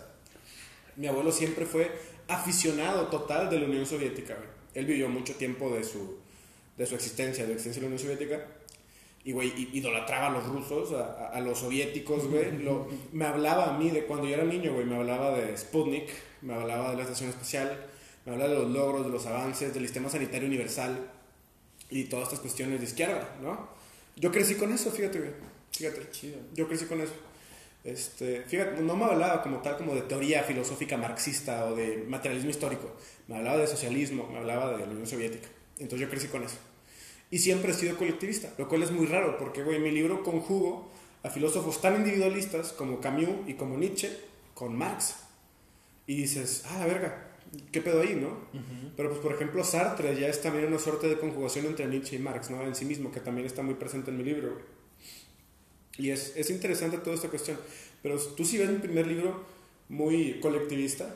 Mi 0.98 1.08
abuelo 1.08 1.32
siempre 1.32 1.66
fue 1.66 1.92
aficionado 2.28 3.08
total 3.08 3.50
de 3.50 3.60
la 3.60 3.66
Unión 3.66 3.86
Soviética, 3.88 4.36
güey. 4.36 4.48
Él 4.76 4.86
vivió 4.86 5.10
mucho 5.10 5.34
tiempo 5.36 5.74
de 5.74 5.84
su, 5.84 6.20
de 6.78 6.86
su 6.86 6.94
existencia, 6.94 7.44
de 7.44 7.50
la 7.50 7.54
existencia 7.56 7.82
de 7.82 7.90
la 7.90 7.96
Unión 7.96 8.04
Soviética. 8.04 8.46
Y, 9.28 9.34
güey, 9.34 9.52
idolatraba 9.74 10.28
a 10.28 10.30
los 10.30 10.46
rusos, 10.48 10.94
a, 10.94 11.04
a- 11.04 11.28
a 11.34 11.42
los 11.42 11.60
soviéticos, 11.60 12.28
güey. 12.30 12.60
Lo- 12.60 12.88
me 13.12 13.26
hablaba 13.26 13.76
a 13.76 13.78
mí 13.78 13.90
de 13.90 14.06
cuando 14.06 14.26
yo 14.26 14.36
era 14.36 14.46
niño, 14.46 14.74
güey. 14.74 14.86
Me 14.86 14.96
hablaba 14.96 15.32
de 15.38 15.56
Sputnik, 15.58 16.10
me 16.42 16.54
hablaba 16.54 16.92
de 16.92 16.96
la 16.98 17.04
estación 17.04 17.30
espacial, 17.30 17.86
me 18.26 18.32
hablaba 18.32 18.52
de 18.52 18.60
los 18.60 18.70
logros, 18.72 19.06
de 19.06 19.12
los 19.12 19.26
avances, 19.26 19.74
del 19.74 19.84
sistema 19.84 20.08
sanitario 20.10 20.48
universal 20.48 21.10
y 21.90 22.06
todas 22.06 22.24
estas 22.28 22.40
cuestiones 22.40 22.80
de 22.80 22.86
izquierda, 22.86 23.36
¿no? 23.42 23.68
Yo 24.16 24.32
crecí 24.32 24.56
con 24.56 24.72
eso, 24.72 24.92
fíjate, 24.92 25.20
güey. 25.20 25.32
Fíjate. 25.74 26.10
Chido. 26.12 26.38
Yo 26.56 26.68
crecí 26.70 26.86
con 26.86 27.02
eso. 27.02 27.14
Este, 27.84 28.42
fíjate, 28.44 28.82
no 28.82 28.96
me 28.96 29.06
hablaba 29.06 29.42
como 29.44 29.58
tal 29.62 29.76
como 29.78 29.94
de 29.94 30.02
teoría 30.04 30.44
filosófica 30.44 30.96
marxista 30.98 31.66
o 31.66 31.76
de 31.76 32.06
materialismo 32.08 32.50
histórico. 32.50 32.92
Me 33.28 33.36
hablaba 33.38 33.58
de 33.58 33.68
socialismo, 33.68 34.28
me 34.32 34.38
hablaba 34.40 34.72
de 34.78 34.86
la 34.86 34.92
Unión 34.92 35.06
Soviética. 35.06 35.50
Entonces 35.80 36.00
yo 36.00 36.10
crecí 36.10 36.28
con 36.28 36.44
eso. 36.44 36.56
Y 37.30 37.40
siempre 37.40 37.72
he 37.72 37.74
sido 37.74 37.98
colectivista, 37.98 38.54
lo 38.58 38.68
cual 38.70 38.84
es 38.84 38.92
muy 38.92 39.06
raro 39.06 39.38
porque, 39.38 39.64
güey, 39.64 39.80
mi 39.80 39.92
libro 39.92 40.24
conjugo 40.24 40.90
a 41.24 41.30
filósofos 41.30 41.82
tan 41.82 41.96
individualistas 41.96 42.72
como 42.72 43.02
Camus 43.02 43.48
y 43.48 43.56
como 43.56 43.78
Nietzsche 43.78 44.18
con 44.54 44.78
Marx. 44.78 45.16
Y 46.06 46.16
dices, 46.16 46.64
ah, 46.68 46.80
la 46.80 46.86
verga, 46.86 47.36
¿qué 47.72 47.82
pedo 47.82 48.02
ahí, 48.02 48.16
no? 48.16 48.38
Pero, 48.96 49.10
pues, 49.10 49.22
por 49.22 49.34
ejemplo, 49.34 49.64
Sartre 49.64 50.18
ya 50.18 50.28
es 50.28 50.42
también 50.42 50.66
una 50.66 50.80
suerte 50.80 51.10
de 51.10 51.20
conjugación 51.20 51.66
entre 51.66 51.88
Nietzsche 51.88 52.16
y 52.16 52.20
Marx, 52.20 52.50
¿no? 52.50 52.62
En 52.64 52.76
sí 52.76 52.86
mismo, 52.86 53.12
que 53.12 53.20
también 53.20 53.46
está 53.46 53.62
muy 53.62 53.76
presente 53.76 54.10
en 54.10 54.18
mi 54.18 54.24
libro, 54.24 54.54
güey. 54.54 54.78
Y 55.98 56.12
es, 56.12 56.38
es 56.38 56.50
interesante 56.50 56.98
toda 57.00 57.16
esta 57.16 57.28
cuestión. 57.28 57.58
Pero 58.02 58.18
tú 58.20 58.46
sí 58.46 58.58
ves 58.58 58.70
mi 58.70 58.78
primer 58.78 59.08
libro 59.08 59.44
muy 59.90 60.40
colectivista. 60.40 61.14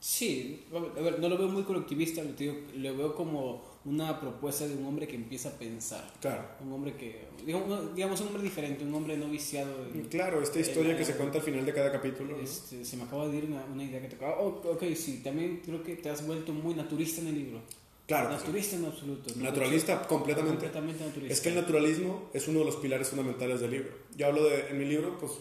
Sí, 0.00 0.64
a 0.72 1.00
ver, 1.00 1.20
no 1.20 1.28
lo 1.28 1.38
veo 1.38 1.48
muy 1.48 1.62
colectivista, 1.62 2.22
lo, 2.24 2.32
digo, 2.32 2.56
lo 2.74 2.96
veo 2.96 3.14
como 3.14 3.71
una 3.84 4.20
propuesta 4.20 4.66
de 4.66 4.76
un 4.76 4.84
hombre 4.86 5.08
que 5.08 5.16
empieza 5.16 5.48
a 5.48 5.52
pensar. 5.52 6.08
Claro. 6.20 6.44
Un 6.64 6.72
hombre 6.72 6.94
que, 6.94 7.26
digamos, 7.44 7.94
digamos 7.94 8.20
un 8.20 8.28
hombre 8.28 8.42
diferente, 8.42 8.84
un 8.84 8.94
hombre 8.94 9.16
no 9.16 9.26
viciado. 9.28 9.84
de- 9.86 10.02
Claro, 10.08 10.40
esta 10.42 10.60
historia 10.60 10.96
que 10.96 11.04
se 11.04 11.14
cuenta 11.16 11.38
al 11.38 11.44
final 11.44 11.66
de 11.66 11.72
cada 11.74 11.90
capítulo. 11.90 12.36
¿no? 12.36 12.42
Este, 12.42 12.84
se 12.84 12.96
me 12.96 13.02
acaba 13.04 13.26
de 13.28 13.38
ir 13.38 13.44
una, 13.46 13.64
una 13.64 13.82
idea 13.84 14.00
que 14.00 14.08
tocaba. 14.08 14.38
Oh, 14.40 14.60
ok, 14.72 14.84
sí, 14.94 15.20
también 15.24 15.60
creo 15.64 15.82
que 15.82 15.96
te 15.96 16.08
has 16.10 16.24
vuelto 16.26 16.52
muy 16.52 16.74
naturista 16.74 17.20
en 17.22 17.28
el 17.28 17.34
libro. 17.34 17.60
Claro. 18.06 18.36
que 18.52 18.62
sí. 18.62 18.76
En 18.76 18.84
absoluto. 18.84 19.32
¿no? 19.36 19.42
Naturalista 19.44 20.06
completamente. 20.06 20.58
Completamente 20.66 21.04
naturalista. 21.04 21.32
Es 21.34 21.40
que 21.40 21.48
el 21.48 21.54
naturalismo 21.54 22.28
es 22.32 22.46
uno 22.48 22.58
de 22.60 22.64
los 22.66 22.76
pilares 22.76 23.08
fundamentales 23.08 23.60
del 23.60 23.70
libro. 23.70 23.90
Yo 24.16 24.26
hablo 24.26 24.44
de, 24.44 24.68
en 24.68 24.78
mi 24.78 24.84
libro, 24.84 25.16
pues 25.18 25.32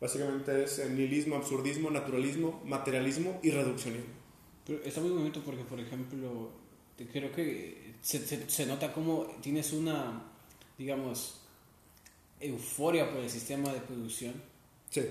básicamente 0.00 0.64
es 0.64 0.78
nihilismo, 0.90 1.36
absurdismo, 1.36 1.90
naturalismo, 1.90 2.60
materialismo 2.64 3.38
y 3.42 3.50
reduccionismo. 3.50 4.12
Pero 4.66 4.82
está 4.84 5.00
muy 5.00 5.10
bonito 5.10 5.40
porque, 5.44 5.64
por 5.64 5.80
ejemplo, 5.80 6.50
te- 6.64 6.65
creo 7.04 7.30
que 7.32 7.92
se, 8.02 8.26
se, 8.26 8.48
se 8.48 8.66
nota 8.66 8.92
como 8.92 9.24
tienes 9.42 9.72
una, 9.72 10.22
digamos, 10.78 11.40
euforia 12.40 13.10
por 13.10 13.20
el 13.22 13.30
sistema 13.30 13.72
de 13.72 13.80
producción 13.80 14.34
Sí, 14.90 15.02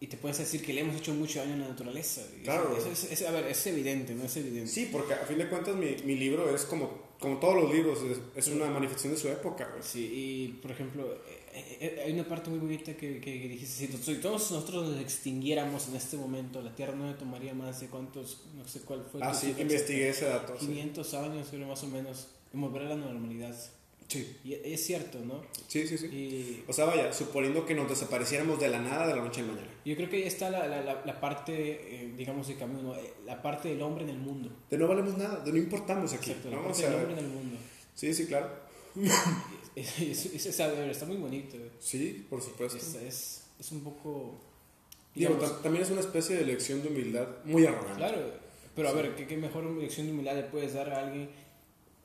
y 0.00 0.06
te 0.06 0.16
puedes 0.16 0.38
decir 0.38 0.64
que 0.64 0.72
le 0.72 0.80
hemos 0.82 0.96
hecho 0.96 1.12
mucho 1.14 1.40
daño 1.40 1.54
a 1.54 1.58
la 1.58 1.68
naturaleza. 1.68 2.22
Claro. 2.44 2.76
eso- 2.76 3.06
eso 3.10 3.28
a 3.28 3.30
ver, 3.32 3.46
es 3.46 3.66
evidente, 3.66 4.14
¿no? 4.14 4.24
Es 4.24 4.36
evidente. 4.36 4.70
sí, 4.70 4.88
porque 4.90 5.14
a 5.14 5.18
fin 5.26 5.38
de 5.38 5.48
cuentas 5.48 5.74
mi, 5.76 5.96
mi 6.04 6.14
libro 6.16 6.54
es 6.54 6.62
como, 6.64 7.11
como 7.22 7.38
todos 7.38 7.54
los 7.62 7.72
libros, 7.72 7.98
es, 8.36 8.48
una 8.48 8.66
manifestación 8.66 9.14
de 9.14 9.18
su 9.18 9.28
época. 9.28 9.66
güey. 9.70 9.82
Sí, 9.82 10.10
y 10.12 10.48
por 10.60 10.70
ejemplo, 10.72 11.10
eh, 11.54 11.78
eh, 11.80 12.02
hay 12.04 12.12
una 12.12 12.24
parte 12.28 12.50
muy 12.50 12.58
bonita 12.58 12.94
que, 12.96 13.20
que, 13.20 13.40
que 13.40 13.48
dijiste, 13.48 13.86
si 13.86 13.88
to- 13.88 13.96
si 13.96 14.16
todos 14.16 14.50
nosotros 14.50 14.90
nos 14.90 15.00
extinguiéramos 15.00 15.88
en 15.88 15.96
este 15.96 16.16
momento, 16.18 16.60
la 16.60 16.74
Tierra 16.74 16.94
no 16.94 17.06
le 17.06 17.14
tomaría 17.14 17.54
más 17.54 17.80
de 17.80 17.86
cuántos, 17.86 18.42
no 18.56 18.68
sé 18.68 18.80
cuál 18.82 19.06
fue. 19.10 19.20
Ah, 19.22 19.32
sí, 19.32 19.54
investigué 19.58 20.10
ese 20.10 20.26
dato. 20.26 20.54
sí. 20.60 20.66
500 20.66 21.14
años, 21.14 21.48
creo 21.50 21.66
más 21.66 21.82
o 21.82 21.86
menos, 21.86 22.28
en 22.52 22.60
volver 22.60 22.82
a 22.82 22.88
la 22.90 22.96
normalidad. 22.96 23.56
Sí, 24.12 24.36
Y 24.44 24.52
es 24.54 24.84
cierto, 24.84 25.18
¿no? 25.20 25.42
sí, 25.68 25.86
sí. 25.86 25.96
sí. 25.98 26.06
Y 26.06 26.64
O 26.68 26.72
sea, 26.72 26.84
vaya, 26.84 27.12
suponiendo 27.12 27.64
que 27.64 27.74
nos 27.74 27.88
desapareciéramos 27.88 28.60
de 28.60 28.68
la 28.68 28.78
nada 28.80 29.06
de 29.06 29.14
la 29.16 29.22
noche 29.22 29.40
a 29.40 29.44
la 29.44 29.52
mañana. 29.52 29.68
yo 29.84 29.96
creo 29.96 30.10
que 30.10 30.16
ahí 30.16 30.22
está 30.24 30.50
la, 30.50 30.66
la, 30.66 30.82
la, 30.82 31.02
la 31.04 31.20
parte, 31.20 31.52
eh, 32.04 32.12
digamos, 32.16 32.46
de 32.48 32.56
camino, 32.56 32.82
¿no? 32.82 32.94
Eh, 32.96 33.12
la 33.24 33.40
parte 33.40 33.68
del 33.70 33.80
hombre 33.82 34.04
en 34.04 34.10
el 34.10 34.18
mundo. 34.18 34.50
De 34.70 34.76
no 34.78 34.86
valemos 34.88 35.16
nada, 35.16 35.40
de 35.44 35.50
no 35.50 35.58
importamos 35.58 36.12
aquí. 36.12 36.30
Exacto, 36.30 36.50
la 36.50 36.62
parte 36.62 36.78
sea, 36.80 36.90
del 36.90 36.98
hombre 37.00 37.12
en 37.20 37.24
el 37.26 37.30
mundo. 37.32 37.56
sí, 37.94 38.12
sí, 38.14 38.26
claro. 38.26 38.48
Es, 39.74 39.98
es- 40.26 40.46
está 40.46 41.06
muy 41.06 41.16
bonito. 41.16 41.56
eh. 41.56 41.70
Sí, 41.78 42.26
por 42.28 42.42
supuesto. 42.42 42.76
Es, 42.76 43.42
es, 43.58 43.72
un 43.72 43.82
poco... 43.82 44.38
Digamos, 45.14 45.42
tam- 45.42 45.62
también 45.62 45.82
es 45.84 45.90
una 45.90 46.00
especie 46.00 46.36
de 46.36 46.44
lección 46.44 46.82
de 46.82 46.88
humildad 46.88 47.26
muy 47.44 47.64
arrogante. 47.66 47.96
Claro, 47.96 48.18
pero 48.76 48.88
a 48.88 48.92
ver, 48.92 49.14
¿qué, 49.14 49.26
qué 49.26 49.36
mejor 49.38 49.64
lección 49.64 50.06
de 50.06 50.12
humildad 50.12 50.34
le 50.36 50.42
puedes 50.44 50.74
dar 50.74 50.90
a 50.92 51.00
alguien 51.06 51.30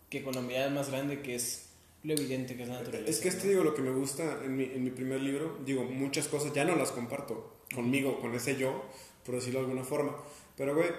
que 0.10 0.24
con 0.24 0.34
la 0.34 0.40
humildad 0.40 0.70
más 0.72 0.90
grande 0.90 1.22
que 1.22 1.36
es 1.36 1.67
lo 2.08 2.14
evidente 2.14 2.56
que 2.56 2.64
es 2.64 2.70
la 2.70 2.80
naturaleza? 2.80 3.10
Es 3.10 3.20
que 3.20 3.28
este 3.28 3.44
¿no? 3.46 3.50
digo 3.50 3.64
lo 3.64 3.76
que 3.76 3.82
me 3.82 3.92
gusta 3.92 4.40
en 4.44 4.56
mi, 4.56 4.64
en 4.64 4.84
mi 4.84 4.92
primer 4.92 5.20
libro, 5.22 5.58
digo, 5.66 5.84
muchas 5.84 6.28
cosas 6.28 6.54
ya 6.54 6.64
no 6.64 6.76
las 6.76 6.92
comparto 6.92 7.58
conmigo, 7.76 8.20
con 8.22 8.34
ese 8.34 8.56
yo, 8.56 8.86
por 9.26 9.36
decirlo 9.36 9.60
de 9.60 9.66
alguna 9.66 9.84
forma. 9.84 10.16
Pero, 10.56 10.74
güey, 10.74 10.90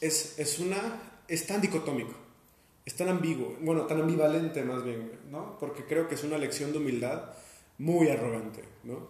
es, 0.00 0.38
es 0.38 0.58
una. 0.58 1.22
es 1.26 1.46
tan 1.46 1.60
dicotómico, 1.60 2.12
es 2.84 2.94
tan 2.94 3.08
ambiguo, 3.08 3.56
bueno, 3.60 3.86
tan 3.86 4.00
ambivalente 4.00 4.62
más 4.62 4.84
bien, 4.84 5.08
güey, 5.08 5.18
¿no? 5.30 5.58
Porque 5.58 5.84
creo 5.84 6.06
que 6.06 6.16
es 6.16 6.24
una 6.24 6.36
lección 6.36 6.72
de 6.72 6.78
humildad 6.78 7.30
muy 7.78 8.08
arrogante, 8.08 8.62
¿no? 8.84 9.08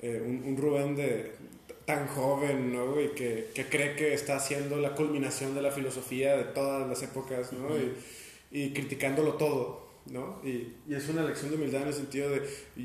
Eh, 0.00 0.22
un, 0.24 0.44
un 0.44 0.56
Rubén 0.56 0.94
de 0.94 1.32
tan 1.88 2.06
joven, 2.06 2.70
¿no? 2.70 2.92
güey? 2.92 3.14
que, 3.14 3.48
que 3.54 3.66
cree 3.66 3.96
que 3.96 4.12
está 4.12 4.36
haciendo 4.36 4.76
la 4.76 4.94
culminación 4.94 5.54
de 5.54 5.62
la 5.62 5.70
filosofía 5.70 6.36
de 6.36 6.44
todas 6.44 6.86
las 6.86 7.02
épocas, 7.02 7.50
¿no? 7.54 7.74
y, 7.78 7.94
y 8.50 8.74
criticándolo 8.74 9.34
todo, 9.34 9.87
¿no? 10.10 10.40
Y, 10.44 10.74
y 10.88 10.94
es 10.94 11.08
una 11.08 11.22
lección 11.22 11.50
de 11.50 11.56
humildad 11.56 11.82
en 11.82 11.88
el 11.88 11.94
sentido 11.94 12.30
de 12.30 12.42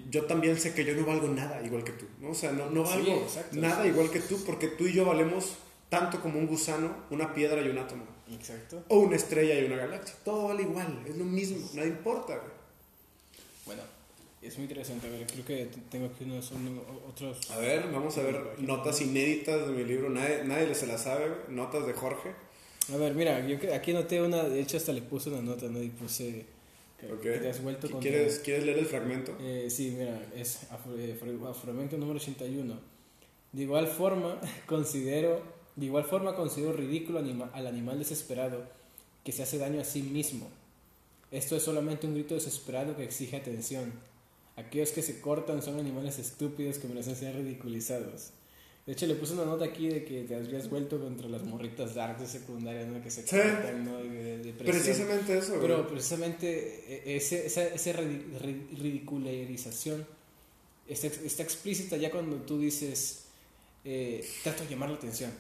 yo 0.09 0.25
también 0.25 0.59
sé 0.59 0.73
que 0.73 0.83
yo 0.85 0.93
no 0.95 1.05
valgo 1.05 1.27
nada 1.27 1.61
igual 1.63 1.83
que 1.83 1.91
tú, 1.93 2.05
¿no? 2.19 2.29
O 2.31 2.33
sea, 2.35 2.51
no, 2.51 2.69
no 2.69 2.85
Sí, 2.85 2.91
valgo 2.97 3.21
exacto, 3.23 3.57
nada 3.57 3.83
sí. 3.83 3.89
igual 3.89 4.09
que 4.11 4.19
tú 4.19 4.43
porque 4.45 4.67
tú 4.67 4.85
y 4.87 4.93
yo 4.93 5.05
valemos 5.05 5.55
tanto 5.89 6.19
como 6.21 6.39
un 6.39 6.47
gusano, 6.47 6.95
una 7.11 7.33
piedra 7.33 7.61
y 7.61 7.69
un 7.69 7.77
átomo. 7.77 8.03
Exacto. 8.31 8.83
O 8.89 8.99
una 8.99 9.15
estrella 9.15 9.59
y 9.59 9.65
una 9.65 9.75
galaxia. 9.77 10.15
Todo 10.25 10.47
vale 10.47 10.63
igual, 10.63 11.03
es 11.07 11.17
lo 11.17 11.25
mismo, 11.25 11.69
nada 11.73 11.87
importa, 11.87 12.35
güey. 12.37 12.51
Bueno, 13.65 13.83
es 14.41 14.57
muy 14.57 14.63
interesante. 14.65 15.07
A 15.07 15.11
ver, 15.11 15.27
creo 15.27 15.45
que 15.45 15.69
tengo 15.91 16.07
aquí 16.07 16.23
unos 16.23 16.51
uno- 16.51 16.81
otros... 17.07 17.49
A 17.51 17.57
ver, 17.59 17.89
vamos 17.91 18.17
a 18.17 18.23
ver 18.23 18.41
notas 18.59 18.99
inéditas 19.01 19.67
de 19.67 19.73
mi 19.73 19.83
libro, 19.83 20.09
nadie, 20.09 20.43
nadie 20.45 20.73
se 20.73 20.87
las 20.87 21.03
sabe, 21.03 21.27
güey. 21.27 21.39
notas 21.49 21.85
de 21.85 21.93
Jorge. 21.93 22.31
A 22.93 22.97
ver, 22.97 23.13
mira, 23.13 23.45
yo 23.47 23.59
que- 23.59 23.73
aquí 23.73 23.91
anoté 23.91 24.21
una, 24.21 24.43
de 24.43 24.59
hecho 24.59 24.75
hasta 24.77 24.91
le 24.91 25.01
puse 25.01 25.29
una 25.29 25.41
nota, 25.41 25.67
¿no? 25.67 25.81
Y 25.81 25.89
puse 25.89 26.45
que, 27.07 27.13
Ok. 27.13 27.21
que 27.21 27.39
te 27.39 27.49
has 27.49 27.61
vuelto 27.63 27.89
contra... 27.89 27.99
¿Quieres, 28.11 28.39
¿Quieres 28.39 28.65
leer 28.65 28.77
el 28.79 28.85
fragmento? 28.85 29.35
Eh, 29.41 29.67
sí, 29.69 29.95
mira, 29.97 30.19
es 30.35 30.63
afro- 30.71 30.97
eh, 30.97 31.13
afro- 31.19 31.47
afromento 31.47 31.97
número 31.97 32.19
81. 32.19 32.77
De 33.51 33.61
igual 33.61 33.87
forma, 33.87 34.39
considero, 34.67 35.41
de 35.75 35.85
igual 35.85 36.03
forma 36.05 36.35
considero 36.35 36.73
ridículo 36.73 37.19
anima- 37.19 37.51
al 37.53 37.67
animal 37.67 37.99
desesperado 37.99 38.63
que 39.23 39.31
se 39.31 39.43
hace 39.43 39.57
daño 39.57 39.79
a 39.81 39.85
sí 39.85 40.01
mismo. 40.03 40.49
Esto 41.31 41.55
es 41.55 41.63
solamente 41.63 42.05
un 42.07 42.13
grito 42.13 42.35
desesperado 42.35 42.95
que 42.95 43.03
exige 43.03 43.37
atención. 43.37 43.91
Aquellos 44.55 44.91
que 44.91 45.01
se 45.01 45.19
cortan 45.19 45.63
son 45.63 45.79
animales 45.79 46.19
estúpidos 46.19 46.77
que 46.77 46.87
merecen 46.87 47.15
ser 47.15 47.35
ridiculizados. 47.35 48.29
De 48.85 48.91
hecho, 48.91 49.05
le 49.07 49.15
puse 49.15 49.31
una 49.33 49.45
nota 49.45 49.63
aquí 49.63 49.87
de 49.87 50.03
que 50.03 50.23
te 50.23 50.35
habías 50.35 50.69
vuelto 50.69 50.99
contra 50.99 51.29
las 51.29 51.43
morritas 51.43 51.95
dark 51.95 52.17
de 52.19 52.27
secundaria, 52.27 52.85
¿no? 52.85 53.01
Que 53.01 53.09
se 53.09 53.21
Sí. 53.25 53.29
cortan, 53.37 53.85
¿no? 53.85 53.97
De- 54.03 54.39
de. 54.39 54.51
Precisamente 54.53 55.37
eso, 55.37 55.51
güey. 55.55 55.61
Pero 55.61 55.87
precisamente 55.87 56.83
eh, 56.93 57.15
ese, 57.15 57.45
esa, 57.45 57.63
esa 57.65 57.93
ridi- 57.93 58.25
ri- 58.41 58.77
ridicularización 58.77 60.05
está, 60.87 61.07
está 61.07 61.43
explícita 61.43 61.95
ya 61.97 62.11
cuando 62.11 62.35
tú 62.37 62.59
dices, 62.59 63.25
eh, 63.85 64.27
trato 64.43 64.63
de 64.63 64.69
llamar 64.71 64.89
la 64.89 64.95
atención. 64.97 65.31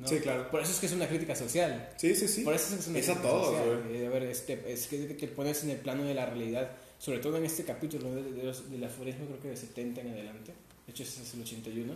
¿no? 0.00 0.08
Sí, 0.08 0.18
claro. 0.18 0.50
Por 0.50 0.60
eso 0.62 0.72
es 0.72 0.80
que 0.80 0.86
es 0.86 0.92
una 0.92 1.06
crítica 1.06 1.36
social. 1.36 1.88
Sí, 1.98 2.16
sí, 2.16 2.26
sí. 2.26 2.42
Por 2.42 2.54
eso 2.54 2.64
es 2.66 2.74
que 2.74 2.80
es 2.80 2.86
una 2.88 2.98
Es 2.98 3.08
a 3.08 3.12
crítica 3.12 3.30
todos, 3.30 3.56
social. 3.56 3.82
güey. 3.84 3.96
Eh, 4.02 4.06
a 4.06 4.10
ver, 4.10 4.22
este, 4.24 4.60
es 4.72 4.88
que 4.88 4.98
te 4.98 5.28
pones 5.28 5.62
en 5.62 5.70
el 5.70 5.78
plano 5.78 6.02
de 6.02 6.14
la 6.14 6.26
realidad, 6.26 6.72
sobre 6.98 7.20
todo 7.20 7.36
en 7.36 7.44
este 7.44 7.62
capítulo 7.62 8.08
¿no? 8.08 8.16
de, 8.16 8.32
de 8.32 8.42
los- 8.42 8.68
del 8.68 8.82
aforismo, 8.82 9.26
creo 9.26 9.40
que 9.40 9.48
de 9.50 9.56
70 9.56 10.00
en 10.00 10.08
adelante. 10.08 10.52
De 10.86 10.90
hecho, 10.92 11.04
ese 11.04 11.22
es 11.22 11.34
el 11.34 11.42
81. 11.42 11.94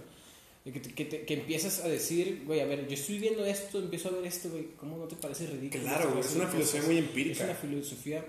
Y 0.67 0.73
Que, 0.73 0.81
te- 0.81 0.91
que, 0.93 1.05
te- 1.05 1.21
que 1.25 1.35
empiezas 1.35 1.81
a 1.81 1.89
decir, 1.89 2.43
güey, 2.45 2.59
a 2.61 2.67
ver, 2.67 2.87
yo 2.89 2.95
estoy 2.95 3.19
viendo 3.21 3.47
esto, 3.47 3.79
empiezo 3.79 4.09
a 4.09 4.13
ver 4.13 4.27
esto, 4.27 4.51
güey, 4.51 4.67
¿cómo 4.77 4.99
no 4.99 5.05
te 5.05 5.15
parece 5.17 5.47
ridículo? 5.47 5.85
Claro, 5.85 6.09
güey, 6.11 6.21
es 6.21 6.35
una 6.35 6.49
filosofía 6.49 6.83
muy 6.83 6.99
Es 6.99 7.05
empírica. 7.05 7.45
una 7.45 7.55
filosofía 7.55 8.25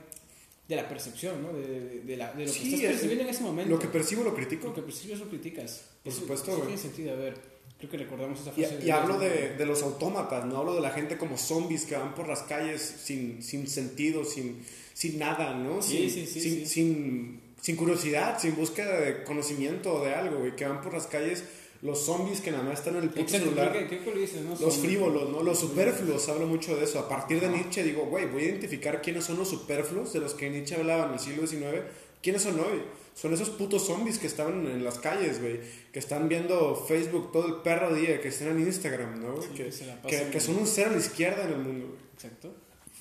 de 0.67 0.75
la 0.75 0.87
percepción, 0.87 1.41
¿no? 1.41 1.51
De, 1.53 1.67
de, 1.67 1.99
de 2.01 2.17
la, 2.17 2.31
de 2.33 2.45
lo 2.45 2.51
Sí, 2.51 2.59
que 2.59 2.65
estás 2.67 2.81
es- 2.81 2.87
percibiendo 2.91 3.23
en 3.23 3.29
ese 3.31 3.41
momento. 3.43 3.71
Lo 3.71 3.79
que 3.79 3.87
percibo 3.87 4.23
lo 4.23 4.35
critico. 4.35 4.67
Lo 4.67 4.73
que 4.75 4.81
percibes 4.83 5.19
lo 5.19 5.27
criticas. 5.29 5.83
Por 6.03 6.11
Eso- 6.13 6.21
supuesto, 6.21 6.51
eso 6.51 6.61
tiene 6.61 6.77
sentido. 6.77 7.13
A 7.13 7.15
ver, 7.15 7.37
creo 7.79 7.89
que 7.89 7.97
recordamos 7.97 8.39
esa 8.41 8.51
Y, 8.55 8.63
frase. 8.65 8.85
y 8.85 8.89
hablo 8.91 9.17
de, 9.17 9.55
de 9.55 9.65
los 9.65 9.81
autómatas, 9.81 10.45
no 10.45 10.57
hablo 10.57 10.75
de 10.75 10.81
la 10.81 10.91
gente 10.91 11.17
como 11.17 11.37
zombies 11.39 11.85
que 11.85 11.95
van 11.97 12.13
por 12.13 12.27
las 12.27 12.43
calles 12.43 12.81
sin, 13.03 13.41
sin 13.41 13.67
sentido, 13.67 14.23
sin, 14.25 14.61
sin 14.93 15.17
nada, 15.17 15.55
¿no? 15.55 15.81
Sí, 15.81 16.09
sin, 16.09 16.27
sí, 16.27 16.33
sí, 16.33 16.41
sin, 16.41 16.67
sin, 16.67 17.41
sin 17.61 17.75
curiosidad, 17.75 18.39
sin 18.39 18.55
búsqueda 18.55 18.99
de 18.99 19.23
conocimiento 19.23 19.93
o 19.95 20.03
de 20.05 20.13
algo, 20.13 20.39
güey, 20.39 20.55
que 20.55 20.65
van 20.67 20.81
por 20.81 20.93
las 20.93 21.07
calles 21.07 21.43
los 21.81 21.99
zombies 22.05 22.41
que 22.41 22.51
nada 22.51 22.63
más 22.63 22.79
están 22.79 22.95
en 22.97 23.03
el 23.03 23.09
puto 23.09 23.27
celular. 23.29 23.71
creo 23.87 24.03
que 24.03 24.11
lo 24.11 24.17
dices, 24.19 24.41
¿no? 24.43 24.55
Los 24.59 24.77
frívolos, 24.77 25.29
¿no? 25.29 25.43
Los 25.43 25.59
superfluos, 25.59 26.27
hablo 26.29 26.47
mucho 26.47 26.75
de 26.75 26.83
eso. 26.85 26.99
A 26.99 27.07
partir 27.09 27.39
de 27.39 27.49
Nietzsche 27.49 27.83
digo, 27.83 28.05
güey, 28.05 28.25
voy 28.25 28.43
a 28.43 28.45
identificar 28.45 29.01
quiénes 29.01 29.25
son 29.25 29.37
los 29.37 29.49
superfluos 29.49 30.13
de 30.13 30.19
los 30.19 30.33
que 30.33 30.49
Nietzsche 30.49 30.75
hablaba 30.75 31.07
en 31.07 31.13
el 31.13 31.19
siglo 31.19 31.45
XIX. 31.45 31.83
¿Quiénes 32.21 32.41
son 32.41 32.59
hoy? 32.59 32.81
Son 33.13 33.33
esos 33.33 33.49
putos 33.51 33.85
zombies 33.85 34.17
que 34.19 34.27
estaban 34.27 34.65
en 34.67 34.83
las 34.83 34.99
calles, 34.99 35.39
güey. 35.41 35.59
Que 35.91 35.99
están 35.99 36.27
viendo 36.29 36.75
Facebook 36.75 37.31
todo 37.31 37.47
el 37.47 37.55
perro 37.61 37.93
día, 37.95 38.19
que 38.21 38.27
están 38.29 38.49
en 38.49 38.59
Instagram, 38.61 39.21
¿no? 39.21 39.41
Sí, 39.41 39.49
que, 39.55 39.65
que 39.65 39.71
se 39.71 39.85
la 39.85 40.01
que- 40.01 40.17
pasan- 40.17 40.31
que 40.31 40.39
son 40.39 40.55
un 40.57 40.67
cero 40.67 40.89
a 40.91 40.93
la 40.93 40.99
izquierda 40.99 41.43
en 41.45 41.51
el 41.51 41.59
mundo, 41.59 41.87
güey. 41.87 41.99
Exacto. 42.13 42.53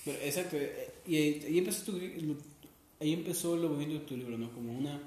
Pero, 0.05 0.19
exacto. 0.23 0.57
eh, 0.59 0.89
Y 1.07 1.17
ahí, 1.17 1.45
ahí 1.47 1.59
empezó 1.59 1.85
tu, 1.93 1.99
ahí 3.01 3.13
empezó 3.13 3.57
lo 3.57 3.69
bonito 3.71 3.95
de 3.95 4.01
tu 4.01 4.17
libro, 4.17 4.37
¿no? 4.39 4.53
Como 4.53 4.77
una... 4.79 5.01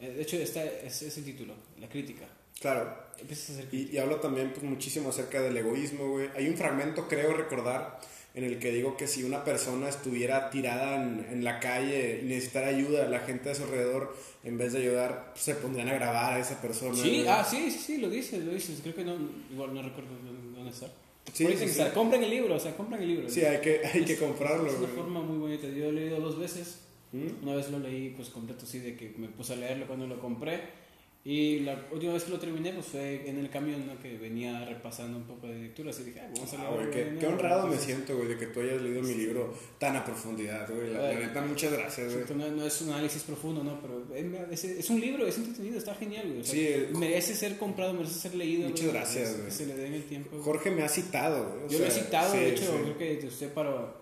eh, 0.00 0.10
De 0.16 0.22
hecho, 0.22 0.36
está, 0.36 0.64
es, 0.64 1.02
es 1.02 1.16
el 1.18 1.24
título, 1.24 1.54
la 1.78 1.88
crítica. 1.88 2.26
Claro. 2.60 2.94
Empiezas 3.18 3.50
a 3.50 3.52
hacer 3.60 3.68
Y, 3.74 3.90
y 3.92 3.98
hablo 3.98 4.16
también 4.16 4.50
pues, 4.52 4.62
muchísimo 4.64 5.10
acerca 5.10 5.40
del 5.42 5.56
egoísmo, 5.56 6.10
güey. 6.10 6.28
Hay 6.36 6.48
un 6.48 6.56
fragmento, 6.56 7.06
creo 7.08 7.34
recordar, 7.34 7.98
en 8.34 8.44
el 8.44 8.58
que 8.58 8.70
digo 8.72 8.96
que 8.96 9.06
si 9.06 9.24
una 9.24 9.44
persona 9.44 9.88
estuviera 9.88 10.50
tirada 10.50 10.96
en, 11.02 11.26
en 11.30 11.44
la 11.44 11.58
calle 11.60 12.20
y 12.22 12.26
necesitara 12.26 12.68
ayuda, 12.68 13.06
la 13.08 13.20
gente 13.20 13.50
a 13.50 13.54
su 13.54 13.64
alrededor, 13.64 14.14
en 14.44 14.56
vez 14.58 14.72
de 14.72 14.80
ayudar, 14.80 15.30
pues, 15.32 15.44
se 15.44 15.54
pondrían 15.54 15.88
a 15.88 15.94
grabar 15.94 16.34
a 16.34 16.38
esa 16.38 16.60
persona. 16.62 16.94
Sí, 16.94 17.08
güey. 17.22 17.28
ah, 17.28 17.44
sí, 17.48 17.70
sí, 17.70 17.78
sí, 17.78 17.96
lo 17.98 18.08
dices, 18.10 18.42
lo 18.44 18.52
dices. 18.52 18.78
Creo 18.82 18.94
que 18.94 19.04
no, 19.04 19.16
igual 19.50 19.74
no 19.74 19.82
recuerdo 19.82 20.10
dónde- 20.54 20.70
está. 20.70 20.86
Sí, 21.32 21.46
sí, 21.58 21.68
sí. 21.68 21.82
Compren 21.94 22.22
el 22.24 22.30
libro, 22.30 22.54
o 22.56 22.60
sea, 22.60 22.76
compren 22.76 23.02
el 23.02 23.08
libro. 23.08 23.28
Sí, 23.28 23.42
hay 23.44 23.60
que, 23.60 23.80
hay 23.86 24.04
que 24.04 24.16
comprarlo, 24.16 24.66
Es 24.66 24.72
una 24.74 24.80
güey. 24.86 24.92
forma 24.94 25.20
muy 25.20 25.38
bonita. 25.38 25.66
Yo 25.68 25.90
lo 25.92 25.98
he 25.98 26.02
leído 26.02 26.20
dos 26.20 26.38
veces. 26.38 26.78
¿Mm? 27.12 27.42
Una 27.42 27.56
vez 27.56 27.70
lo 27.70 27.78
leí 27.78 28.10
pues 28.10 28.28
completo, 28.28 28.64
así 28.64 28.78
de 28.78 28.96
que 28.96 29.14
me 29.18 29.28
puse 29.28 29.52
a 29.54 29.56
leerlo 29.56 29.86
cuando 29.86 30.06
lo 30.06 30.20
compré. 30.20 30.78
Y 31.22 31.58
la 31.60 31.78
última 31.92 32.14
vez 32.14 32.24
que 32.24 32.30
lo 32.30 32.38
terminé, 32.38 32.72
pues 32.72 32.86
fue 32.86 33.28
en 33.28 33.36
el 33.36 33.50
camión, 33.50 33.86
¿no? 33.86 34.00
Que 34.00 34.16
venía 34.16 34.64
repasando 34.64 35.18
un 35.18 35.24
poco 35.24 35.48
de 35.48 35.58
lecturas 35.64 36.00
y 36.00 36.04
dije, 36.04 36.20
ah, 36.20 36.30
vamos 36.34 36.50
a 36.54 36.62
Ah, 36.66 36.74
leer. 36.78 36.90
qué, 36.90 37.18
qué 37.20 37.26
honrado 37.26 37.66
me 37.66 37.76
siento, 37.76 38.16
güey, 38.16 38.28
de 38.28 38.38
que 38.38 38.46
tú 38.46 38.60
hayas 38.60 38.80
leído 38.80 39.02
mi 39.02 39.12
libro 39.12 39.52
tan 39.78 39.96
a 39.96 40.02
profundidad, 40.02 40.66
güey. 40.74 40.94
La, 40.94 41.12
neta, 41.12 41.42
muchas 41.42 41.74
gracias, 41.74 42.14
güey. 42.14 42.24
No, 42.38 42.50
no 42.52 42.64
es 42.64 42.80
un 42.80 42.88
análisis 42.94 43.22
profundo, 43.24 43.62
¿no? 43.62 43.78
Pero 43.82 44.02
es, 44.50 44.64
es- 44.64 44.78
es 44.78 44.88
un 44.88 44.98
libro, 44.98 45.26
es 45.26 45.36
entretenido, 45.36 45.76
está 45.76 45.94
genial, 45.94 46.26
güey. 46.26 46.40
O 46.40 46.44
sea, 46.44 46.54
Sí, 46.54 46.66
el- 46.68 46.96
merece 46.96 47.34
ser 47.34 47.58
comprado, 47.58 47.92
merece 47.92 48.14
ser 48.18 48.34
leído. 48.34 48.66
Muchas 48.70 48.86
güey, 48.86 48.96
gracias, 48.96 49.32
güey. 49.34 49.44
Que 49.44 49.50
se 49.50 49.66
le 49.66 49.74
den 49.76 49.92
el 49.92 50.04
tiempo. 50.04 50.38
Jorge 50.42 50.70
me 50.70 50.84
ha 50.84 50.88
citado, 50.88 51.50
güey. 51.50 51.68
Yo 51.70 51.80
lo 51.80 51.84
he 51.84 51.90
sea, 51.90 52.02
citado, 52.02 52.32
sí, 52.32 52.38
de 52.38 52.50
hecho, 52.52 52.62
sí. 52.64 52.92
creo 52.96 52.96
que 53.20 53.26
usted 53.26 53.52
para 53.52 53.92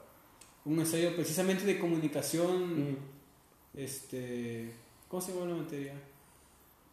un 0.68 0.78
ensayo 0.80 1.14
precisamente 1.16 1.64
de 1.64 1.78
comunicación, 1.78 2.92
Mm. 2.92 2.96
este, 3.76 4.70
¿cómo 5.08 5.20
se 5.22 5.32
llama 5.32 5.46
la 5.46 5.56
materia? 5.56 5.94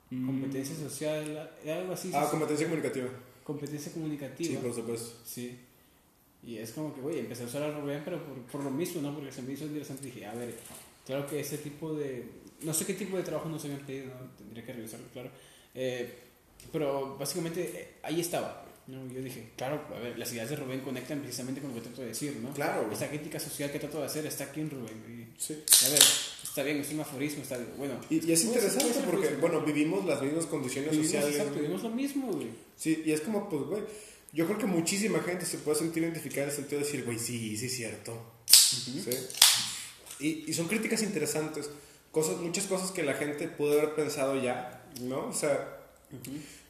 Mm. 0.09 0.25
Competencia 0.25 0.75
social, 0.75 1.51
algo 1.67 1.93
así. 1.93 2.11
Ah, 2.13 2.27
competencia 2.29 2.67
comunicativa. 2.67 3.09
competencia 3.43 3.91
comunicativa. 3.91 4.49
Sí, 4.49 4.57
por 4.57 4.73
supuesto. 4.73 5.19
Sí. 5.25 5.59
Y 6.43 6.57
es 6.57 6.71
como 6.71 6.93
que, 6.95 7.01
güey, 7.01 7.19
empecé 7.19 7.43
a 7.43 7.47
usar 7.47 7.63
a 7.63 7.71
Rubén, 7.79 8.01
pero 8.05 8.23
por, 8.23 8.37
por 8.43 8.63
lo 8.63 8.71
mismo, 8.71 9.01
¿no? 9.01 9.13
Porque 9.13 9.31
se 9.31 9.41
me 9.41 9.53
hizo 9.53 9.65
interesante. 9.65 10.05
Dije, 10.05 10.25
a 10.25 10.33
ver, 10.33 10.55
claro 11.05 11.27
que 11.27 11.39
ese 11.39 11.57
tipo 11.59 11.93
de. 11.93 12.27
No 12.61 12.73
sé 12.73 12.85
qué 12.85 12.93
tipo 12.93 13.17
de 13.17 13.23
trabajo 13.23 13.49
nos 13.49 13.63
habían 13.65 13.81
pedido, 13.81 14.07
¿no? 14.07 14.31
Tendría 14.37 14.65
que 14.65 14.73
revisarlo, 14.73 15.05
claro. 15.13 15.29
Eh, 15.75 16.11
pero 16.71 17.17
básicamente 17.17 17.61
eh, 17.63 17.87
ahí 18.03 18.19
estaba. 18.21 18.64
¿No? 18.87 19.07
Yo 19.11 19.21
dije, 19.21 19.51
claro, 19.57 19.81
a 19.95 19.99
ver, 19.99 20.17
las 20.19 20.31
ideas 20.31 20.49
de 20.49 20.55
Rubén 20.57 20.81
conectan 20.81 21.19
precisamente 21.21 21.59
con 21.61 21.69
lo 21.71 21.75
que 21.75 21.81
trato 21.81 22.01
de 22.01 22.07
decir, 22.09 22.35
¿no? 22.41 22.51
Claro. 22.53 22.89
Esa 22.91 23.07
crítica 23.09 23.39
social 23.39 23.71
que 23.71 23.79
trato 23.79 23.99
de 23.99 24.05
hacer 24.05 24.25
está 24.25 24.43
aquí 24.45 24.61
en 24.61 24.69
Rubén. 24.69 25.03
Y, 25.09 25.41
Sí. 25.41 25.53
a 25.85 25.89
ver, 25.89 25.99
está 26.43 26.63
bien, 26.63 26.77
es 26.77 26.91
un 26.91 26.99
aforismo, 27.01 27.41
está 27.43 27.57
bien. 27.57 27.71
Bueno, 27.77 27.95
Y, 28.09 28.25
y 28.25 28.31
es 28.31 28.43
interesante 28.45 28.93
porque, 29.05 29.27
aforismo. 29.27 29.37
bueno, 29.41 29.61
vivimos 29.61 30.05
las 30.05 30.21
mismas 30.21 30.45
condiciones 30.45 30.91
vivimos, 30.91 31.11
sociales. 31.11 31.35
exacto, 31.35 31.59
vivimos 31.59 31.83
lo 31.83 31.89
mismo, 31.89 32.31
güey. 32.31 32.47
Sí, 32.77 33.03
y 33.05 33.11
es 33.11 33.21
como, 33.21 33.49
pues, 33.49 33.63
güey, 33.63 33.83
yo 34.33 34.45
creo 34.45 34.57
que 34.57 34.65
muchísima 34.65 35.19
gente 35.21 35.45
se 35.45 35.57
puede 35.57 35.77
sentir 35.79 36.03
identificada 36.03 36.43
en 36.43 36.49
el 36.49 36.55
sentido 36.55 36.79
de 36.79 36.85
decir, 36.85 37.03
güey, 37.05 37.17
sí, 37.19 37.57
sí 37.57 37.65
es 37.65 37.75
cierto. 37.75 38.33
¿Sí? 38.45 39.03
Y, 40.19 40.49
y 40.49 40.53
son 40.53 40.67
críticas 40.67 41.01
interesantes, 41.03 41.69
cosas, 42.11 42.37
muchas 42.37 42.65
cosas 42.65 42.91
que 42.91 43.03
la 43.03 43.13
gente 43.15 43.47
pudo 43.47 43.73
haber 43.73 43.95
pensado 43.95 44.41
ya, 44.41 44.85
¿no? 45.01 45.27
O 45.27 45.33
sea, 45.33 45.74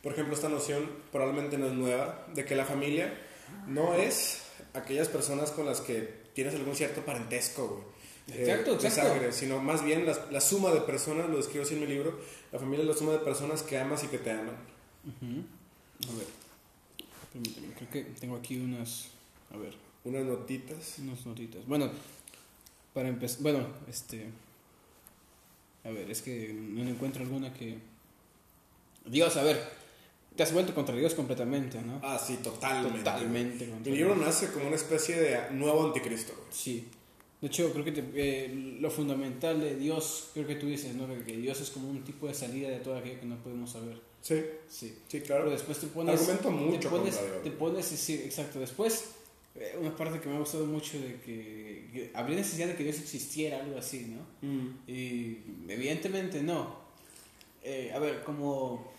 por 0.03 0.13
ejemplo, 0.13 0.33
esta 0.35 0.49
noción 0.49 0.89
probablemente 1.11 1.57
no 1.57 1.67
es 1.67 1.73
nueva, 1.73 2.25
de 2.33 2.45
que 2.45 2.55
la 2.55 2.65
familia 2.65 3.13
no 3.67 3.93
es 3.95 4.43
aquellas 4.73 5.07
personas 5.07 5.51
con 5.51 5.65
las 5.65 5.81
que 5.81 6.25
tienes 6.33 6.53
algún 6.55 6.75
cierto 6.75 7.03
parentesco, 7.05 7.67
güey. 7.67 8.37
eh, 8.39 8.41
Exacto, 8.49 8.75
de 8.77 8.87
exacto. 8.87 9.09
sangre, 9.11 9.31
sino 9.31 9.61
más 9.61 9.83
bien 9.83 10.05
la, 10.05 10.17
la 10.31 10.41
suma 10.41 10.71
de 10.71 10.81
personas, 10.81 11.29
lo 11.29 11.37
describo 11.37 11.63
así 11.63 11.75
en 11.75 11.81
mi 11.81 11.87
libro, 11.87 12.19
la 12.51 12.59
familia 12.59 12.81
es 12.83 12.89
la 12.89 12.95
suma 12.95 13.13
de 13.13 13.19
personas 13.19 13.63
que 13.63 13.77
amas 13.77 14.03
y 14.03 14.07
que 14.07 14.17
te 14.17 14.31
aman. 14.31 14.55
A 15.05 16.11
ver, 16.17 16.27
permíteme, 17.31 17.67
creo 17.75 17.89
que 17.89 18.01
tengo 18.19 18.35
aquí 18.35 18.57
unas, 18.57 19.09
a 19.53 19.57
ver, 19.57 19.73
Unas 20.03 20.23
notitas. 20.25 20.95
unas 20.99 21.25
notitas. 21.25 21.65
Bueno, 21.67 21.89
para 22.93 23.09
empezar, 23.09 23.41
bueno, 23.41 23.67
este, 23.89 24.25
a 25.83 25.89
ver, 25.89 26.09
es 26.11 26.21
que 26.21 26.51
no 26.53 26.81
encuentro 26.89 27.21
alguna 27.23 27.53
que... 27.53 27.77
Dios, 29.05 29.35
a 29.37 29.43
ver, 29.43 29.61
te 30.35 30.43
has 30.43 30.51
vuelto 30.53 30.73
contra 30.75 30.95
Dios 30.95 31.13
completamente, 31.13 31.81
¿no? 31.81 31.99
Ah, 32.03 32.19
sí, 32.23 32.37
totalmente. 32.43 32.99
Totalmente 32.99 33.69
contra 33.69 33.91
Mi 33.91 33.97
libro 33.97 34.15
Dios. 34.15 34.25
nace 34.25 34.51
como 34.51 34.67
una 34.67 34.75
especie 34.75 35.15
de 35.19 35.51
nuevo 35.51 35.85
anticristo. 35.87 36.33
güey. 36.35 36.47
Sí. 36.51 36.87
De 37.41 37.47
hecho, 37.47 37.71
creo 37.73 37.85
que 37.85 37.91
te- 37.91 38.03
eh, 38.15 38.77
lo 38.79 38.89
fundamental 38.89 39.59
de 39.59 39.75
Dios, 39.75 40.29
creo 40.33 40.47
que 40.47 40.55
tú 40.55 40.67
dices, 40.67 40.95
¿no? 40.95 41.07
Que, 41.25 41.37
Dios 41.37 41.61
es 41.61 41.69
como 41.69 41.89
un 41.89 42.03
tipo 42.03 42.27
de 42.27 42.33
salida 42.33 42.69
de 42.69 42.79
todo 42.79 42.97
aquello 42.97 43.19
que 43.19 43.25
no 43.25 43.35
podemos 43.37 43.71
saber. 43.71 43.99
Sí, 44.21 44.41
Sí. 44.67 44.87
sí, 45.07 45.19
Pero 45.19 45.25
claro. 45.25 45.49
después 45.51 45.77
te 45.77 45.87
pones. 45.87 46.19
Argumento 46.19 46.49
mucho 46.51 46.79
Te 46.79 46.87
pones, 46.89 47.15
contra 47.15 47.31
Dios. 47.33 47.43
te 47.43 47.51
pones 47.51 47.85
sí, 47.85 48.13
exacto. 48.15 48.59
Después, 48.59 49.05
eh, 49.53 49.77
una 49.79 49.95
parte 49.95 50.19
que 50.19 50.27
me 50.29 50.35
ha 50.37 50.39
gustado 50.39 50.65
mucho 50.65 50.97
de 50.99 51.19
que, 51.21 51.89
que 51.93 52.11
habría 52.15 52.37
necesidad 52.37 52.67
de 52.67 52.75
que 52.75 52.83
Dios 52.83 52.97
existiera, 52.99 53.61
algo 53.61 53.77
así, 53.77 54.07
¿no? 54.15 54.47
Mm. 54.49 54.77
Y 54.87 55.37
evidentemente 55.69 56.41
no. 56.41 56.84
Eh, 57.65 57.91
a 57.93 57.99
ver, 57.99 58.23
como. 58.23 58.93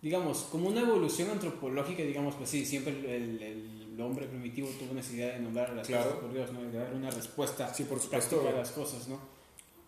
Digamos, 0.00 0.38
como 0.50 0.68
una 0.68 0.80
evolución 0.80 1.30
antropológica, 1.30 2.02
digamos, 2.02 2.34
pues 2.34 2.50
sí, 2.50 2.64
siempre 2.66 2.92
el, 2.92 3.40
el- 3.40 3.78
el 3.94 4.00
hombre 4.00 4.26
primitivo 4.26 4.68
tuvo 4.78 4.94
necesidad 4.94 5.34
de 5.34 5.40
nombrar 5.40 5.70
las 5.74 5.86
Claro. 5.86 6.04
cosas 6.06 6.20
por 6.22 6.32
Dios, 6.32 6.52
¿no? 6.52 6.62
De 6.62 6.72
dar 6.78 6.92
una 6.94 7.10
respuesta 7.10 7.72
Sí, 7.72 7.84
por 7.84 8.00
supuesto, 8.00 8.48
a 8.48 8.52
las 8.52 8.70
cosas, 8.72 9.06
¿no? 9.06 9.20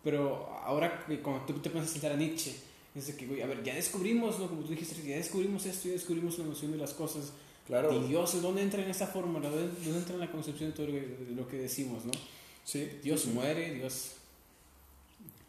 Pero 0.05 0.47
ahora 0.63 1.05
que 1.07 1.19
cuando 1.21 1.45
tú 1.47 1.55
te 1.55 1.71
pones 1.71 1.89
a 1.89 1.93
sentar 1.93 2.13
a 2.13 2.17
Nietzsche, 2.17 2.55
es 2.95 3.07
de 3.09 3.17
que, 3.17 3.27
güey, 3.27 3.41
a 3.43 3.47
ver, 3.47 3.65
ya 3.65 3.75
descubrimos, 3.75 4.39
¿no? 4.39 4.47
Como 4.49 4.63
tú 4.63 4.69
dijiste, 4.69 5.03
ya 5.03 5.17
descubrimos 5.17 5.65
esto, 5.67 5.89
ya 5.89 5.95
descubrimos 5.95 6.39
la 6.39 6.45
noción 6.45 6.71
de 6.73 6.79
las 6.79 6.93
cosas. 6.93 7.33
Claro. 7.67 7.93
Y 7.93 8.07
Dios, 8.09 8.41
¿dónde 8.43 8.63
entra 8.63 8.85
en 8.85 8.91
esta 8.91 9.07
fórmula? 9.09 9.49
¿Dónde, 9.49 9.69
dónde 9.83 9.99
entra 9.99 10.15
en 10.15 10.21
la 10.21 10.31
concepción 10.31 10.71
de 10.71 10.77
todo 10.77 10.87
lo 10.87 10.93
que, 10.93 11.01
de 11.01 11.35
lo 11.35 11.49
que 11.49 11.57
decimos, 11.57 12.05
no? 12.05 12.13
Sí. 12.63 12.89
Dios 13.03 13.25
muere, 13.27 13.75
Dios 13.75 14.13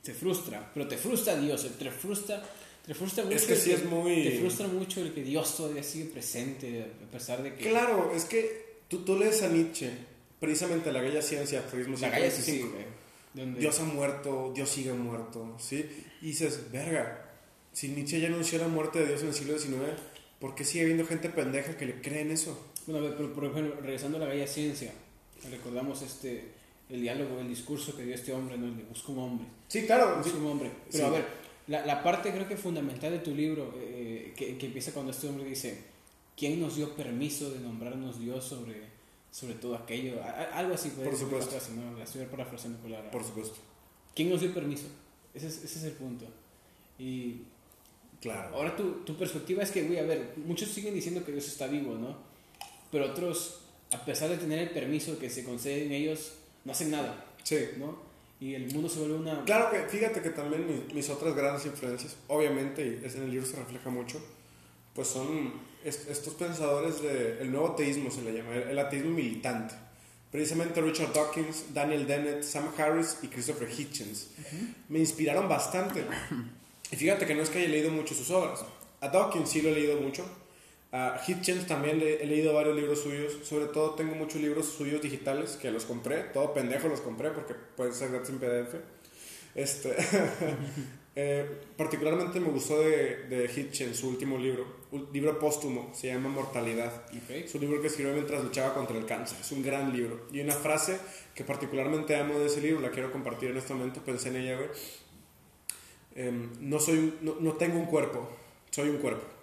se 0.06 0.14
frustra, 0.14 0.70
pero 0.74 0.88
te 0.88 0.98
frustra 0.98 1.36
Dios, 1.36 1.68
te 1.80 1.90
frustra, 1.92 2.44
te 2.86 2.94
frustra 2.94 3.24
mucho. 3.24 3.36
Es 3.36 3.44
que 3.46 3.54
el 3.54 3.60
sí 3.60 3.72
es 3.72 3.84
muy- 3.86 4.24
Te 4.24 4.40
frustra 4.40 4.68
mucho 4.68 5.02
el 5.02 5.12
que 5.14 5.24
Dios 5.24 5.58
todavía 5.58 5.82
sigue 5.82 6.06
presente, 6.06 6.86
a 7.08 7.12
pesar 7.12 7.42
de 7.42 7.56
que... 7.56 7.70
Claro, 7.70 8.12
es 8.16 8.26
que 8.26 8.76
tú, 8.88 9.00
tú 9.04 9.18
lees 9.18 9.42
a 9.42 9.48
Nietzsche, 9.50 9.90
precisamente 10.40 10.92
la 10.92 11.02
Galla 11.02 11.22
Ciencia, 11.24 11.60
Aforismo 11.62 11.98
La 12.00 12.10
galla 12.10 12.30
sí 12.30 12.42
55. 12.44 12.72
sigue, 12.78 12.86
donde- 13.34 13.60
Dios 13.60 13.80
ha 13.80 13.84
muerto, 13.84 14.52
Dios 14.54 14.70
sigue 14.70 14.94
muerto, 14.94 15.58
¿sí? 15.60 15.84
Y 16.22 16.28
dices, 16.28 16.72
verga, 16.72 17.32
si 17.74 17.88
Nietzsche 17.88 18.20
ya 18.20 18.28
anunció 18.28 18.60
la 18.60 18.68
muerte 18.68 19.00
de 19.00 19.08
Dios 19.08 19.22
en 19.24 19.30
el 19.30 19.34
siglo 19.34 19.58
XIX, 19.58 19.80
¿por 20.40 20.54
qué 20.54 20.64
sigue 20.66 20.84
habiendo 20.84 21.08
gente 21.08 21.30
pendeja 21.30 21.76
que 21.78 21.86
le 21.88 22.00
cree 22.02 22.22
en 22.22 22.30
eso? 22.32 22.68
Bueno, 22.86 23.04
a 23.04 23.10
ver, 23.10 23.18
pero 23.18 23.34
por 23.34 23.46
ejemplo, 23.46 23.76
regresando 23.82 24.18
a 24.18 24.20
la 24.22 24.28
Galla 24.28 24.46
Ciencia, 24.46 24.94
recordamos 25.50 26.04
este, 26.04 26.44
el 26.90 27.02
diálogo, 27.02 27.40
el 27.40 27.48
discurso 27.48 27.96
que 27.96 28.04
dio 28.04 28.14
este 28.16 28.32
hombre, 28.34 28.58
¿no? 28.58 28.68
El 28.68 28.78
de 28.78 28.84
busca 28.84 29.12
un 29.12 29.20
hombre. 29.20 29.48
Sí, 29.68 29.86
claro, 29.86 30.22
sí. 30.24 30.30
Busca 30.30 30.44
un 30.46 30.52
hombre. 30.52 30.72
Pero 30.92 30.98
Sí. 30.98 31.04
a 31.04 31.10
ver, 31.10 31.26
la, 31.68 31.86
la 31.86 32.04
parte 32.04 32.32
creo 32.32 32.48
que 32.48 32.56
fundamental 32.58 33.12
de 33.12 33.20
tu 33.20 33.34
libro, 33.36 33.74
eh, 33.78 34.34
que, 34.38 34.58
que 34.58 34.66
empieza 34.68 34.92
cuando 34.94 35.12
este 35.12 35.28
hombre 35.28 35.46
dice, 35.46 35.84
¿quién 36.38 36.60
nos 36.62 36.76
dio 36.76 36.96
permiso 36.96 37.50
de 37.52 37.60
nombrarnos 37.60 38.20
Dios 38.20 38.44
sobre, 38.46 38.82
sobre 39.32 39.56
todo 39.56 39.76
aquello? 39.76 40.22
A- 40.24 40.28
a- 40.30 40.60
algo 40.60 40.76
así, 40.76 40.90
puede 40.90 41.10
Por 41.10 41.18
supuesto. 41.18 41.52
frase, 41.52 41.72
¿no? 41.74 41.98
La 41.98 42.04
estoy 42.04 42.26
parafraseando 42.26 42.78
por 42.80 42.92
la... 42.92 43.10
por 43.10 43.24
supuesto. 43.24 43.56
¿Quién 44.14 44.30
nos 44.30 44.42
dio 44.42 44.54
permiso? 44.54 44.86
Ese 45.34 45.48
es, 45.48 45.64
ese 45.64 45.80
es 45.80 45.84
el 45.86 45.92
punto. 45.94 46.26
Y 47.00 47.42
Claro. 48.22 48.56
ahora 48.56 48.76
tu, 48.76 48.92
tu 49.04 49.16
perspectiva 49.18 49.62
es 49.62 49.72
que, 49.72 49.84
güey, 49.84 50.00
a 50.00 50.04
ver, 50.04 50.34
muchos 50.46 50.70
siguen 50.70 50.94
diciendo 50.94 51.24
que 51.26 51.32
Dios 51.32 51.48
está 51.48 51.68
vivo, 51.68 51.96
¿no? 51.96 52.18
Pero 52.92 53.06
otros, 53.12 53.60
a 53.92 54.04
pesar 54.06 54.30
de 54.30 54.38
tener 54.38 54.60
el 54.60 54.70
permiso 54.70 55.20
que 55.20 55.30
se 55.30 55.44
concede 55.44 55.86
en 55.86 55.92
ellos, 55.92 56.34
no 56.66 56.72
hacen 56.74 56.92
nada, 56.92 57.26
Sí. 57.44 57.58
¿no? 57.78 58.04
y 58.38 58.54
el 58.54 58.70
mundo 58.74 58.90
se 58.90 59.00
vuelve 59.00 59.16
una... 59.16 59.46
Claro 59.46 59.72
que, 59.72 59.80
fíjate 59.90 60.22
que 60.22 60.30
también 60.32 60.68
mis, 60.68 60.94
mis 60.94 61.10
otras 61.10 61.34
grandes 61.36 61.66
influencias, 61.66 62.18
obviamente, 62.28 62.86
y 62.86 63.06
es 63.06 63.16
en 63.16 63.24
el 63.24 63.32
libro 63.32 63.48
se 63.48 63.56
refleja 63.56 63.90
mucho, 63.90 64.22
pues 64.94 65.08
son 65.08 65.54
est- 65.86 66.10
estos 66.10 66.34
pensadores 66.34 67.02
del 67.02 67.50
nuevo 67.50 67.70
ateísmo, 67.70 68.12
se 68.12 68.22
le 68.24 68.34
llama, 68.34 68.54
el, 68.56 68.64
el 68.70 68.80
ateísmo 68.80 69.12
militante. 69.12 69.74
Precisamente 70.32 70.82
Richard 70.82 71.14
Dawkins, 71.14 71.74
Daniel 71.74 72.06
Dennett, 72.06 72.44
Sam 72.44 72.70
Harris 72.78 73.20
y 73.22 73.28
Christopher 73.30 73.70
Hitchens. 73.70 74.32
Me 74.90 75.00
inspiraron 75.00 75.48
bastante. 75.48 76.04
Y 76.92 76.96
fíjate 76.98 77.26
que 77.26 77.36
no 77.36 77.42
es 77.42 77.50
que 77.50 77.60
haya 77.60 77.70
leído 77.70 77.90
mucho 77.90 78.14
sus 78.14 78.30
obras. 78.32 78.66
A 79.00 79.08
Dawkins 79.08 79.50
sí 79.50 79.62
lo 79.62 79.70
he 79.70 79.74
leído 79.76 80.00
mucho. 80.02 80.26
A 80.98 81.20
Hitchens 81.28 81.68
también 81.68 82.00
le- 82.00 82.24
he 82.24 82.26
leído 82.26 82.54
varios 82.54 82.76
libros 82.76 83.02
suyos. 83.02 83.34
Sobre 83.44 83.66
todo 83.66 83.96
tengo 83.96 84.16
muchos 84.16 84.40
libros 84.42 84.66
suyos 84.68 85.02
digitales 85.02 85.58
que 85.62 85.70
los 85.70 85.84
compré. 85.84 86.22
Todo 86.34 86.54
pendejo 86.54 86.88
los 86.88 87.02
compré 87.02 87.32
porque 87.32 87.54
pueden 87.54 87.94
ser 87.94 88.12
gratis 88.12 88.30
en 88.30 88.40
PDF. 88.40 88.76
Este, 89.56 89.94
eh, 91.18 91.46
particularmente 91.78 92.40
me 92.40 92.50
gustó 92.50 92.80
de, 92.80 93.24
de 93.28 93.52
Hitchens, 93.54 93.98
su 93.98 94.08
último 94.08 94.38
libro. 94.38 94.86
Un 94.92 95.10
libro 95.12 95.38
póstumo, 95.38 95.92
se 95.94 96.08
llama 96.08 96.30
Mortalidad. 96.30 97.04
Ok. 97.08 97.30
Es 97.30 97.54
un 97.56 97.62
libro 97.62 97.82
que 97.82 97.88
escribió 97.88 98.14
mientras 98.14 98.42
luchaba 98.44 98.74
contra 98.74 98.98
el 98.98 99.06
cáncer. 99.06 99.38
Es 99.42 99.52
un 99.52 99.64
gran 99.64 99.92
libro. 99.92 100.28
Y 100.32 100.40
una 100.40 100.54
frase 100.54 100.98
que 101.34 101.44
particularmente 101.44 102.16
amo 102.16 102.40
de 102.40 102.46
ese 102.46 102.62
libro, 102.62 102.80
la 102.82 102.92
quiero 102.92 103.12
compartir 103.12 103.50
en 103.50 103.58
este 103.58 103.74
momento, 103.74 104.02
pensé 104.02 104.30
en 104.30 104.38
ella, 104.38 104.56
güey. 104.58 104.70
Em, 106.16 106.50
no, 106.62 106.80
soy 106.80 107.16
no, 107.22 107.36
no 107.42 107.54
tengo 107.54 107.78
un 107.78 107.88
cuerpo, 107.88 108.30
soy 108.72 108.88
un 108.90 108.98
cuerpo. 109.00 109.35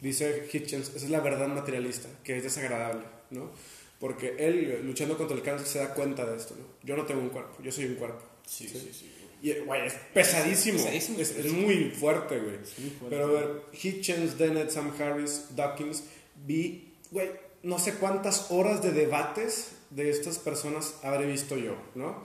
Dice 0.00 0.48
Hitchens, 0.50 0.88
esa 0.88 1.04
es 1.04 1.10
la 1.10 1.20
verdad 1.20 1.48
materialista, 1.48 2.08
que 2.24 2.36
es 2.36 2.42
desagradable, 2.42 3.04
¿no? 3.30 3.50
Porque 3.98 4.34
él, 4.38 4.80
luchando 4.84 5.18
contra 5.18 5.36
el 5.36 5.42
cáncer, 5.42 5.66
se 5.66 5.78
da 5.78 5.92
cuenta 5.92 6.24
de 6.24 6.36
esto, 6.36 6.54
¿no? 6.58 6.64
Yo 6.82 6.96
no 6.96 7.04
tengo 7.04 7.20
un 7.20 7.28
cuerpo, 7.28 7.62
yo 7.62 7.70
soy 7.70 7.84
un 7.84 7.96
cuerpo. 7.96 8.22
Sí, 8.46 8.66
sí, 8.66 8.90
sí. 8.92 9.10
Y, 9.42 9.52
güey, 9.60 9.86
es 9.86 9.94
pesadísimo. 10.14 10.78
Pesadísimo, 10.78 11.18
es, 11.18 11.30
es 11.30 11.36
pesadísimo. 11.36 11.62
muy 11.62 11.90
fuerte, 11.90 12.38
güey. 12.38 12.56
muy 12.78 12.90
fuerte. 12.90 13.08
Pero 13.08 13.24
a 13.24 13.30
ver, 13.30 13.62
Hitchens, 13.72 14.38
Dennett, 14.38 14.70
Sam 14.70 14.92
Harris, 14.98 15.48
Dawkins, 15.54 16.04
vi, 16.46 16.94
güey, 17.10 17.30
no 17.62 17.78
sé 17.78 17.94
cuántas 17.94 18.50
horas 18.50 18.82
de 18.82 18.92
debates 18.92 19.72
de 19.90 20.10
estas 20.10 20.38
personas 20.38 20.94
habré 21.02 21.26
visto 21.26 21.56
yo, 21.56 21.76
¿no? 21.94 22.22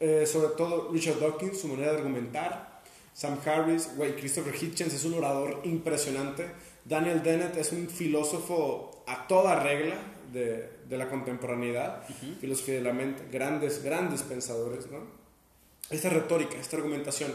Eh, 0.00 0.26
sobre 0.26 0.48
todo 0.56 0.90
Richard 0.92 1.20
Dawkins, 1.20 1.60
su 1.60 1.68
manera 1.68 1.92
de 1.92 1.98
argumentar. 1.98 2.82
Sam 3.12 3.38
Harris, 3.44 3.90
güey, 3.96 4.16
Christopher 4.16 4.54
Hitchens 4.54 4.92
es 4.92 5.04
un 5.04 5.14
orador 5.14 5.60
impresionante. 5.64 6.46
Daniel 6.84 7.22
Dennett 7.22 7.56
es 7.56 7.72
un 7.72 7.88
filósofo 7.88 9.04
a 9.06 9.26
toda 9.26 9.62
regla 9.62 9.96
de, 10.32 10.68
de 10.88 10.98
la 10.98 11.08
contemporaneidad, 11.08 12.02
filosofía 12.40 12.74
de 12.74 12.82
la 12.82 12.92
mente, 12.92 13.24
grandes, 13.30 13.82
grandes 13.82 14.22
pensadores, 14.22 14.90
¿no? 14.90 15.24
esta 15.90 16.08
retórica, 16.08 16.56
esta 16.56 16.76
argumentación. 16.76 17.32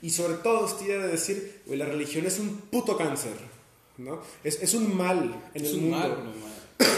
Y 0.00 0.10
sobre 0.10 0.34
todo, 0.34 0.66
esta 0.66 0.84
idea 0.84 0.98
de 0.98 1.08
decir, 1.08 1.62
la 1.66 1.86
religión 1.86 2.26
es 2.26 2.38
un 2.38 2.56
puto 2.70 2.96
cáncer, 2.96 3.34
¿no? 3.98 4.20
Es, 4.42 4.60
es 4.62 4.74
un 4.74 4.96
mal 4.96 5.42
en 5.54 5.64
es 5.64 5.70
el 5.70 5.76
un 5.76 5.90
mundo. 5.90 5.98
mal, 5.98 6.10
no, 6.24 6.30
mal. 6.30 6.52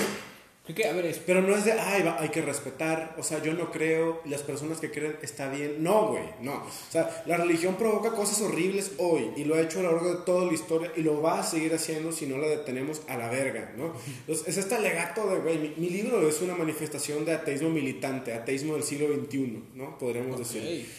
Que, 0.75 0.87
a 0.87 0.93
ver, 0.95 1.05
es- 1.05 1.19
Pero 1.19 1.43
no 1.43 1.55
es 1.55 1.67
de, 1.67 1.73
ay, 1.73 2.03
va, 2.05 2.19
hay 2.19 2.31
que 2.31 2.41
respetar, 2.41 3.15
o 3.19 3.23
sea, 3.23 3.43
yo 3.43 3.53
no 3.53 3.71
creo, 3.71 4.23
las 4.25 4.41
personas 4.43 4.79
que 4.81 4.91
creen 4.91 5.17
está 5.21 5.51
bien. 5.51 5.83
No, 5.83 6.09
güey, 6.09 6.23
no. 6.41 6.55
O 6.55 6.91
sea, 6.91 7.23
la 7.27 7.37
religión 7.37 7.77
provoca 7.77 8.13
cosas 8.13 8.41
horribles 8.41 8.93
hoy, 8.97 9.31
y 9.37 9.45
lo 9.45 9.57
ha 9.57 9.61
hecho 9.61 9.81
a 9.81 9.83
lo 9.83 9.93
largo 9.93 10.15
de 10.15 10.25
toda 10.25 10.47
la 10.47 10.55
historia, 10.55 10.91
y 10.97 11.03
lo 11.03 11.21
va 11.21 11.41
a 11.41 11.43
seguir 11.43 11.75
haciendo 11.75 12.13
si 12.13 12.27
no 12.27 12.39
la 12.39 12.47
detenemos 12.49 13.03
a 13.09 13.19
la 13.19 13.29
verga, 13.29 13.75
¿no? 13.77 13.93
Entonces, 14.21 14.49
es 14.49 14.57
este 14.57 14.75
alegato 14.77 15.29
de, 15.29 15.41
güey, 15.41 15.59
mi, 15.59 15.75
mi 15.77 15.91
libro 15.91 16.27
es 16.27 16.41
una 16.41 16.55
manifestación 16.55 17.27
de 17.27 17.33
ateísmo 17.35 17.69
militante, 17.69 18.33
ateísmo 18.33 18.73
del 18.73 18.85
siglo 18.85 19.09
XXI, 19.15 19.63
¿no? 19.75 19.99
Podríamos 19.99 20.33
Ok. 20.33 20.39
decir. 20.47 20.91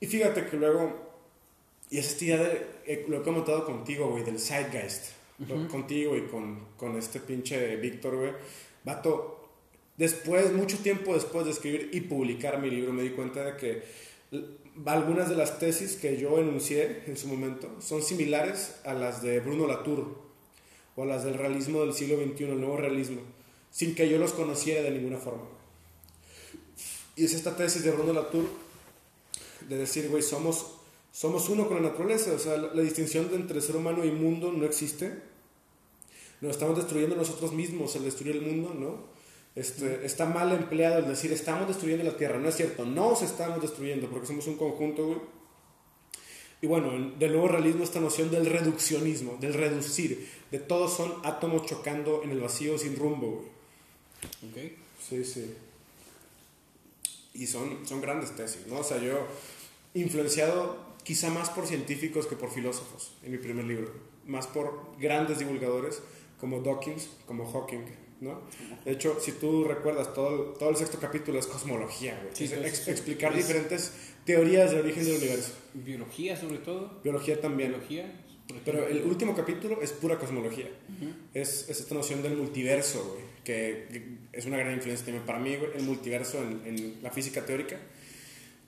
Y 0.00 0.06
fíjate 0.06 0.44
que 0.44 0.58
luego, 0.58 1.00
y 1.88 1.96
es 1.96 2.08
esta 2.08 2.24
idea 2.26 2.42
de, 2.42 2.66
eh, 2.86 3.06
lo 3.08 3.20
he 3.20 3.22
comentado 3.22 3.64
contigo, 3.64 4.08
güey, 4.10 4.22
del 4.22 4.38
zeitgeist, 4.38 5.12
lo- 5.48 5.66
contigo 5.68 6.14
y 6.14 6.26
con, 6.26 6.66
con 6.76 6.94
este 6.98 7.20
pinche 7.20 7.76
Víctor, 7.76 8.16
güey, 8.16 8.32
vato, 8.84 9.50
después, 9.96 10.52
mucho 10.52 10.78
tiempo 10.78 11.14
después 11.14 11.44
de 11.46 11.52
escribir 11.52 11.90
y 11.92 12.02
publicar 12.02 12.60
mi 12.60 12.70
libro, 12.70 12.92
me 12.92 13.02
di 13.02 13.10
cuenta 13.10 13.44
de 13.44 13.56
que 13.56 13.82
algunas 14.86 15.28
de 15.28 15.36
las 15.36 15.58
tesis 15.58 15.96
que 15.96 16.18
yo 16.18 16.38
enuncié 16.38 17.02
en 17.06 17.16
su 17.16 17.28
momento 17.28 17.70
son 17.80 18.02
similares 18.02 18.76
a 18.84 18.94
las 18.94 19.22
de 19.22 19.40
Bruno 19.40 19.66
Latour 19.66 20.18
o 20.96 21.02
a 21.02 21.06
las 21.06 21.24
del 21.24 21.34
realismo 21.34 21.80
del 21.80 21.94
siglo 21.94 22.16
XXI, 22.16 22.44
el 22.44 22.60
nuevo 22.60 22.76
realismo, 22.76 23.20
sin 23.70 23.94
que 23.94 24.08
yo 24.08 24.18
los 24.18 24.32
conociera 24.32 24.82
de 24.82 24.90
ninguna 24.90 25.18
forma. 25.18 25.44
Y 27.16 27.24
es 27.24 27.34
esta 27.34 27.56
tesis 27.56 27.84
de 27.84 27.92
Bruno 27.92 28.12
Latour 28.12 28.44
de 29.68 29.76
decir, 29.76 30.08
güey, 30.08 30.22
somos, 30.22 30.66
somos 31.12 31.48
uno 31.48 31.68
con 31.68 31.82
la 31.82 31.90
naturaleza, 31.90 32.32
o 32.32 32.38
sea, 32.38 32.56
la, 32.56 32.74
la 32.74 32.82
distinción 32.82 33.30
entre 33.32 33.60
ser 33.60 33.76
humano 33.76 34.04
y 34.04 34.10
mundo 34.10 34.52
no 34.52 34.64
existe. 34.64 35.33
Nos 36.44 36.52
estamos 36.56 36.76
destruyendo 36.76 37.16
nosotros 37.16 37.52
mismos 37.52 37.96
al 37.96 38.04
destruir 38.04 38.36
el 38.36 38.42
mundo, 38.42 38.74
¿no? 38.74 39.14
Este, 39.56 40.04
está 40.04 40.26
mal 40.26 40.52
empleado 40.52 40.98
el 40.98 41.06
decir, 41.06 41.32
estamos 41.32 41.66
destruyendo 41.68 42.04
la 42.04 42.16
Tierra, 42.16 42.38
no 42.38 42.48
es 42.48 42.56
cierto, 42.56 42.84
nos 42.84 43.22
estamos 43.22 43.62
destruyendo 43.62 44.08
porque 44.10 44.26
somos 44.26 44.46
un 44.46 44.56
conjunto, 44.56 45.06
güey. 45.06 45.18
Y 46.60 46.66
bueno, 46.66 46.92
en- 46.94 47.18
del 47.18 47.32
nuevo 47.32 47.48
realismo 47.48 47.82
esta 47.84 48.00
noción 48.00 48.30
del 48.30 48.46
reduccionismo, 48.46 49.36
del 49.40 49.54
reducir, 49.54 50.28
de 50.50 50.58
todos 50.58 50.92
son 50.94 51.14
átomos 51.24 51.66
chocando 51.66 52.22
en 52.24 52.30
el 52.30 52.40
vacío 52.40 52.76
sin 52.78 52.96
rumbo, 52.96 53.44
güey. 54.42 54.68
ok. 54.68 54.72
Sí, 55.08 55.24
sí. 55.24 55.54
Y 57.34 57.46
son, 57.46 57.86
son 57.86 58.00
grandes 58.00 58.34
tesis, 58.36 58.66
¿no? 58.66 58.78
O 58.80 58.84
sea, 58.84 58.98
yo 58.98 59.26
influenciado 59.94 60.76
quizá 61.04 61.30
más 61.30 61.48
por 61.50 61.66
científicos 61.66 62.26
que 62.26 62.36
por 62.36 62.50
filósofos 62.50 63.12
en 63.22 63.32
mi 63.32 63.38
primer 63.38 63.64
libro, 63.64 63.92
más 64.26 64.46
por 64.46 64.88
grandes 64.98 65.38
divulgadores 65.38 66.00
como 66.38 66.60
Dawkins, 66.60 67.08
como 67.26 67.50
Hawking, 67.50 67.84
¿no? 68.20 68.40
De 68.84 68.92
hecho, 68.92 69.18
si 69.20 69.32
tú 69.32 69.64
recuerdas, 69.64 70.12
todo 70.14 70.54
todo 70.58 70.70
el 70.70 70.76
sexto 70.76 70.98
capítulo 71.00 71.38
es 71.38 71.46
cosmología, 71.46 72.18
güey. 72.22 72.34
Sí, 72.34 72.44
Es 72.44 72.50
sí, 72.50 72.56
ex- 72.64 72.78
sí. 72.84 72.90
explicar 72.90 73.32
Es- 73.32 73.38
diferentes 73.38 73.92
teorías 74.24 74.70
del 74.70 74.80
origen 74.80 75.04
del 75.04 75.16
universo. 75.16 75.52
Biología, 75.74 76.36
sobre 76.36 76.58
todo. 76.58 77.00
Biología 77.02 77.40
también. 77.40 77.70
Biología. 77.70 78.20
Pero 78.64 78.86
el 78.86 79.02
último 79.04 79.34
capítulo 79.34 79.80
es 79.80 79.92
pura 79.92 80.18
cosmología. 80.18 80.68
es, 81.32 81.66
es 81.70 81.80
esta 81.80 81.94
noción 81.94 82.22
del 82.22 82.36
multiverso, 82.36 83.02
güey, 83.14 83.24
que, 83.42 83.86
que 83.90 84.38
es 84.38 84.44
una 84.44 84.58
gran 84.58 84.74
influencia 84.74 85.06
también 85.06 85.24
para 85.24 85.38
mí, 85.38 85.56
güey, 85.56 85.70
el 85.74 85.82
multiverso 85.84 86.42
en, 86.42 86.60
en 86.66 87.02
la 87.02 87.10
física 87.10 87.44
teórica. 87.46 87.78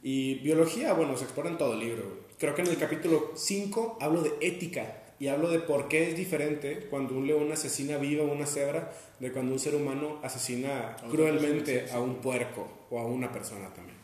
Y 0.03 0.37
biología, 0.37 0.93
bueno, 0.95 1.17
se 1.19 1.25
explora 1.25 1.51
en 1.51 1.59
todo 1.59 1.75
el 1.75 1.81
libro. 1.81 2.03
güey. 2.05 2.21
Creo 2.39 2.55
que 2.55 2.63
en 2.63 2.69
el 2.69 2.77
capítulo 2.79 3.33
5 3.37 3.99
hablo 4.01 4.23
de 4.23 4.33
ética 4.41 5.03
y 5.19 5.29
hablo 5.29 5.51
de 5.51 5.61
por 5.61 5.89
qué 5.89 6.11
es 6.11 6.17
diferente 6.17 6.87
cuando 6.91 7.15
un 7.15 7.27
león 7.27 7.51
asesina 7.53 7.97
viva 7.97 8.23
a 8.25 8.27
una 8.27 8.47
cebra 8.47 8.93
de 9.19 9.33
cuando 9.33 9.53
un 9.53 9.59
ser 9.59 9.75
humano 9.75 10.19
asesina 10.23 10.95
otra 10.99 11.09
cruelmente 11.09 11.73
persona, 11.73 11.87
sí, 11.87 11.91
sí. 11.91 11.95
a 11.97 12.01
un 12.01 12.15
puerco 12.17 12.87
o 12.91 12.99
a 12.99 13.07
una 13.07 13.33
persona 13.33 13.69
también. 13.73 13.97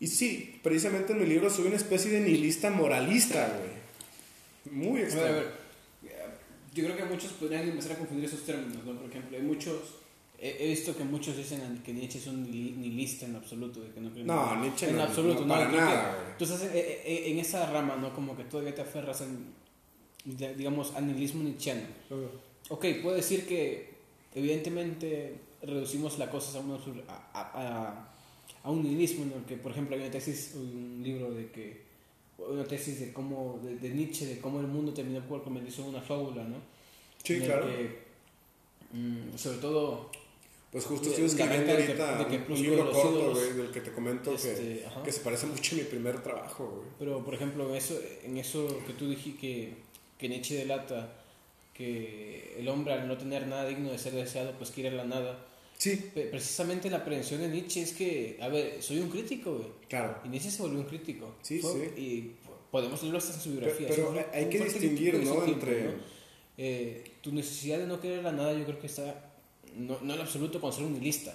Y 0.00 0.08
sí, 0.08 0.58
precisamente 0.62 1.12
en 1.12 1.20
mi 1.20 1.26
libro 1.26 1.48
soy 1.48 1.66
una 1.68 1.76
especie 1.76 2.10
de 2.10 2.20
nihilista 2.20 2.70
moralista, 2.70 3.48
güey. 3.58 4.74
Muy 4.76 4.88
A 4.88 4.92
ver, 4.92 5.04
a 5.04 5.06
extraño. 5.06 5.34
ver, 5.36 5.46
yo 6.74 6.84
creo 6.84 6.96
que 6.96 7.04
muchos 7.04 7.32
podrían 7.32 7.68
empezar 7.68 7.92
a 7.92 7.96
confundir 7.98 8.26
esos 8.26 8.44
términos, 8.44 8.84
¿no? 8.84 8.94
Por 9.00 9.08
ejemplo, 9.08 9.36
hay 9.38 9.42
muchos, 9.42 9.76
he, 10.38 10.68
visto 10.68 10.94
que 10.96 11.04
muchos 11.04 11.36
dicen 11.36 11.80
que 11.84 11.92
Nietzsche 11.94 12.18
es 12.18 12.26
un 12.26 12.44
nihil- 12.46 12.76
nihilista 12.76 13.24
en 13.24 13.36
absoluto, 13.36 13.80
de 13.80 13.90
que 13.92 14.00
no 14.00 14.10
cree 14.10 14.22
en 14.22 14.26
No, 14.26 14.34
nada. 14.46 14.60
Nietzsche 14.60 14.88
en 14.90 14.96
no, 14.96 15.02
absoluto, 15.04 15.40
no, 15.42 15.46
no, 15.46 15.54
para 15.54 15.70
que 15.70 15.76
nada, 15.76 16.36
estás 16.38 16.62
en, 16.64 16.70
en- 16.74 17.32
en 17.32 17.38
esa 17.38 17.70
rama, 17.70 17.96
¿no? 17.96 18.12
Como 18.12 18.36
que 18.36 18.44
todavía 18.44 18.74
te 18.74 18.82
aferras 18.82 19.20
en, 19.22 19.46
digamos, 20.26 20.92
al 20.94 21.06
nihilismo 21.06 21.42
nietzscheano. 21.44 21.86
Ok, 22.68 22.84
puedo 23.02 23.14
decir 23.16 23.46
que 23.46 23.94
evidentemente 24.34 25.36
reducimos 25.62 26.18
las 26.18 26.28
cosas 26.30 26.56
a, 26.56 26.60
una 26.60 26.76
a, 27.08 27.30
a- 27.32 28.10
a- 28.64 28.70
un 28.70 28.82
nihilismo 28.82 29.24
en 29.24 29.32
el 29.32 29.44
que, 29.44 29.56
por 29.56 29.70
ejemplo, 29.72 29.94
hay 29.96 30.02
una 30.02 30.10
tesis, 30.10 30.52
un 30.56 31.00
libro 31.02 31.30
de 31.32 31.50
que, 31.50 31.82
una 32.38 32.64
tesis 32.64 32.98
de 33.00 33.12
cómo, 33.12 33.60
de, 33.62 33.76
de 33.76 33.88
Nietzsche, 33.90 34.26
de 34.26 34.38
cómo 34.40 34.60
el 34.60 34.66
mundo 34.66 34.92
terminó 34.92 35.20
por 35.26 35.42
convertirse 35.44 35.82
en 35.82 35.88
una 35.88 36.00
fábula, 36.02 36.42
¿no? 36.44 36.56
Sí, 37.22 37.34
En 37.34 37.42
el 37.42 37.46
claro. 37.48 37.66
que, 37.68 37.98
mm, 38.92 39.36
sobre 39.38 39.58
todo, 39.58 40.10
Pues 40.72 40.84
justo 40.84 41.08
estoy 41.08 41.24
escribiendo 41.26 41.72
de 41.72 41.76
que- 41.76 41.82
ahorita 42.02 42.18
de 42.18 42.26
que 42.26 42.52
un- 42.52 42.60
libro 42.62 42.90
corto, 42.90 43.10
ídolos, 43.12 43.38
güey, 43.38 43.52
del 43.52 43.70
que 43.70 43.80
te 43.80 43.92
comento 43.92 44.30
que, 44.30 44.36
este, 44.36 44.86
ajá. 44.86 45.02
que 45.04 45.12
se 45.12 45.20
parece 45.20 45.46
mucho 45.46 45.74
a 45.74 45.78
mi 45.78 45.84
primer 45.84 46.22
trabajo, 46.22 46.66
güey. 46.78 46.88
Pero, 46.98 47.24
por 47.24 47.34
ejemplo, 47.34 47.68
en 47.70 47.76
eso, 47.76 47.98
en 48.24 48.36
eso 48.36 48.66
que 48.86 48.92
tú 48.94 49.08
dijiste 49.08 49.38
que, 49.40 49.74
que 50.18 50.28
Nietzsche 50.28 50.54
delata, 50.56 51.12
que 51.74 52.56
el 52.58 52.68
hombre 52.68 52.94
al 52.94 53.06
no 53.08 53.16
tener 53.18 53.46
nada 53.46 53.66
digno 53.66 53.90
de 53.90 53.98
ser 53.98 54.12
deseado, 54.14 54.52
pues 54.52 54.70
quiere 54.70 54.90
la 54.90 55.04
nada. 55.04 55.38
Sí, 55.78 56.10
Precisamente 56.30 56.88
la 56.88 57.04
prevención 57.04 57.40
de 57.42 57.48
Nietzsche 57.48 57.82
es 57.82 57.92
que, 57.92 58.38
a 58.40 58.48
ver, 58.48 58.82
soy 58.82 58.98
un 59.00 59.10
crítico, 59.10 59.56
güey. 59.56 59.68
claro. 59.88 60.18
Y 60.24 60.28
Nietzsche 60.28 60.50
se 60.50 60.62
volvió 60.62 60.78
un 60.80 60.86
crítico. 60.86 61.34
Sí, 61.42 61.58
Fue- 61.60 61.92
sí. 61.94 62.00
Y 62.00 62.34
podemos 62.70 63.00
leerlo 63.02 63.18
hasta 63.18 63.34
en 63.34 63.40
su 63.40 63.50
biografía. 63.50 63.88
Pero- 63.88 64.12
pero 64.14 64.26
hay 64.32 64.48
que 64.48 64.58
distinguir, 64.58 65.14
¿no? 65.16 65.32
tiempo, 65.32 65.44
Entre- 65.52 65.84
¿no? 65.84 65.90
Eh, 66.58 67.04
tu 67.20 67.30
necesidad 67.32 67.78
de 67.78 67.86
no 67.86 68.00
querer 68.00 68.22
la 68.24 68.32
nada, 68.32 68.54
yo 68.54 68.64
creo 68.64 68.80
que 68.80 68.86
está, 68.86 69.30
no, 69.76 69.98
no 70.00 70.14
en 70.14 70.20
absoluto 70.20 70.58
con 70.62 70.72
ser 70.72 70.84
un 70.84 70.94
nihilista, 70.94 71.34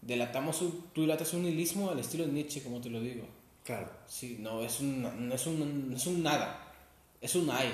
delatamos 0.00 0.60
un, 0.62 0.86
tú 0.92 1.02
delatas 1.02 1.32
un 1.32 1.44
nihilismo 1.44 1.90
al 1.90 2.00
estilo 2.00 2.26
de 2.26 2.32
Nietzsche, 2.32 2.62
como 2.64 2.80
te 2.80 2.90
lo 2.90 3.00
digo. 3.00 3.24
Claro. 3.64 3.88
Sí, 4.08 4.38
no, 4.40 4.60
es 4.64 4.80
un, 4.80 5.02
no 5.28 5.34
es 5.36 5.46
un, 5.46 5.90
no 5.90 5.96
es 5.96 6.06
un 6.06 6.22
nada, 6.24 6.72
es 7.20 7.34
un 7.36 7.48
hay. 7.50 7.72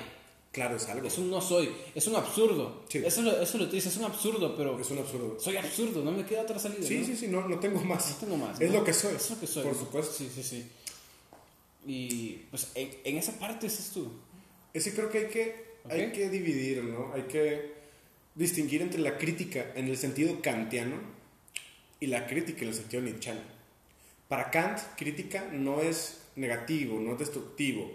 Claro, 0.51 0.77
es 0.77 0.87
algo. 0.87 1.07
Es 1.07 1.17
un 1.19 1.29
no 1.29 1.39
soy, 1.41 1.69
es 1.93 2.07
un 2.07 2.15
absurdo. 2.15 2.83
Sí. 2.89 2.97
Eso, 3.05 3.21
lo- 3.21 3.39
eso 3.39 3.57
lo 3.59 3.69
te 3.69 3.75
dice, 3.75 3.89
es 3.89 3.97
un 3.97 4.05
absurdo, 4.05 4.55
pero 4.57 4.79
Es 4.79 4.89
un 4.89 4.97
absurdo. 4.97 5.39
soy 5.39 5.57
absurdo, 5.57 6.03
no 6.03 6.11
me 6.11 6.25
queda 6.25 6.41
otra 6.41 6.57
salida. 6.57 6.87
Sí, 6.87 6.97
¿no? 6.99 7.05
sí, 7.05 7.15
sí, 7.15 7.27
no, 7.27 7.47
no 7.47 7.59
tengo 7.59 7.79
más. 7.81 8.09
No 8.09 8.15
tengo 8.17 8.37
más. 8.37 8.59
Es 8.59 8.71
¿no? 8.71 8.79
lo 8.79 8.83
que 8.83 8.93
soy. 8.93 9.15
Es 9.15 9.29
lo 9.29 9.39
que 9.39 9.45
soy. 9.47 9.63
Por 9.63 9.75
supuesto. 9.75 10.11
Sí, 10.13 10.29
sí, 10.33 10.41
sí. 10.43 10.65
Y 11.85 12.45
pues 12.49 12.67
en, 12.75 12.89
en 13.03 13.17
esa 13.17 13.33
parte 13.39 13.67
es 13.67 13.91
tú. 13.93 14.11
Es 14.73 14.83
que 14.85 14.91
creo 14.93 15.09
que 15.09 15.17
hay 15.19 15.27
que, 15.29 15.55
hay 15.89 16.11
que 16.11 16.29
dividir, 16.29 16.83
¿no? 16.83 17.11
Hay 17.13 17.23
que 17.23 17.73
distinguir 18.35 18.81
entre 18.81 18.99
la 19.01 19.17
crítica 19.17 19.71
en 19.75 19.87
el 19.87 19.97
sentido 19.97 20.41
kantiano 20.41 20.97
y 21.99 22.07
la 22.07 22.27
crítica 22.27 22.61
en 22.63 22.69
el 22.69 22.73
sentido 22.75 23.01
nietzscheano. 23.03 23.41
Para 24.27 24.51
Kant, 24.51 24.79
crítica 24.97 25.49
no 25.51 25.81
es 25.81 26.19
negativo, 26.35 26.99
no 26.99 27.13
es 27.13 27.19
destructivo. 27.19 27.91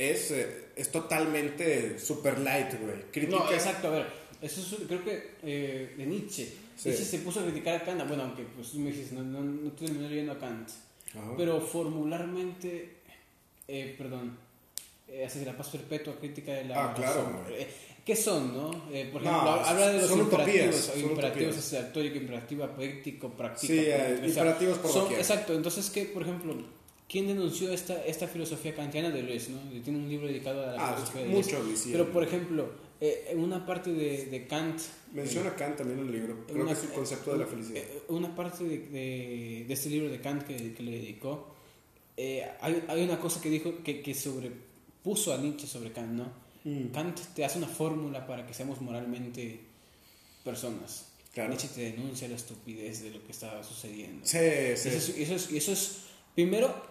Es, 0.00 0.30
eh, 0.30 0.68
es 0.76 0.90
totalmente 0.90 1.98
super 1.98 2.38
light, 2.38 2.80
güey. 2.80 3.02
Crítica. 3.12 3.44
No, 3.44 3.52
exacto, 3.52 3.88
a 3.88 3.90
ver. 3.90 4.06
Eso 4.40 4.62
es, 4.62 4.86
creo 4.86 5.04
que 5.04 5.32
eh, 5.42 5.94
de 5.96 6.06
Nietzsche. 6.06 6.46
Sí. 6.74 6.88
Nietzsche 6.88 7.04
se 7.04 7.18
puso 7.18 7.40
a 7.40 7.42
criticar 7.44 7.76
a 7.76 7.84
Kant. 7.84 8.08
Bueno, 8.08 8.22
aunque 8.22 8.44
pues 8.44 8.70
tú 8.72 8.78
me 8.78 8.90
dices, 8.90 9.12
no, 9.12 9.22
no, 9.22 9.42
no 9.42 9.70
terminé 9.72 10.08
leyendo 10.08 10.32
a 10.32 10.38
Kant. 10.38 10.70
Ajá. 11.10 11.34
Pero 11.36 11.60
formularmente, 11.60 12.96
eh, 13.68 13.94
perdón, 13.98 14.38
eh, 15.06 15.26
hace 15.26 15.44
la 15.44 15.54
paz 15.54 15.68
perpetua, 15.68 16.16
crítica 16.18 16.52
de 16.54 16.64
la 16.64 16.84
Ah, 16.90 16.94
claro, 16.94 17.42
güey. 17.46 17.62
Eh, 17.62 17.68
¿Qué 18.06 18.16
son, 18.16 18.56
no? 18.56 18.70
Eh, 18.90 19.10
por 19.12 19.22
No, 19.22 19.30
ejemplo, 19.30 19.50
habla 19.50 19.88
de 19.88 20.00
los 20.00 20.10
imperativos, 20.12 20.92
o 20.94 20.98
imperativos 20.98 21.74
altórico, 21.74 22.16
imperativo, 22.16 22.66
poético, 22.68 23.28
práctica. 23.28 23.72
Sí, 23.72 23.78
eh, 23.86 24.14
o 24.14 24.18
sea, 24.20 24.28
imperativos 24.28 24.78
por 24.78 24.90
son. 24.90 25.12
Exacto, 25.12 25.54
entonces, 25.54 25.90
¿qué, 25.90 26.06
por 26.06 26.22
ejemplo, 26.22 26.54
quién 27.10 27.26
denunció 27.26 27.72
esta, 27.72 28.04
esta 28.04 28.28
filosofía 28.28 28.74
kantiana 28.74 29.10
de 29.10 29.22
Deleuze, 29.22 29.50
no? 29.50 29.58
Tiene 29.82 29.98
un 29.98 30.08
libro 30.08 30.26
dedicado 30.28 30.62
a 30.62 30.76
la 30.76 30.88
Ah, 30.90 30.94
filosofía 30.94 31.22
de 31.22 31.28
Deleuze. 31.28 31.52
mucho 31.56 31.68
decían. 31.68 31.92
Pero, 31.92 32.12
por 32.12 32.22
ejemplo, 32.22 32.70
eh, 33.00 33.26
en 33.30 33.40
una 33.40 33.66
parte 33.66 33.92
de, 33.92 34.26
de 34.26 34.46
Kant... 34.46 34.78
Menciona 35.12 35.54
Kant 35.56 35.76
también 35.78 35.98
en 36.00 36.06
el 36.06 36.12
libro. 36.12 36.46
Creo 36.46 36.62
una- 36.62 36.72
que 36.72 36.78
es 36.78 36.84
el 36.84 36.90
concepto 36.92 37.32
de 37.32 37.38
la 37.38 37.46
felicidad. 37.46 37.78
eh, 37.82 38.02
Una 38.08 38.34
parte 38.36 38.62
de, 38.64 38.78
de- 38.78 39.64
de 39.66 39.74
este 39.74 39.88
libro 39.90 40.08
de 40.08 40.20
Kant 40.20 40.44
que, 40.46 40.72
que 40.74 40.82
le 40.82 40.92
dedicó, 40.92 41.54
eh, 42.16 42.46
hay, 42.60 42.84
hay 42.86 43.02
una 43.02 43.18
cosa 43.18 43.40
que 43.40 43.48
dijo 43.50 43.82
que, 43.82 44.02
que 44.02 44.14
sobrepuso 44.14 45.34
a 45.34 45.38
Nietzsche 45.38 45.66
sobre 45.66 45.90
Kant, 45.92 46.12
¿no? 46.12 46.32
Mm. 46.64 46.88
Kant 46.92 47.18
te 47.34 47.44
hace 47.44 47.56
una 47.58 47.66
fórmula 47.68 48.26
para 48.26 48.46
que 48.46 48.52
seamos 48.54 48.80
moralmente 48.82 49.60
personas. 50.44 51.06
Claro. 51.32 51.50
Nietzsche 51.50 51.68
te 51.74 51.80
denuncia 51.92 52.28
la 52.28 52.36
estupidez 52.36 53.02
de 53.02 53.10
lo 53.10 53.24
que 53.24 53.32
está 53.32 53.62
sucediendo. 53.62 54.26
Sí, 54.26 54.38
sí. 54.76 54.88
Eso, 54.88 54.88
es, 54.90 55.08
eso 55.18 55.34
es- 55.36 55.50
eso 55.52 55.72
es, 55.72 55.96
primero, 56.34 56.89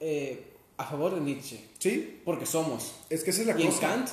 eh, 0.00 0.52
a 0.76 0.84
favor 0.84 1.14
de 1.14 1.20
Nietzsche, 1.20 1.60
Sí, 1.78 2.20
porque 2.24 2.46
somos. 2.46 2.94
es 3.10 3.22
que 3.24 3.30
esa 3.30 3.40
es 3.42 3.46
la 3.48 3.58
y 3.58 3.62
en 3.62 3.68
cosa. 3.70 3.80
Kant 3.80 4.08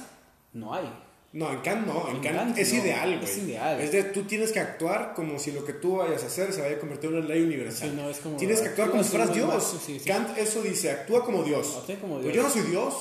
no 0.53 0.73
hay. 0.73 0.89
No, 1.33 1.51
en 1.51 1.59
Kant 1.59 1.85
no, 1.85 2.07
en, 2.09 2.15
En 2.15 2.21
Kant, 2.21 2.35
Kant 2.37 2.57
es 2.57 2.71
no, 2.73 2.79
ideal, 2.79 3.17
güey. 3.19 3.23
es 3.29 3.37
ideal. 3.37 3.81
Es 3.81 3.91
de 3.91 4.03
tú 4.05 4.23
tienes 4.23 4.51
que 4.53 4.59
actuar 4.61 5.13
como 5.13 5.37
si 5.37 5.51
lo 5.51 5.65
que 5.65 5.73
tú 5.73 5.97
vayas 5.97 6.23
a 6.23 6.27
hacer 6.27 6.53
se 6.53 6.61
vaya 6.61 6.77
a 6.77 6.79
convertir 6.79 7.09
en 7.09 7.17
una 7.17 7.25
ley 7.27 7.41
universal. 7.43 7.89
Sí, 7.89 7.95
no, 7.95 8.09
es 8.09 8.17
como- 8.19 8.37
tienes 8.37 8.61
que 8.61 8.69
actuar 8.69 8.89
como 8.89 9.03
si 9.03 9.09
fueras 9.09 9.33
Dios. 9.33 9.47
Marx, 9.47 9.75
sí, 9.85 9.99
sí. 9.99 10.07
Kant 10.09 10.37
eso 10.37 10.61
dice, 10.61 10.91
actúa 10.91 11.25
como 11.25 11.43
Dios. 11.43 11.75
Actúa 11.77 11.95
como 11.97 12.13
Pues 12.21 12.25
Dios. 12.33 12.35
yo 12.37 12.43
no 12.43 12.49
soy 12.49 12.61
Dios. 12.71 12.93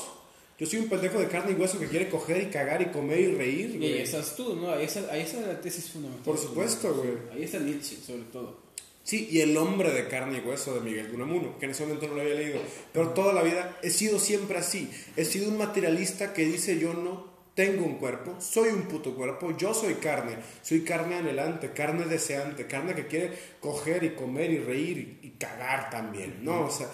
Yo 0.58 0.66
soy 0.66 0.78
un 0.80 0.88
pendejo 0.88 1.18
de 1.18 1.26
carne 1.28 1.52
y 1.52 1.54
hueso 1.54 1.78
que 1.80 1.86
quiere 1.88 2.08
coger 2.08 2.40
y 2.42 2.46
cagar 2.46 2.80
y 2.82 2.86
comer 2.86 3.18
y 3.20 3.34
reír, 3.34 3.76
Y 3.82 3.86
ahí 3.86 3.98
estás 4.02 4.36
tú, 4.36 4.54
¿no? 4.54 4.70
Ahí 4.72 4.84
está, 4.84 5.00
ahí 5.12 5.22
está 5.22 5.40
la 5.40 5.60
tesis 5.60 5.90
fundamental. 5.90 6.24
Por 6.24 6.38
supuesto, 6.38 6.94
güey. 6.94 7.10
Ahí 7.32 7.42
está 7.44 7.58
Nietzsche, 7.58 7.96
sobre 7.96 8.22
todo. 8.32 8.63
Sí, 9.04 9.28
y 9.30 9.40
El 9.40 9.56
hombre 9.56 9.92
de 9.92 10.08
carne 10.08 10.38
y 10.38 10.48
hueso 10.48 10.74
de 10.74 10.80
Miguel 10.80 11.10
Unamuno, 11.14 11.58
que 11.58 11.66
en 11.66 11.72
ese 11.72 11.84
momento 11.84 12.08
no 12.08 12.14
lo 12.14 12.22
había 12.22 12.34
leído. 12.34 12.60
Pero 12.92 13.10
toda 13.10 13.32
la 13.32 13.42
vida 13.42 13.78
he 13.82 13.90
sido 13.90 14.18
siempre 14.18 14.58
así. 14.58 14.90
He 15.16 15.24
sido 15.24 15.50
un 15.50 15.58
materialista 15.58 16.32
que 16.32 16.44
dice 16.44 16.78
yo 16.78 16.94
no 16.94 17.32
tengo 17.54 17.84
un 17.84 17.98
cuerpo, 17.98 18.34
soy 18.40 18.70
un 18.70 18.82
puto 18.82 19.14
cuerpo, 19.14 19.56
yo 19.56 19.74
soy 19.74 19.94
carne, 19.94 20.36
soy 20.62 20.80
carne 20.80 21.16
anhelante, 21.16 21.70
carne 21.70 22.06
deseante, 22.06 22.66
carne 22.66 22.94
que 22.94 23.06
quiere 23.06 23.32
coger 23.60 24.02
y 24.02 24.14
comer 24.14 24.50
y 24.50 24.58
reír 24.58 24.98
y, 25.22 25.26
y 25.28 25.30
cagar 25.38 25.88
también, 25.88 26.38
¿no? 26.42 26.64
O 26.64 26.70
sea, 26.70 26.88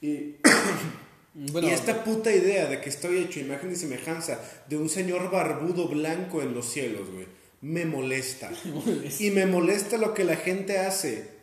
y, 0.00 0.36
Bueno, 1.34 1.68
y 1.68 1.70
esta 1.70 2.02
puta 2.02 2.32
idea 2.32 2.66
de 2.66 2.80
que 2.80 2.88
estoy 2.88 3.18
hecho 3.18 3.38
imagen 3.38 3.70
y 3.70 3.76
semejanza 3.76 4.40
de 4.68 4.76
un 4.76 4.88
señor 4.88 5.30
barbudo 5.30 5.86
blanco 5.86 6.42
en 6.42 6.52
los 6.52 6.66
cielos, 6.66 7.10
güey, 7.12 7.26
me 7.60 7.84
molesta. 7.84 8.50
Y 9.20 9.30
me 9.30 9.46
molesta 9.46 9.98
lo 9.98 10.14
que 10.14 10.24
la 10.24 10.36
gente 10.36 10.78
hace 10.78 11.37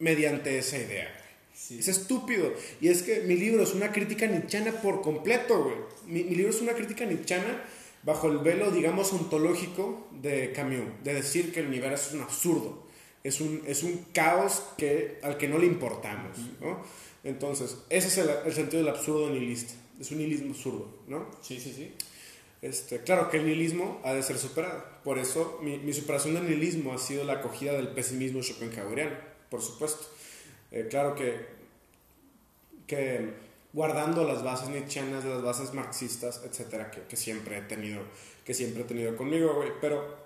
mediante 0.00 0.58
esa 0.58 0.78
idea. 0.78 1.16
Sí. 1.54 1.78
Es 1.78 1.88
estúpido. 1.88 2.52
Y 2.80 2.88
es 2.88 3.02
que 3.02 3.20
mi 3.20 3.36
libro 3.36 3.62
es 3.62 3.74
una 3.74 3.92
crítica 3.92 4.26
nichana 4.26 4.72
por 4.72 5.02
completo, 5.02 5.62
güey. 5.62 5.76
Mi, 6.06 6.24
mi 6.24 6.34
libro 6.34 6.50
es 6.50 6.60
una 6.60 6.72
crítica 6.72 7.06
nichana 7.06 7.62
bajo 8.02 8.28
el 8.28 8.38
velo, 8.38 8.70
digamos, 8.70 9.12
ontológico 9.12 10.08
de 10.20 10.52
Camus, 10.52 11.04
de 11.04 11.14
decir 11.14 11.52
que 11.52 11.60
el 11.60 11.66
universo 11.66 12.08
es 12.08 12.14
un 12.14 12.22
absurdo. 12.22 12.86
Es 13.22 13.40
un, 13.40 13.62
es 13.66 13.82
un 13.82 14.06
caos 14.14 14.62
que, 14.78 15.18
al 15.22 15.36
que 15.36 15.46
no 15.46 15.58
le 15.58 15.66
importamos, 15.66 16.38
¿no? 16.60 16.82
Entonces, 17.22 17.76
ese 17.90 18.08
es 18.08 18.18
el, 18.18 18.30
el 18.46 18.52
sentido 18.54 18.82
del 18.82 18.94
absurdo 18.94 19.28
nihilista. 19.28 19.74
Es 20.00 20.10
un 20.10 20.18
nihilismo 20.18 20.52
absurdo, 20.52 20.88
¿no? 21.06 21.30
Sí, 21.42 21.60
sí, 21.60 21.74
sí. 21.76 21.92
Este, 22.62 23.00
claro 23.00 23.30
que 23.30 23.38
el 23.38 23.46
nihilismo 23.46 24.00
ha 24.04 24.14
de 24.14 24.22
ser 24.22 24.38
superado. 24.38 24.84
Por 25.04 25.18
eso 25.18 25.60
mi, 25.62 25.78
mi 25.78 25.92
superación 25.92 26.34
del 26.34 26.44
nihilismo 26.44 26.94
ha 26.94 26.98
sido 26.98 27.24
la 27.24 27.34
acogida 27.34 27.72
del 27.72 27.88
pesimismo 27.88 28.42
schopenhaueriano, 28.42 29.16
por 29.50 29.62
supuesto. 29.62 30.06
Eh, 30.70 30.86
claro 30.88 31.14
que, 31.14 31.46
que 32.86 33.34
guardando 33.72 34.24
las 34.24 34.42
bases 34.42 34.68
nietzscheanas, 34.68 35.24
las 35.24 35.42
bases 35.42 35.74
marxistas, 35.74 36.42
etcétera, 36.44 36.90
que, 36.90 37.02
que 37.02 37.16
siempre 37.16 37.58
he 37.58 37.62
tenido, 37.62 38.02
que 38.44 38.54
siempre 38.54 38.82
he 38.82 38.86
tenido 38.86 39.16
conmigo, 39.16 39.54
güey. 39.54 39.70
Pero, 39.80 40.16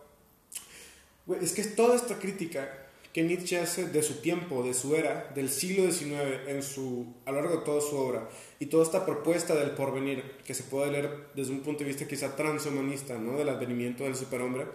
güey, 1.26 1.42
es 1.42 1.52
que 1.52 1.64
toda 1.64 1.96
esta 1.96 2.18
crítica 2.18 2.84
que 3.14 3.22
Nietzsche 3.22 3.60
hace 3.60 3.86
de 3.86 4.02
su 4.02 4.14
tiempo, 4.14 4.64
de 4.64 4.74
su 4.74 4.96
era, 4.96 5.30
del 5.36 5.48
siglo 5.48 5.90
XIX, 5.90 6.48
en 6.48 6.64
su, 6.64 7.06
a 7.24 7.30
lo 7.30 7.40
largo 7.40 7.58
de 7.58 7.64
toda 7.64 7.80
su 7.80 7.96
obra, 7.96 8.28
y 8.58 8.66
toda 8.66 8.82
esta 8.82 9.06
propuesta 9.06 9.54
del 9.54 9.70
porvenir, 9.70 10.38
que 10.44 10.52
se 10.52 10.64
puede 10.64 10.90
leer 10.90 11.28
desde 11.32 11.52
un 11.52 11.60
punto 11.60 11.84
de 11.84 11.90
vista 11.90 12.08
quizá 12.08 12.34
transhumanista, 12.34 13.16
¿no? 13.16 13.38
del 13.38 13.50
advenimiento 13.50 14.02
del 14.02 14.16
superhombre, 14.16 14.66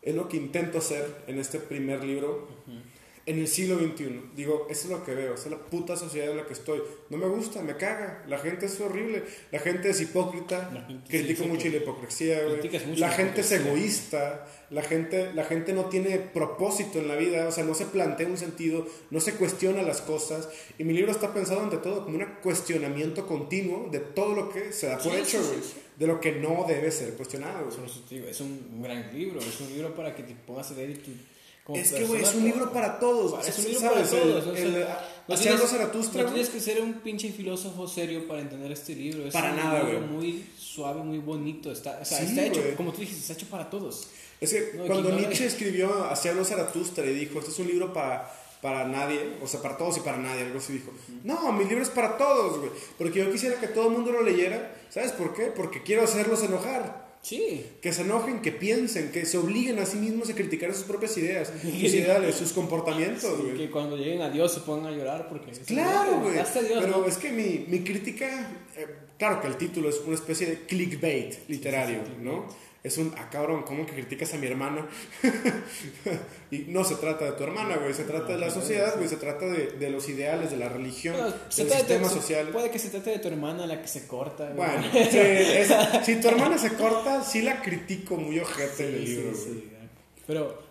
es 0.00 0.14
lo 0.14 0.30
que 0.30 0.38
intento 0.38 0.78
hacer 0.78 1.24
en 1.26 1.38
este 1.38 1.58
primer 1.58 2.02
libro 2.02 2.48
en 3.24 3.38
el 3.38 3.46
siglo 3.46 3.78
XXI. 3.78 4.20
Digo, 4.34 4.66
eso 4.68 4.84
es 4.86 4.90
lo 4.90 5.04
que 5.04 5.14
veo, 5.14 5.34
esa 5.34 5.44
es 5.44 5.50
la 5.52 5.58
puta 5.58 5.96
sociedad 5.96 6.30
en 6.30 6.38
la 6.38 6.46
que 6.46 6.52
estoy. 6.54 6.82
No 7.08 7.16
me 7.18 7.26
gusta, 7.26 7.62
me 7.62 7.76
caga, 7.76 8.24
la 8.26 8.38
gente 8.38 8.66
es 8.66 8.80
horrible, 8.80 9.22
la 9.52 9.58
gente 9.60 9.90
es 9.90 10.00
hipócrita, 10.00 10.70
gente- 11.08 11.36
sí, 11.44 11.48
mucho 11.48 11.68
la 11.68 11.76
hipocresía, 11.76 12.42
güey. 12.44 12.56
La 12.98 13.08
la 13.08 13.10
gente 13.10 13.40
es 13.42 13.52
egoísta, 13.52 14.46
la 14.70 14.82
gente, 14.82 15.32
la 15.34 15.44
gente 15.44 15.72
no 15.72 15.84
tiene 15.86 16.18
propósito 16.18 16.98
en 16.98 17.08
la 17.08 17.16
vida, 17.16 17.46
o 17.46 17.52
sea, 17.52 17.64
no 17.64 17.74
se 17.74 17.84
plantea 17.86 18.26
un 18.26 18.36
sentido, 18.38 18.86
no 19.10 19.20
se 19.20 19.34
cuestiona 19.34 19.82
las 19.82 20.00
cosas. 20.00 20.48
Y 20.78 20.84
mi 20.84 20.92
libro 20.92 21.12
está 21.12 21.32
pensado 21.32 21.60
ante 21.60 21.76
todo 21.78 22.04
como 22.04 22.16
un 22.18 22.24
cuestionamiento 22.42 23.26
continuo 23.26 23.88
de 23.90 24.00
todo 24.00 24.34
lo 24.34 24.50
que 24.50 24.72
se 24.72 24.86
da 24.88 24.98
por 24.98 25.12
Sí, 25.12 25.18
hecho, 25.18 25.42
sí, 25.42 25.44
sí, 25.44 25.48
güey, 25.50 25.62
sí. 25.62 25.74
de 25.98 26.06
lo 26.06 26.20
que 26.20 26.32
no 26.32 26.64
debe 26.66 26.90
ser 26.90 27.12
cuestionado. 27.14 27.66
güey. 27.66 28.28
Es 28.30 28.40
un 28.40 28.82
gran 28.82 29.16
libro, 29.16 29.38
es 29.40 29.60
un 29.60 29.68
libro 29.72 29.94
para 29.94 30.14
que 30.14 30.22
te 30.22 30.34
pongas 30.34 30.70
a 30.70 30.74
leer 30.74 30.90
y 30.90 30.94
tú... 30.94 31.10
como 31.64 31.78
Es 31.78 31.92
que, 31.92 32.04
güey, 32.04 32.22
es 32.22 32.34
un 32.34 32.44
libro 32.44 32.72
para 32.72 32.98
todos. 32.98 33.46
Es 33.46 33.58
un 33.58 33.64
libro 33.72 33.80
para 33.92 34.02
todos. 34.04 34.46
El- 34.48 34.54
sea, 34.56 34.64
el- 34.64 34.72
no 35.28 35.34
hacia 35.34 35.36
tienes- 35.44 35.60
algo 35.60 35.66
Zaratustra, 35.68 36.22
no 36.22 36.28
güey. 36.28 36.34
tienes 36.42 36.50
que 36.52 36.60
ser 36.60 36.82
un 36.82 36.94
pinche 36.94 37.30
filósofo 37.30 37.86
serio 37.86 38.26
para 38.26 38.40
entender 38.40 38.72
este 38.72 38.94
libro. 38.96 39.26
Es 39.26 39.32
Para 39.32 39.50
un 39.52 39.56
nada, 39.56 39.82
libro 39.84 40.00
muy 40.06 40.44
suave, 40.58 41.02
muy 41.02 41.18
bonito. 41.18 41.70
Está, 41.70 41.98
o 42.02 42.04
sea, 42.04 42.18
Sí, 42.18 42.24
está 42.24 42.44
hecho, 42.46 42.60
como 42.76 42.92
tú 42.92 43.00
dijiste, 43.00 43.20
está 43.20 43.32
hecho 43.34 43.46
para 43.46 43.70
todos. 43.70 44.08
Es 44.40 44.50
que 44.52 44.72
No, 44.76 44.86
cuando 44.86 45.10
Nietzsche 45.12 45.46
escribió 45.46 46.04
Hacia 46.10 46.32
algo 46.32 46.44
Zaratustra 46.44 47.06
y 47.06 47.14
dijo, 47.14 47.38
este 47.38 47.52
es 47.52 47.58
un 47.60 47.68
libro 47.68 47.92
para, 47.92 48.28
para 48.60 48.84
nadie, 48.88 49.34
o 49.40 49.46
sea, 49.46 49.62
para 49.62 49.76
todos 49.76 49.96
y 49.98 50.00
para 50.00 50.16
nadie, 50.16 50.42
algo 50.42 50.58
así 50.58 50.72
dijo. 50.72 50.90
No, 51.22 51.52
mi 51.52 51.64
libro 51.64 51.82
es 51.84 51.90
para 51.90 52.16
todos, 52.18 52.58
güey. 52.58 52.70
Porque 52.98 53.20
yo 53.20 53.30
quisiera 53.30 53.60
que 53.60 53.68
todo 53.68 53.86
el 53.86 53.92
mundo 53.92 54.10
lo 54.10 54.22
leyera. 54.22 54.74
¿Sabes 54.90 55.12
por 55.12 55.32
qué? 55.32 55.44
Porque 55.46 55.82
quiero 55.84 56.02
hacerlos 56.02 56.42
enojar. 56.42 57.01
Sí. 57.22 57.64
Que 57.80 57.92
se 57.92 58.02
enojen, 58.02 58.42
que 58.42 58.50
piensen, 58.50 59.12
que 59.12 59.24
se 59.24 59.38
obliguen 59.38 59.78
a 59.78 59.86
sí 59.86 59.96
mismos 59.96 60.28
a 60.28 60.34
criticar 60.34 60.74
sus 60.74 60.84
propias 60.84 61.16
ideas, 61.16 61.52
sus 61.62 61.72
ideales, 61.72 62.34
sus 62.34 62.52
comportamientos, 62.52 63.40
güey. 63.40 63.56
que 63.56 63.70
cuando 63.70 63.96
lleguen 63.96 64.22
a 64.22 64.30
Dios 64.30 64.52
se 64.52 64.60
pongan 64.60 64.92
a 64.92 64.96
llorar 64.96 65.28
porque... 65.28 65.52
Claro, 65.66 66.20
güey. 66.20 66.34
Pero 66.52 66.98
¿no? 66.98 67.06
es 67.06 67.16
que 67.18 67.30
mi, 67.30 67.64
mi 67.68 67.84
crítica, 67.84 68.50
eh, 68.76 68.86
claro 69.18 69.40
que 69.40 69.46
el 69.46 69.56
título 69.56 69.88
es 69.88 70.00
una 70.04 70.16
especie 70.16 70.48
de 70.48 70.58
clickbait 70.66 71.48
literario, 71.48 72.00
Sí, 72.00 72.06
sí, 72.06 72.12
sí, 72.18 72.24
¿no? 72.24 72.71
Es 72.84 72.98
un, 72.98 73.14
ah, 73.16 73.28
cabrón, 73.30 73.62
¿cómo 73.62 73.86
que 73.86 73.92
criticas 73.92 74.34
a 74.34 74.38
mi 74.38 74.48
hermana? 74.48 74.86
y 76.50 76.58
no 76.68 76.84
se 76.84 76.96
trata 76.96 77.26
de 77.26 77.32
tu 77.32 77.44
hermana, 77.44 77.76
güey, 77.76 77.94
se 77.94 78.02
trata 78.04 78.32
de 78.32 78.38
la 78.38 78.50
sociedad, 78.50 78.96
güey, 78.96 79.08
se 79.08 79.16
trata 79.16 79.46
de, 79.46 79.72
de 79.78 79.90
los 79.90 80.08
ideales, 80.08 80.50
de 80.50 80.56
la 80.56 80.68
religión, 80.68 81.14
se 81.48 81.62
del 81.62 81.70
de 81.72 81.78
sistema 81.78 82.08
social. 82.08 82.48
Puede 82.48 82.70
que 82.70 82.78
se 82.78 82.88
trate 82.90 83.10
de 83.10 83.18
tu 83.20 83.28
hermana 83.28 83.66
la 83.66 83.80
que 83.80 83.86
se 83.88 84.06
corta. 84.06 84.50
güey. 84.50 84.56
Bueno, 84.56 84.84
sí, 84.92 85.18
es- 85.18 85.72
si 86.04 86.20
tu 86.20 86.28
hermana 86.28 86.58
se 86.58 86.72
corta, 86.74 87.22
sí 87.22 87.42
la 87.42 87.62
critico 87.62 88.16
muy 88.16 88.40
ojete 88.40 88.88
en 88.88 88.94
el 88.94 89.06
Sí, 89.06 89.14
libro, 89.16 89.34
sí, 89.36 89.44
güey. 89.46 89.60
sí. 89.60 89.68
Pero 90.26 90.62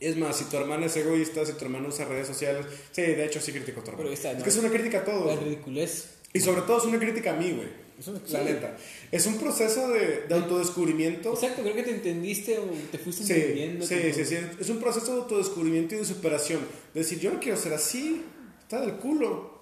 Es 0.00 0.16
más, 0.16 0.36
si 0.36 0.44
tu 0.46 0.56
hermana 0.56 0.86
es 0.86 0.96
egoísta, 0.96 1.44
si 1.46 1.52
tu 1.52 1.64
hermana 1.66 1.88
usa 1.88 2.04
redes 2.06 2.26
sociales, 2.26 2.66
sí, 2.90 3.02
de 3.02 3.24
hecho 3.24 3.40
sí 3.40 3.52
critico 3.52 3.80
a 3.80 3.84
tu 3.84 3.90
hermana. 3.90 4.04
Pero 4.04 4.14
está, 4.14 4.30
es 4.32 4.38
no, 4.38 4.44
que 4.44 4.50
es 4.50 4.56
una 4.56 4.70
crítica 4.70 4.98
a 5.00 5.04
todos. 5.04 5.26
La 5.36 5.40
ridiculez. 5.42 6.08
Y 6.32 6.40
sobre 6.40 6.62
todo 6.62 6.78
es 6.78 6.84
una 6.84 6.98
crítica 6.98 7.32
a 7.32 7.36
mí, 7.36 7.52
güey. 7.52 7.68
Es 7.98 8.08
una- 8.08 8.18
La 8.28 8.38
sí. 8.40 8.44
neta. 8.44 8.76
Es 9.14 9.26
un 9.26 9.38
proceso 9.38 9.88
de, 9.88 10.24
de 10.28 10.34
autodescubrimiento. 10.34 11.32
Exacto, 11.34 11.62
creo 11.62 11.74
que 11.74 11.84
te 11.84 11.90
entendiste 11.92 12.58
o 12.58 12.64
te 12.90 12.98
fuiste 12.98 13.24
Sí, 13.24 13.32
entendiendo. 13.32 13.86
sí, 13.86 13.96
sí, 14.12 14.24
sí. 14.24 14.36
Es 14.60 14.68
un 14.68 14.78
proceso 14.80 15.14
de 15.14 15.20
autodescubrimiento 15.22 15.94
y 15.94 15.98
de 15.98 16.04
superación. 16.04 16.60
De 16.92 17.00
decir, 17.00 17.20
yo 17.20 17.32
no 17.32 17.38
quiero 17.40 17.56
ser 17.56 17.74
así. 17.74 18.22
Está 18.62 18.80
del 18.80 18.94
culo. 18.94 19.54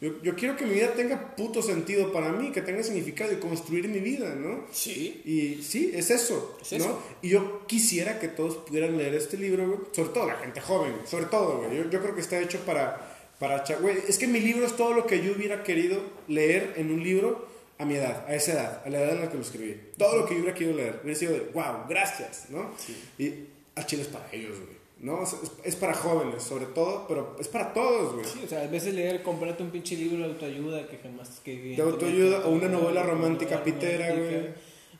Yo, 0.00 0.20
yo 0.22 0.34
quiero 0.34 0.56
que 0.56 0.66
mi 0.66 0.74
vida 0.74 0.94
tenga 0.94 1.36
puto 1.36 1.62
sentido 1.62 2.12
para 2.12 2.32
mí, 2.32 2.50
que 2.50 2.60
tenga 2.60 2.82
significado 2.82 3.32
y 3.32 3.36
construir 3.36 3.86
mi 3.88 4.00
vida, 4.00 4.34
¿no? 4.34 4.66
Sí. 4.72 5.22
Y 5.24 5.62
sí, 5.62 5.92
es 5.94 6.10
eso, 6.10 6.58
Es 6.60 6.72
¿no? 6.72 6.78
eso. 6.78 7.02
Y 7.22 7.28
yo 7.30 7.66
quisiera 7.68 8.18
que 8.18 8.26
todos 8.28 8.56
pudieran 8.56 8.96
leer 8.98 9.14
este 9.14 9.36
libro, 9.36 9.66
güey. 9.66 9.78
Sobre 9.92 10.08
todo 10.10 10.26
la 10.26 10.36
gente 10.36 10.60
joven, 10.60 10.92
sobre 11.08 11.26
todo, 11.26 11.58
güey. 11.58 11.76
Yo, 11.76 11.90
yo 11.90 12.00
creo 12.02 12.14
que 12.14 12.20
está 12.20 12.40
hecho 12.40 12.58
para... 12.66 13.00
para 13.38 13.64
güey, 13.80 13.96
es 14.08 14.18
que 14.18 14.26
mi 14.26 14.40
libro 14.40 14.66
es 14.66 14.76
todo 14.76 14.92
lo 14.92 15.06
que 15.06 15.24
yo 15.24 15.32
hubiera 15.32 15.62
querido 15.62 16.00
leer 16.28 16.74
en 16.76 16.90
un 16.90 17.02
libro 17.02 17.51
a 17.82 17.84
mi 17.84 17.96
edad, 17.96 18.24
a 18.26 18.34
esa 18.34 18.52
edad, 18.52 18.82
a 18.84 18.88
la 18.88 19.00
edad 19.00 19.14
en 19.14 19.20
la 19.22 19.28
que 19.28 19.36
lo 19.36 19.42
escribí. 19.42 19.76
Todo 19.98 20.16
lo 20.18 20.26
que 20.26 20.34
yo 20.34 20.40
hubiera 20.40 20.54
querido 20.54 20.76
leer. 20.76 21.00
Hubiera 21.02 21.18
sido 21.18 21.32
de, 21.32 21.40
wow, 21.52 21.86
gracias, 21.88 22.46
¿no? 22.48 22.70
Y 23.18 23.32
al 23.74 23.86
chile 23.86 24.02
es 24.02 24.08
para 24.08 24.28
ellos, 24.32 24.58
güey. 24.58 24.82
¿No? 25.00 25.24
Es, 25.64 25.74
para 25.74 25.94
jóvenes, 25.94 26.44
sobre 26.44 26.66
todo, 26.66 27.06
pero 27.08 27.36
es 27.40 27.48
para 27.48 27.72
todos, 27.72 28.14
güey. 28.14 28.24
Sí, 28.24 28.40
o 28.44 28.48
sea, 28.48 28.62
a 28.62 28.66
veces 28.68 28.94
leer, 28.94 29.22
comprarte 29.24 29.64
un 29.64 29.70
pinche 29.70 29.96
libro 29.96 30.18
de 30.18 30.32
autoayuda 30.32 30.86
que 30.86 30.98
jamás 30.98 31.40
que 31.44 31.56
De 31.56 31.82
autoayuda 31.82 32.46
o 32.46 32.50
una 32.50 32.68
novela 32.68 33.02
romántica 33.02 33.64
pitera, 33.64 34.14
güey. 34.14 34.50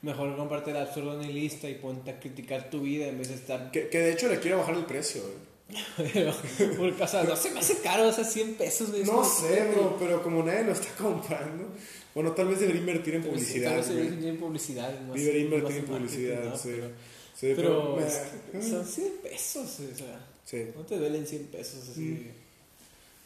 Mejor 0.03 0.37
comprarte 0.37 0.73
la 0.73 0.83
absurda 0.83 1.15
lista 1.23 1.71
y 1.71 1.77
ponte 1.77 2.11
a 2.11 2.19
criticar 2.19 2.69
tu 2.69 2.81
vida 2.81 3.07
en 3.07 3.19
vez 3.19 3.29
de 3.29 3.37
estar. 3.37 3.71
Que, 3.71 3.89
que 3.89 3.99
de 3.99 4.13
hecho 4.13 4.27
le 4.27 4.41
quiero 4.41 4.59
bajar 4.59 4.75
el 4.75 4.85
precio, 4.85 5.23
güey. 5.23 5.53
Por 6.77 6.97
casa, 6.97 7.23
no 7.23 7.37
se 7.37 7.51
me 7.51 7.61
hace 7.61 7.79
caro, 7.79 8.09
o 8.09 8.13
sea, 8.13 8.25
100 8.25 8.55
pesos, 8.55 8.91
güey. 8.91 9.05
No 9.05 9.25
sé, 9.25 9.69
bro, 9.73 9.97
pero 9.99 10.23
como 10.23 10.43
nadie 10.43 10.65
lo 10.65 10.73
está 10.73 10.89
comprando, 11.03 11.69
bueno, 12.15 12.33
tal 12.33 12.49
vez 12.49 12.61
debería 12.61 12.81
invertir 12.81 13.15
en 13.15 13.23
Pero 13.23 13.35
publicidad. 13.35 13.71
tal 13.71 13.79
vez 13.79 13.89
debería 13.89 14.29
en 14.31 14.37
publicidad. 14.39 14.91
Debería 14.99 15.43
invertir 15.43 15.77
en 15.79 15.85
publicidad, 15.85 16.45
marketing, 16.45 16.59
sí. 16.75 16.79
¿no? 16.81 16.89
Sí, 17.35 17.53
Pero, 17.57 17.97
pero, 17.97 18.07
eh, 18.07 18.63
son 18.71 18.87
100 18.87 19.13
pesos, 19.23 19.81
o 19.81 19.97
sea, 19.97 20.27
sí. 20.45 20.67
no 20.77 20.83
te 20.83 20.97
duelen 20.99 21.27
100 21.27 21.45
pesos 21.47 21.89
así. 21.91 22.29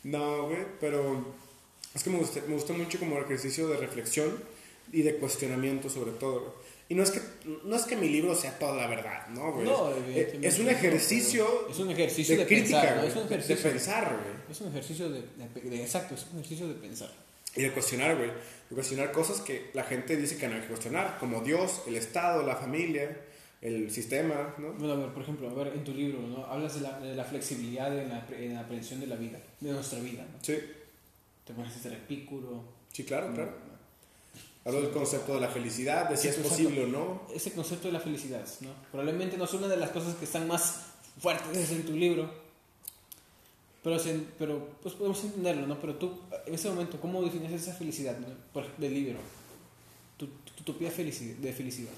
No, 0.04 0.46
güey, 0.48 0.58
pero 0.80 1.24
es 1.94 2.02
que 2.04 2.10
me 2.10 2.18
gusta, 2.18 2.40
me 2.46 2.54
gusta 2.54 2.72
mucho 2.72 2.98
como 2.98 3.18
ejercicio 3.18 3.68
de 3.68 3.76
reflexión 3.78 4.30
y 4.92 5.02
de 5.02 5.16
cuestionamiento 5.16 5.88
sobre 5.90 6.12
todo. 6.12 6.40
güey. 6.40 6.52
Y 6.88 6.94
no 6.94 7.02
es 7.02 7.10
que 7.10 7.20
no 7.64 7.74
es 7.74 7.82
que 7.82 7.96
mi 7.96 8.08
libro 8.08 8.32
sea 8.36 8.56
toda 8.60 8.76
la 8.76 8.86
verdad, 8.86 9.26
¿no, 9.30 9.52
güey? 9.52 9.66
No, 9.66 9.90
es, 9.90 9.96
evidentemente 9.96 10.46
es 10.48 10.58
un 10.60 10.64
no, 10.66 10.70
ejercicio 10.70 11.46
pero 11.62 11.72
es 11.72 11.78
un 11.80 11.90
ejercicio 11.90 12.34
de, 12.36 12.40
de 12.42 12.46
crítica, 12.46 12.80
pensar, 12.80 12.96
¿no? 12.98 13.02
Es 13.08 13.16
un 13.16 13.22
ejercicio 13.24 13.56
de 13.56 13.62
pensar, 13.72 14.20
güey. 14.22 14.36
Es 14.52 14.60
un 14.60 14.68
ejercicio 14.68 15.10
de- 15.10 15.22
de- 15.70 15.82
Exacto, 15.82 16.14
es 16.14 16.26
un 16.32 16.38
ejercicio 16.38 16.68
de 16.68 16.74
pensar. 16.74 17.25
Y 17.56 17.62
de 17.62 17.72
cuestionar, 17.72 18.16
güey. 18.16 18.30
De 18.68 18.74
cuestionar 18.74 19.12
cosas 19.12 19.40
que 19.40 19.70
la 19.74 19.84
gente 19.84 20.16
dice 20.16 20.36
que 20.36 20.48
no 20.48 20.54
hay 20.56 20.60
que 20.62 20.68
cuestionar, 20.68 21.18
como 21.18 21.40
Dios, 21.40 21.82
el 21.86 21.96
Estado, 21.96 22.42
la 22.46 22.56
familia, 22.56 23.20
el 23.62 23.90
sistema, 23.90 24.54
¿no? 24.58 24.72
Bueno, 24.74 24.94
a 24.94 24.96
ver, 24.96 25.08
por 25.12 25.22
ejemplo, 25.22 25.48
a 25.48 25.54
ver, 25.54 25.68
en 25.68 25.82
tu 25.84 25.94
libro, 25.94 26.20
¿no? 26.20 26.44
Hablas 26.44 26.74
de 26.74 26.80
la, 26.82 27.00
de 27.00 27.14
la 27.14 27.24
flexibilidad 27.24 27.96
en 27.98 28.08
la, 28.10 28.26
en 28.36 28.54
la 28.54 28.60
aprehensión 28.60 29.00
de 29.00 29.06
la 29.06 29.16
vida, 29.16 29.38
de 29.60 29.72
nuestra 29.72 29.98
vida, 30.00 30.22
¿no? 30.30 30.38
Sí, 30.42 30.58
Te 31.44 31.54
pones 31.54 31.72
a 31.72 31.76
hacer 31.76 31.92
epícuro. 31.94 32.64
sí, 32.92 33.04
claro, 33.04 33.32
claro. 33.32 33.50
¿no? 33.50 33.76
Hablo 34.64 34.80
del 34.82 34.90
concepto 34.90 35.34
de 35.34 35.40
la 35.40 35.48
felicidad, 35.48 36.08
de 36.10 36.16
si 36.16 36.22
Sí, 36.24 36.28
es 36.28 36.36
posible 36.38 36.84
o 36.84 36.86
no. 36.88 37.22
Ese 37.32 37.52
concepto 37.52 37.86
de 37.86 37.92
la 37.92 38.00
felicidad, 38.00 38.44
¿no? 38.62 38.70
Probablemente 38.90 39.36
no 39.36 39.44
es 39.44 39.52
una 39.54 39.68
de 39.68 39.76
las 39.76 39.90
cosas 39.90 40.16
que 40.16 40.24
están 40.24 40.48
más 40.48 40.86
fuertes 41.20 41.70
en 41.70 41.86
tu 41.86 41.92
libro, 41.92 42.28
pero, 43.86 44.02
pero 44.36 44.68
pues 44.82 44.94
podemos 44.96 45.22
entenderlo, 45.22 45.66
¿no? 45.68 45.78
Pero 45.80 45.94
tú, 45.94 46.10
en 46.44 46.54
ese 46.54 46.68
momento, 46.68 47.00
¿cómo 47.00 47.22
defines 47.22 47.52
esa 47.52 47.72
felicidad 47.72 48.18
¿no? 48.18 48.26
Del 48.78 48.92
libro? 48.92 49.18
Tu, 50.16 50.26
tu 50.26 50.62
utopía 50.62 50.90
felici- 50.90 51.36
de 51.36 51.52
felicidad. 51.52 51.92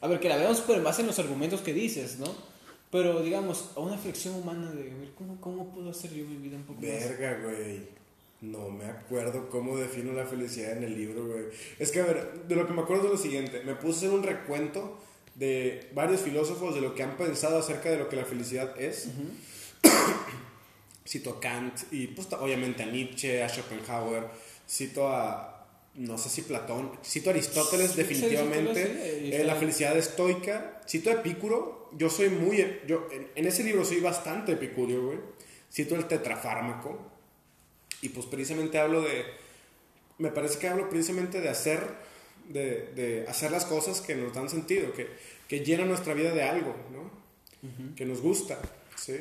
A 0.00 0.06
ver, 0.08 0.18
que 0.18 0.30
la 0.30 0.36
veamos 0.38 0.62
pero 0.66 0.82
base 0.82 1.02
en 1.02 1.08
los 1.08 1.18
argumentos 1.18 1.60
que 1.60 1.74
dices, 1.74 2.18
¿no? 2.18 2.26
Pero, 2.90 3.22
digamos, 3.22 3.70
a 3.76 3.80
una 3.80 3.98
flexión 3.98 4.34
humana 4.34 4.70
de, 4.72 4.90
a 4.90 4.94
ver, 4.96 5.10
¿cómo, 5.16 5.38
cómo 5.40 5.72
puedo 5.74 5.90
hacer 5.90 6.10
yo 6.14 6.24
mi 6.24 6.36
vida 6.36 6.56
un 6.56 6.62
poco 6.64 6.80
más? 6.80 6.88
Verga, 6.90 7.38
güey. 7.44 8.00
No 8.40 8.70
me 8.70 8.86
acuerdo 8.86 9.50
cómo 9.50 9.76
defino 9.76 10.14
la 10.14 10.24
felicidad 10.24 10.72
en 10.78 10.84
el 10.84 10.96
libro, 10.96 11.26
güey. 11.26 11.44
Es 11.78 11.90
que, 11.92 12.00
a 12.00 12.06
ver, 12.06 12.44
de 12.48 12.56
lo 12.56 12.66
que 12.66 12.72
me 12.72 12.80
acuerdo 12.80 13.04
es 13.04 13.10
lo 13.10 13.18
siguiente. 13.18 13.62
Me 13.64 13.74
puse 13.74 14.08
un 14.08 14.22
recuento 14.22 14.98
de 15.34 15.90
varios 15.94 16.22
filósofos 16.22 16.74
de 16.74 16.80
lo 16.80 16.94
que 16.94 17.02
han 17.02 17.16
pensado 17.18 17.58
acerca 17.58 17.90
de 17.90 17.98
lo 17.98 18.08
que 18.08 18.16
la 18.16 18.24
felicidad 18.24 18.74
es. 18.80 19.08
Cito 21.06 21.30
a 21.30 21.40
Kant 21.40 21.92
y, 21.92 22.08
pues, 22.08 22.28
obviamente 22.32 22.82
a 22.82 22.86
Nietzsche, 22.86 23.42
a 23.42 23.48
Schopenhauer. 23.48 24.28
Cito 24.68 25.08
a, 25.08 25.66
no 25.94 26.16
sé 26.18 26.28
si 26.28 26.42
Platón. 26.42 26.92
Cito 27.04 27.30
a 27.30 27.32
Aristóteles, 27.32 27.92
Sí, 27.92 27.96
definitivamente. 27.98 28.82
Aristóteles, 28.82 29.18
sí, 29.20 29.26
ahí 29.34 29.40
Eh, 29.40 29.44
la 29.44 29.56
felicidad 29.56 29.96
estoica. 29.96 30.80
Cito 30.88 31.10
a 31.10 31.14
Epicuro. 31.14 31.90
Yo 31.96 32.08
soy 32.08 32.28
muy... 32.28 32.80
Yo, 32.86 33.08
en, 33.10 33.28
en 33.34 33.46
ese 33.46 33.64
libro 33.64 33.84
soy 33.84 34.00
bastante 34.00 34.52
epicurio, 34.52 35.04
güey. 35.04 35.18
Cito 35.72 35.96
el 35.96 36.06
tetrafármaco. 36.06 37.10
Y 38.02 38.10
pues 38.10 38.26
precisamente 38.26 38.78
hablo 38.78 39.02
de... 39.02 39.24
Me 40.18 40.30
parece 40.30 40.58
que 40.58 40.68
hablo 40.68 40.88
precisamente 40.88 41.40
de 41.40 41.48
hacer... 41.48 42.10
De, 42.48 42.92
de 42.96 43.26
hacer 43.28 43.52
las 43.52 43.64
cosas 43.64 44.00
que 44.00 44.16
nos 44.16 44.34
dan 44.34 44.48
sentido, 44.50 44.92
que, 44.92 45.06
que 45.46 45.64
llenan 45.64 45.86
nuestra 45.86 46.14
vida 46.14 46.34
de 46.34 46.42
algo, 46.42 46.74
¿no? 46.92 47.08
Que 47.94 48.04
nos 48.04 48.20
gusta, 48.20 48.58
¿sí? 48.96 49.20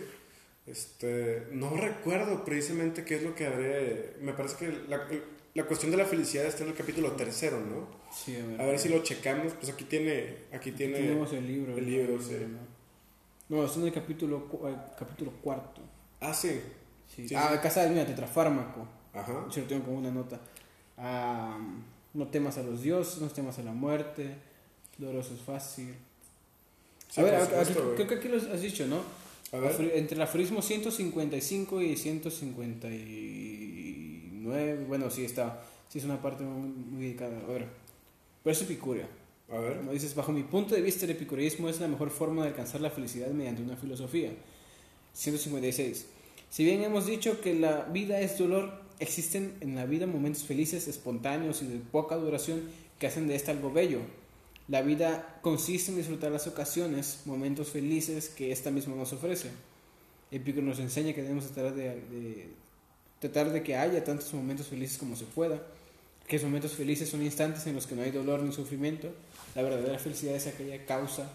Este, 0.70 1.48
no 1.52 1.76
recuerdo 1.76 2.46
precisamente 2.46 3.04
qué 3.04 3.16
es 3.16 3.24
lo 3.24 3.34
que 3.34 3.48
habré... 3.48 4.18
Me 4.22 4.34
parece 4.34 4.56
que 4.58 4.72
la, 4.88 5.08
la 5.56 5.66
cuestión 5.66 5.92
de 5.92 5.98
la 5.98 6.06
felicidad 6.06 6.46
está 6.46 6.64
en 6.64 6.70
el 6.70 6.76
capítulo 6.76 7.14
tercero, 7.14 7.60
¿no? 7.60 7.88
Sí, 8.14 8.36
a 8.36 8.46
ver. 8.46 8.62
A 8.62 8.66
ver 8.66 8.80
si 8.80 8.90
lo 8.90 9.02
checamos. 9.02 9.54
Pues 9.54 9.72
aquí 9.72 9.86
tiene. 9.86 10.38
Aquí 10.54 10.72
tiene. 10.72 11.00
Tenemos 11.00 11.34
el 11.34 11.48
libro. 11.48 11.76
el 11.76 11.84
¿no? 11.84 11.90
libro, 11.90 12.22
sí. 12.22 12.38
No, 13.50 13.66
está 13.66 13.80
en 13.80 13.88
el 13.88 13.94
capítulo, 13.94 14.48
eh, 14.68 14.76
capítulo 14.98 15.32
cuarto. 15.42 15.82
Ah, 16.20 16.34
sí. 16.34 16.62
Sí. 17.16 17.28
Sí, 17.28 17.36
ah, 17.36 17.48
sí. 17.50 17.58
acá 17.58 17.68
está, 17.68 17.88
mira, 17.88 18.06
tetrafármaco. 18.06 18.88
Ajá. 19.14 19.48
Yo 19.50 19.62
lo 19.62 19.68
tengo 19.68 19.86
como 19.86 19.98
una 19.98 20.12
nota. 20.12 20.40
Ah, 20.98 21.58
no 22.14 22.28
temas 22.28 22.58
a 22.60 22.64
los 22.64 22.84
dioses, 22.84 23.20
no 23.22 23.28
temas 23.30 23.58
a 23.58 23.64
la 23.64 23.72
muerte. 23.72 24.36
Doloroso 24.98 25.34
es 25.34 25.42
fácil. 25.42 25.96
A 27.18 27.22
ver, 27.24 27.40
creo 27.96 28.08
que 28.08 28.16
aquí 28.16 28.28
lo 28.28 28.38
has 28.38 28.62
dicho, 28.62 28.86
¿no? 28.86 29.02
A 29.52 29.58
ver. 29.58 29.72
Afri- 29.72 29.92
Entre 29.96 30.16
el 30.16 30.22
aforismo 30.22 30.62
155 30.62 31.82
y 31.82 31.96
159. 31.98 34.86
Bueno, 34.88 35.10
sí 35.10 35.26
está. 35.26 35.62
Sí, 35.90 35.98
es 36.00 36.06
una 36.06 36.22
parte 36.22 36.44
muy, 36.44 36.70
muy 36.70 37.04
dedicada. 37.06 37.40
A 37.40 37.48
ver. 37.52 37.66
Pero 38.44 38.52
es 38.54 38.62
epicurio. 38.62 39.06
A 39.52 39.58
ver. 39.58 39.78
Como 39.78 39.92
dices, 39.92 40.14
bajo 40.16 40.32
mi 40.32 40.44
punto 40.44 40.76
de 40.76 40.82
vista, 40.82 41.06
el 41.06 41.12
epicureísmo 41.12 41.68
es 41.70 41.80
la 41.80 41.88
mejor 41.88 42.10
forma 42.12 42.44
de 42.44 42.50
alcanzar 42.50 42.82
la 42.82 42.92
felicidad 42.92 43.28
mediante 43.30 43.62
una 43.64 43.76
filosofía. 43.76 44.32
156. 45.14 46.06
Si 46.50 46.64
bien 46.64 46.84
hemos 46.84 47.06
dicho 47.08 47.42
que 47.42 47.54
la 47.56 47.84
vida 47.86 48.20
es 48.22 48.38
dolor, 48.38 48.72
existen 49.00 49.54
en 49.62 49.76
la 49.76 49.86
vida 49.86 50.06
momentos 50.08 50.44
felices, 50.44 50.88
espontáneos 50.88 51.62
y 51.62 51.68
de 51.68 51.78
poca 51.78 52.16
duración 52.16 52.62
que 53.00 53.08
hacen 53.08 53.28
de 53.28 53.36
esta 53.36 53.52
algo 53.52 53.72
bello. 53.72 54.00
La 54.70 54.82
vida 54.84 55.40
consiste 55.42 55.92
en 55.92 55.98
disfrutar 55.98 56.32
las 56.32 56.46
ocasiones, 56.48 57.22
momentos 57.26 57.70
felices 57.70 58.30
que 58.30 58.52
esta 58.52 58.70
misma 58.72 58.96
nos 58.96 59.12
ofrece. 59.14 59.50
Epicuro 60.32 60.64
nos 60.66 60.80
enseña 60.80 61.14
que 61.14 61.24
debemos 61.24 61.46
tratar 61.50 61.74
de, 61.74 61.84
de- 61.90 62.50
tratar 63.20 63.52
de 63.52 63.64
que 63.64 63.76
haya 63.76 64.04
tantos 64.04 64.32
momentos 64.34 64.68
felices 64.68 64.98
como 65.00 65.16
se 65.16 65.26
pueda, 65.26 65.60
que 66.28 66.36
los 66.38 66.44
momentos 66.46 66.74
felices 66.74 67.10
son 67.10 67.24
instantes 67.24 67.66
en 67.66 67.74
los 67.76 67.88
que 67.88 67.96
no 67.96 68.04
hay 68.04 68.12
dolor 68.12 68.42
ni 68.44 68.54
sufrimiento. 68.54 69.10
La 69.56 69.64
verdadera 69.64 69.98
felicidad 69.98 70.36
es 70.36 70.46
aquella 70.46 70.86
causa, 70.86 71.28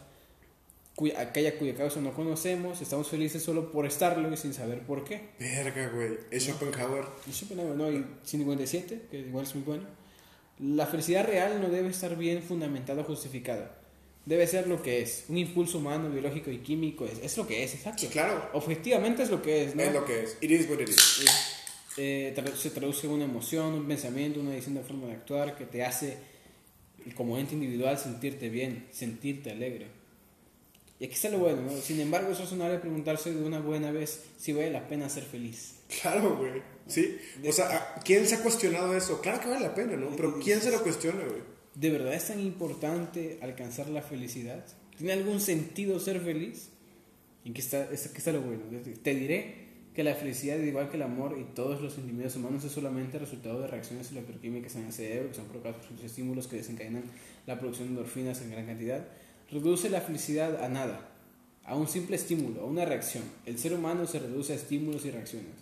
cuya, 0.94 1.20
aquella 1.20 1.58
cuya 1.58 1.74
causa 1.74 2.00
no 2.00 2.14
conocemos, 2.14 2.80
estamos 2.80 3.08
felices 3.08 3.42
solo 3.42 3.72
por 3.72 3.84
estarlo 3.84 4.32
y 4.32 4.36
sin 4.36 4.54
saber 4.54 4.82
por 4.82 5.02
qué. 5.04 5.30
Verga, 5.40 5.88
güey. 5.88 6.12
Es 6.30 6.44
Schopenhauer. 6.44 7.04
Y 7.28 7.32
Schopenhauer, 7.32 7.74
¿no? 7.76 7.90
Y 7.90 8.06
57, 8.22 9.06
que 9.10 9.18
igual 9.18 9.44
es 9.44 9.54
muy 9.56 9.64
bueno. 9.64 10.03
La 10.60 10.86
felicidad 10.86 11.26
real 11.26 11.60
no 11.60 11.68
debe 11.68 11.88
estar 11.88 12.16
bien 12.16 12.42
fundamentada 12.42 13.02
o 13.02 13.04
justificada. 13.04 13.76
Debe 14.24 14.46
ser 14.46 14.66
lo 14.68 14.80
que 14.80 15.02
es, 15.02 15.24
un 15.28 15.36
impulso 15.36 15.78
humano, 15.78 16.08
biológico 16.08 16.50
y 16.50 16.58
químico. 16.58 17.04
Es, 17.06 17.18
es 17.22 17.36
lo 17.36 17.46
que 17.46 17.62
es, 17.62 17.74
exacto. 17.74 18.00
Sí, 18.00 18.06
claro. 18.08 18.50
Objetivamente 18.54 19.22
es 19.22 19.30
lo 19.30 19.42
que 19.42 19.64
es, 19.64 19.74
¿no? 19.76 19.82
Es 19.82 19.92
lo 19.92 20.04
que 20.04 20.22
es. 20.22 20.38
It 20.40 20.50
is 20.50 20.70
what 20.70 20.80
it 20.80 20.88
is. 20.88 21.24
Eh, 21.96 22.32
tra- 22.34 22.54
se 22.54 22.70
traduce 22.70 23.06
en 23.06 23.12
una 23.12 23.24
emoción, 23.24 23.74
un 23.74 23.86
pensamiento, 23.86 24.40
una 24.40 24.52
de 24.52 24.60
forma 24.62 25.08
de 25.08 25.12
actuar 25.12 25.56
que 25.56 25.66
te 25.66 25.84
hace, 25.84 26.16
como 27.14 27.36
ente 27.36 27.54
individual, 27.54 27.98
sentirte 27.98 28.48
bien, 28.48 28.86
sentirte 28.92 29.50
alegre. 29.50 29.88
Y 31.00 31.06
aquí 31.06 31.14
está 31.14 31.28
lo 31.28 31.38
bueno, 31.38 31.62
¿no? 31.62 31.70
Sin 31.80 31.98
embargo, 32.00 32.30
eso 32.32 32.44
es 32.44 32.52
una 32.52 32.64
hora 32.66 32.74
de 32.74 32.80
preguntarse 32.80 33.34
de 33.34 33.42
una 33.44 33.58
buena 33.60 33.90
vez 33.90 34.22
si 34.38 34.52
vale 34.52 34.70
la 34.70 34.86
pena 34.86 35.08
ser 35.08 35.24
feliz. 35.24 35.74
Claro, 36.00 36.36
güey. 36.36 36.62
Sí. 36.86 37.16
O 37.46 37.52
sea, 37.52 37.66
¿a- 37.96 38.00
¿quién 38.00 38.26
se 38.26 38.36
ha 38.36 38.42
cuestionado 38.42 38.96
eso? 38.96 39.20
Claro 39.20 39.40
que 39.40 39.48
vale 39.48 39.60
la 39.66 39.74
pena, 39.74 39.96
¿no? 39.96 40.14
Pero 40.16 40.38
¿quién 40.38 40.60
se 40.60 40.70
lo 40.70 40.82
cuestiona, 40.82 41.24
güey? 41.24 41.40
¿De 41.74 41.90
verdad 41.90 42.14
es 42.14 42.28
tan 42.28 42.38
importante 42.40 43.38
alcanzar 43.42 43.88
la 43.88 44.02
felicidad? 44.02 44.64
¿Tiene 44.96 45.12
algún 45.12 45.40
sentido 45.40 45.98
ser 45.98 46.20
feliz? 46.20 46.68
¿Y 47.44 47.50
qué 47.52 47.60
está, 47.60 47.88
qué 47.88 47.94
está 47.96 48.32
lo 48.32 48.42
bueno? 48.42 48.62
Te 49.02 49.14
diré 49.14 49.64
que 49.94 50.04
la 50.04 50.14
felicidad, 50.14 50.56
igual 50.58 50.88
que 50.90 50.96
el 50.96 51.02
amor 51.02 51.36
y 51.38 51.44
todos 51.54 51.80
los 51.82 51.92
sentimientos 51.94 52.36
humanos, 52.36 52.64
es 52.64 52.72
solamente 52.72 53.18
resultado 53.18 53.60
de 53.60 53.66
reacciones 53.66 54.10
electroquímicas 54.12 54.74
en 54.76 54.86
el 54.86 54.92
cerebro, 54.92 55.28
que 55.30 55.34
son 55.34 55.46
provocadas 55.46 55.78
por 55.84 55.92
los 55.92 56.04
estímulos 56.04 56.46
que 56.46 56.56
desencadenan 56.56 57.04
la 57.46 57.58
producción 57.58 57.88
de 57.88 57.94
endorfinas 57.94 58.40
en 58.42 58.50
gran 58.52 58.66
cantidad. 58.66 59.06
Reduce 59.54 59.88
la 59.88 60.02
felicidad 60.02 60.62
a 60.62 60.68
nada, 60.68 61.08
a 61.64 61.74
un 61.76 61.88
simple 61.88 62.16
estímulo, 62.16 62.60
a 62.60 62.64
una 62.66 62.84
reacción. 62.84 63.24
El 63.46 63.58
ser 63.58 63.72
humano 63.72 64.06
se 64.06 64.18
reduce 64.18 64.52
a 64.52 64.56
estímulos 64.56 65.06
y 65.06 65.10
reacciones. 65.10 65.54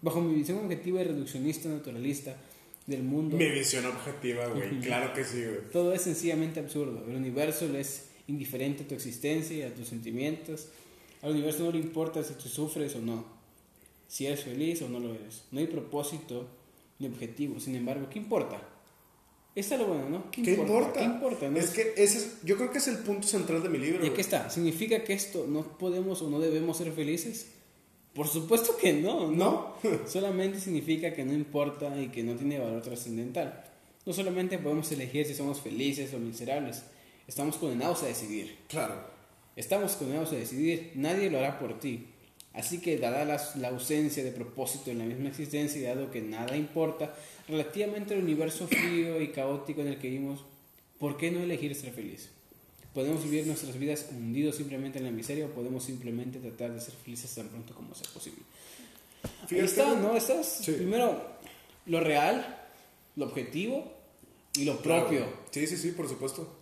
Bajo 0.00 0.22
mi 0.22 0.34
visión 0.34 0.58
objetiva 0.64 1.02
y 1.02 1.04
reduccionista 1.04 1.68
naturalista 1.68 2.34
del 2.86 3.02
mundo. 3.02 3.36
Mi 3.36 3.50
visión 3.50 3.84
objetiva, 3.84 4.46
güey. 4.46 4.80
claro 4.80 5.12
que 5.12 5.24
sí, 5.24 5.44
güey. 5.44 5.70
Todo 5.70 5.92
es 5.92 6.00
sencillamente 6.00 6.60
absurdo. 6.60 7.04
El 7.06 7.16
universo 7.16 7.68
le 7.68 7.80
es 7.80 8.06
indiferente 8.26 8.84
a 8.84 8.88
tu 8.88 8.94
existencia 8.94 9.56
y 9.56 9.62
a 9.62 9.74
tus 9.74 9.88
sentimientos. 9.88 10.68
Al 11.20 11.32
universo 11.32 11.64
no 11.64 11.72
le 11.72 11.78
importa 11.78 12.22
si 12.22 12.32
tú 12.34 12.48
sufres 12.48 12.94
o 12.96 13.00
no 13.00 13.34
si 14.14 14.26
eres 14.26 14.44
feliz 14.44 14.80
o 14.82 14.88
no 14.88 15.00
lo 15.00 15.12
eres. 15.12 15.42
No 15.50 15.58
hay 15.58 15.66
propósito 15.66 16.46
ni 17.00 17.08
objetivo. 17.08 17.58
Sin 17.58 17.74
embargo, 17.74 18.08
¿qué 18.08 18.20
importa? 18.20 18.62
Esta 19.54 19.74
es 19.76 19.80
lo 19.80 19.86
bueno, 19.86 20.08
¿no? 20.08 20.30
¿Qué, 20.32 20.40
importa? 20.40 20.98
¿Qué 20.98 21.04
importa? 21.04 21.46
Es 21.56 21.70
que 21.70 21.94
ese 21.96 22.18
es, 22.18 22.42
yo 22.42 22.56
creo 22.56 22.72
que 22.72 22.78
es 22.78 22.88
el 22.88 22.98
punto 22.98 23.28
central 23.28 23.62
de 23.62 23.68
mi 23.68 23.78
libro. 23.78 24.04
¿Y 24.04 24.10
qué 24.10 24.20
está? 24.20 24.50
¿Significa 24.50 25.04
que 25.04 25.12
esto 25.12 25.46
no 25.48 25.78
podemos 25.78 26.22
o 26.22 26.30
no 26.30 26.40
debemos 26.40 26.76
ser 26.76 26.90
felices? 26.92 27.52
Por 28.14 28.26
supuesto 28.26 28.76
que 28.76 28.92
no, 28.92 29.30
¿no? 29.30 29.74
solamente 30.06 30.58
significa 30.58 31.12
que 31.12 31.24
no 31.24 31.32
importa 31.32 32.00
y 32.00 32.08
que 32.08 32.24
no 32.24 32.34
tiene 32.34 32.58
valor 32.58 32.82
trascendental. 32.82 33.64
No 34.04 34.12
solamente 34.12 34.58
podemos 34.58 34.90
elegir 34.90 35.24
si 35.26 35.34
somos 35.34 35.60
felices 35.60 36.12
o 36.14 36.18
miserables, 36.18 36.82
estamos 37.28 37.56
condenados 37.56 38.02
a 38.02 38.06
decidir. 38.06 38.56
Claro. 38.68 39.14
Estamos 39.56 39.92
condenados 39.92 40.32
a 40.32 40.36
decidir, 40.36 40.90
nadie 40.96 41.30
lo 41.30 41.38
hará 41.38 41.60
por 41.60 41.78
ti. 41.78 42.06
Así 42.54 42.80
que, 42.80 42.98
dada 42.98 43.24
la, 43.24 43.68
ausencia 43.68 44.22
de 44.22 44.30
propósito 44.30 44.90
en 44.90 44.98
la 44.98 45.04
misma 45.04 45.28
existencia 45.28 45.80
y 45.80 45.84
dado 45.84 46.10
que 46.10 46.22
nada 46.22 46.56
importa 46.56 47.14
relativamente 47.48 48.14
al 48.14 48.22
universo 48.22 48.66
frío 48.66 49.20
y 49.20 49.28
caótico 49.28 49.80
en 49.80 49.88
el 49.88 49.98
que 49.98 50.08
vivimos, 50.08 50.44
¿por 50.98 51.16
qué 51.16 51.30
no 51.30 51.40
elegir 51.40 51.74
ser 51.74 51.92
feliz? 51.92 52.30
Podemos 52.94 53.24
vivir 53.24 53.46
nuestras 53.46 53.76
vidas 53.78 54.06
hundidos 54.10 54.56
simplemente 54.56 54.98
en 54.98 55.04
la 55.04 55.10
miseria 55.10 55.46
o 55.46 55.48
podemos 55.48 55.82
simplemente 55.82 56.38
tratar 56.38 56.72
de 56.72 56.80
ser 56.80 56.94
felices 56.94 57.34
tan 57.34 57.48
pronto 57.48 57.74
como 57.74 57.94
sea 57.94 58.08
posible. 58.12 58.42
Ahí 59.50 59.58
está, 59.58 59.94
¿no? 59.96 60.16
Estás, 60.16 60.62
primero, 60.64 61.20
lo 61.86 62.00
real, 62.00 62.68
lo 63.16 63.26
objetivo 63.26 63.92
y 64.54 64.64
lo 64.64 64.80
propio. 64.80 65.26
Sí, 65.50 65.66
sí, 65.66 65.76
sí, 65.76 65.90
por 65.90 66.08
supuesto. 66.08 66.56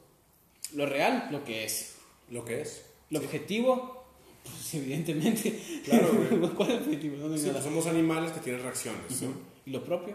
Lo 0.75 0.87
real, 0.87 1.29
lo 1.31 1.45
que 1.45 1.65
es. 1.65 1.97
Lo 2.31 2.45
que 2.45 2.63
es. 2.63 2.87
Lo 3.11 3.19
objetivo, 3.19 4.05
pues 4.43 4.75
evidentemente. 4.75 5.83
Claro, 5.85 6.09
¿Cuál 6.57 6.71
es 6.71 6.77
el 6.77 6.83
objetivo? 6.85 7.17
No, 7.17 7.29
pues 7.29 7.63
somos 7.63 7.87
animales 7.87 8.33
que 8.33 8.41
tienen 8.41 8.63
reacciones. 8.63 9.23
¿Y 9.67 9.71
lo 9.71 9.85
propio? 9.85 10.15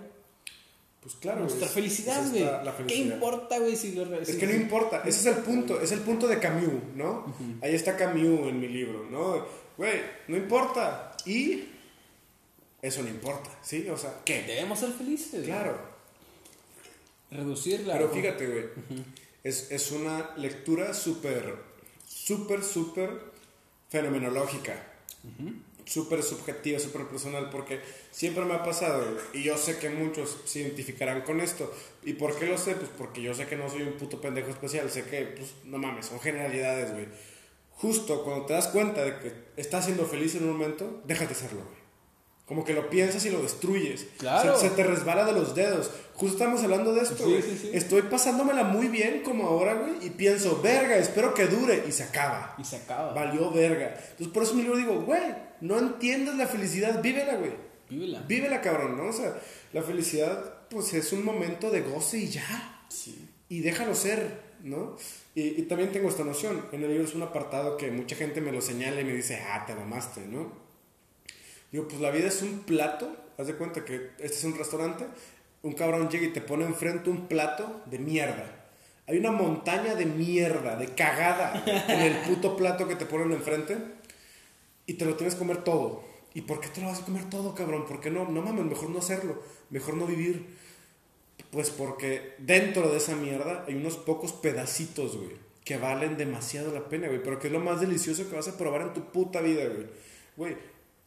Pues 1.07 1.19
claro. 1.21 1.39
Nuestra 1.39 1.69
felicidad, 1.69 2.21
güey. 2.29 2.45
¿Qué 2.85 2.95
importa, 2.95 3.59
güey, 3.59 3.77
si 3.77 3.93
lo 3.93 4.13
Es 4.19 4.35
que 4.35 4.45
no 4.45 4.53
importa. 4.53 5.03
Ese 5.05 5.29
es 5.29 5.37
el 5.37 5.41
punto. 5.41 5.79
Es 5.79 5.93
el 5.93 6.01
punto 6.01 6.27
de 6.27 6.37
Camus, 6.37 6.83
¿no? 6.95 7.33
Ahí 7.61 7.73
está 7.73 7.95
Camus 7.95 8.49
en 8.49 8.59
mi 8.59 8.67
libro, 8.67 9.07
¿no? 9.09 9.47
Güey, 9.77 10.01
no 10.27 10.35
importa. 10.35 11.15
Y 11.25 11.63
eso 12.81 13.03
no 13.03 13.07
importa, 13.07 13.49
¿sí? 13.61 13.87
O 13.87 13.95
sea, 13.95 14.19
¿qué? 14.25 14.43
Debemos 14.43 14.79
ser 14.79 14.91
felices. 14.91 15.45
Claro. 15.45 15.79
Reducirla. 17.31 17.93
Pero 17.93 18.09
fíjate, 18.09 18.45
güey. 18.45 18.65
es, 19.45 19.71
es 19.71 19.91
una 19.93 20.35
lectura 20.35 20.93
súper, 20.93 21.55
súper, 22.05 22.65
súper 22.65 23.11
fenomenológica, 23.87 24.75
súper 25.87 26.21
subjetiva, 26.21 26.79
súper 26.79 27.07
personal, 27.07 27.49
porque 27.49 27.79
siempre 28.11 28.43
me 28.45 28.53
ha 28.53 28.63
pasado, 28.63 29.05
y 29.33 29.43
yo 29.43 29.57
sé 29.57 29.77
que 29.79 29.89
muchos 29.89 30.37
se 30.45 30.59
identificarán 30.59 31.21
con 31.21 31.39
esto. 31.39 31.73
¿Y 32.03 32.13
por 32.13 32.37
qué 32.37 32.45
lo 32.45 32.57
sé? 32.57 32.75
Pues 32.75 32.89
porque 32.97 33.21
yo 33.21 33.33
sé 33.33 33.47
que 33.47 33.55
no 33.55 33.69
soy 33.69 33.83
un 33.83 33.93
puto 33.93 34.19
pendejo 34.19 34.49
especial, 34.49 34.89
sé 34.91 35.03
que, 35.03 35.23
pues, 35.23 35.53
no 35.63 35.77
mames, 35.77 36.07
son 36.07 36.19
generalidades, 36.19 36.91
güey. 36.91 37.07
Justo 37.71 38.23
cuando 38.23 38.45
te 38.45 38.53
das 38.53 38.67
cuenta 38.67 39.03
de 39.03 39.19
que 39.19 39.31
estás 39.55 39.85
siendo 39.85 40.05
feliz 40.05 40.35
en 40.35 40.43
un 40.43 40.57
momento, 40.57 41.01
déjate 41.05 41.35
serlo, 41.35 41.63
güey. 41.63 41.77
Como 42.47 42.63
que 42.63 42.73
lo 42.73 42.89
piensas 42.89 43.25
y 43.25 43.29
lo 43.29 43.41
destruyes. 43.41 44.07
Claro. 44.17 44.57
Se, 44.57 44.69
te 44.69 44.81
resbala 44.81 45.25
de 45.25 45.33
los 45.33 45.53
dedos. 45.53 45.91
Justo 46.13 46.37
estamos 46.37 46.63
hablando 46.63 46.93
de 46.93 47.01
esto, 47.01 47.25
güey. 47.25 47.43
Estoy 47.73 48.03
pasándomela 48.03 48.63
muy 48.63 48.87
bien 48.87 49.21
como 49.21 49.47
ahora, 49.47 49.73
güey. 49.73 50.07
Y 50.07 50.11
pienso, 50.11 50.61
verga, 50.61 50.95
espero 50.95 51.33
que 51.33 51.47
dure. 51.47 51.83
Y 51.85 51.91
se 51.91 52.03
acaba. 52.03 52.55
Y 52.57 52.63
se 52.63 52.77
acaba. 52.77 53.11
Valió 53.11 53.51
verga. 53.51 53.97
Entonces 54.11 54.29
por 54.29 54.43
eso 54.43 54.53
mi 54.53 54.61
libro 54.61 54.77
digo, 54.77 55.01
güey, 55.01 55.21
no 55.61 55.79
entiendes 55.79 56.35
la 56.35 56.47
felicidad, 56.47 57.01
vívela, 57.01 57.35
güey. 57.35 57.51
Vívela. 57.89 58.21
Vívela, 58.21 58.61
cabrón, 58.61 58.97
¿no? 58.97 59.05
O 59.07 59.13
sea, 59.13 59.39
la 59.73 59.81
felicidad, 59.81 60.67
pues 60.69 60.93
es 60.93 61.13
un 61.13 61.23
momento 61.23 61.71
de 61.71 61.81
goce 61.81 62.17
y 62.17 62.27
ya. 62.27 62.85
Sí. 62.89 63.29
Y 63.49 63.61
déjalo 63.61 63.95
ser, 63.95 64.41
¿no? 64.63 64.97
Y, 65.35 65.41
y 65.59 65.61
también 65.63 65.91
tengo 65.91 66.09
esta 66.09 66.23
noción. 66.23 66.65
En 66.71 66.83
el 66.83 66.89
libro 66.89 67.05
es 67.05 67.15
un 67.15 67.23
apartado 67.23 67.77
que 67.77 67.91
mucha 67.91 68.15
gente 68.15 68.41
me 68.41 68.51
lo 68.51 68.61
señala 68.61 68.99
y 69.01 69.05
me 69.05 69.13
dice, 69.13 69.41
ah, 69.49 69.65
te 69.65 69.73
mamaste, 69.73 70.27
¿no? 70.27 70.51
Digo, 71.71 71.87
pues 71.87 72.01
la 72.01 72.11
vida 72.11 72.27
es 72.27 72.41
un 72.41 72.59
plato. 72.59 73.15
Haz 73.37 73.47
de 73.47 73.55
cuenta 73.55 73.85
que 73.85 74.11
este 74.19 74.37
es 74.37 74.43
un 74.43 74.57
restaurante. 74.57 75.05
Un 75.63 75.73
cabrón 75.73 76.09
llega 76.09 76.25
y 76.25 76.33
te 76.33 76.41
pone 76.41 76.65
enfrente 76.65 77.09
un 77.09 77.27
plato 77.27 77.81
de 77.85 77.99
mierda. 77.99 78.65
Hay 79.07 79.17
una 79.17 79.31
montaña 79.31 79.95
de 79.95 80.05
mierda, 80.05 80.75
de 80.75 80.87
cagada 80.87 81.63
en 81.87 81.99
el 82.01 82.17
puto 82.23 82.57
plato 82.57 82.87
que 82.87 82.95
te 82.95 83.05
ponen 83.05 83.31
enfrente. 83.31 83.77
Y 84.87 84.95
te 84.95 85.05
lo 85.05 85.15
tienes 85.15 85.35
que 85.35 85.39
comer 85.39 85.63
todo. 85.63 86.03
¿Y 86.33 86.41
por 86.41 86.59
qué 86.59 86.69
te 86.69 86.81
lo 86.81 86.87
vas 86.87 87.01
a 87.01 87.05
comer 87.05 87.29
todo, 87.29 87.53
cabrón? 87.53 87.85
¿Por 87.85 87.99
qué 87.99 88.09
no? 88.09 88.27
No 88.27 88.41
mames, 88.41 88.65
mejor 88.65 88.89
no 88.89 88.99
hacerlo. 88.99 89.43
Mejor 89.69 89.95
no 89.95 90.07
vivir. 90.07 90.57
Pues 91.51 91.69
porque 91.69 92.33
dentro 92.39 92.89
de 92.89 92.97
esa 92.97 93.15
mierda 93.15 93.65
hay 93.67 93.75
unos 93.75 93.97
pocos 93.97 94.33
pedacitos, 94.33 95.17
güey. 95.17 95.35
Que 95.63 95.77
valen 95.77 96.17
demasiado 96.17 96.73
la 96.73 96.89
pena, 96.89 97.07
güey. 97.07 97.21
Pero 97.21 97.37
que 97.37 97.47
es 97.47 97.53
lo 97.53 97.59
más 97.59 97.81
delicioso 97.81 98.27
que 98.29 98.35
vas 98.35 98.47
a 98.47 98.57
probar 98.57 98.81
en 98.81 98.93
tu 98.93 99.11
puta 99.11 99.41
vida, 99.41 99.65
güey. 99.67 99.87
Güey, 100.37 100.57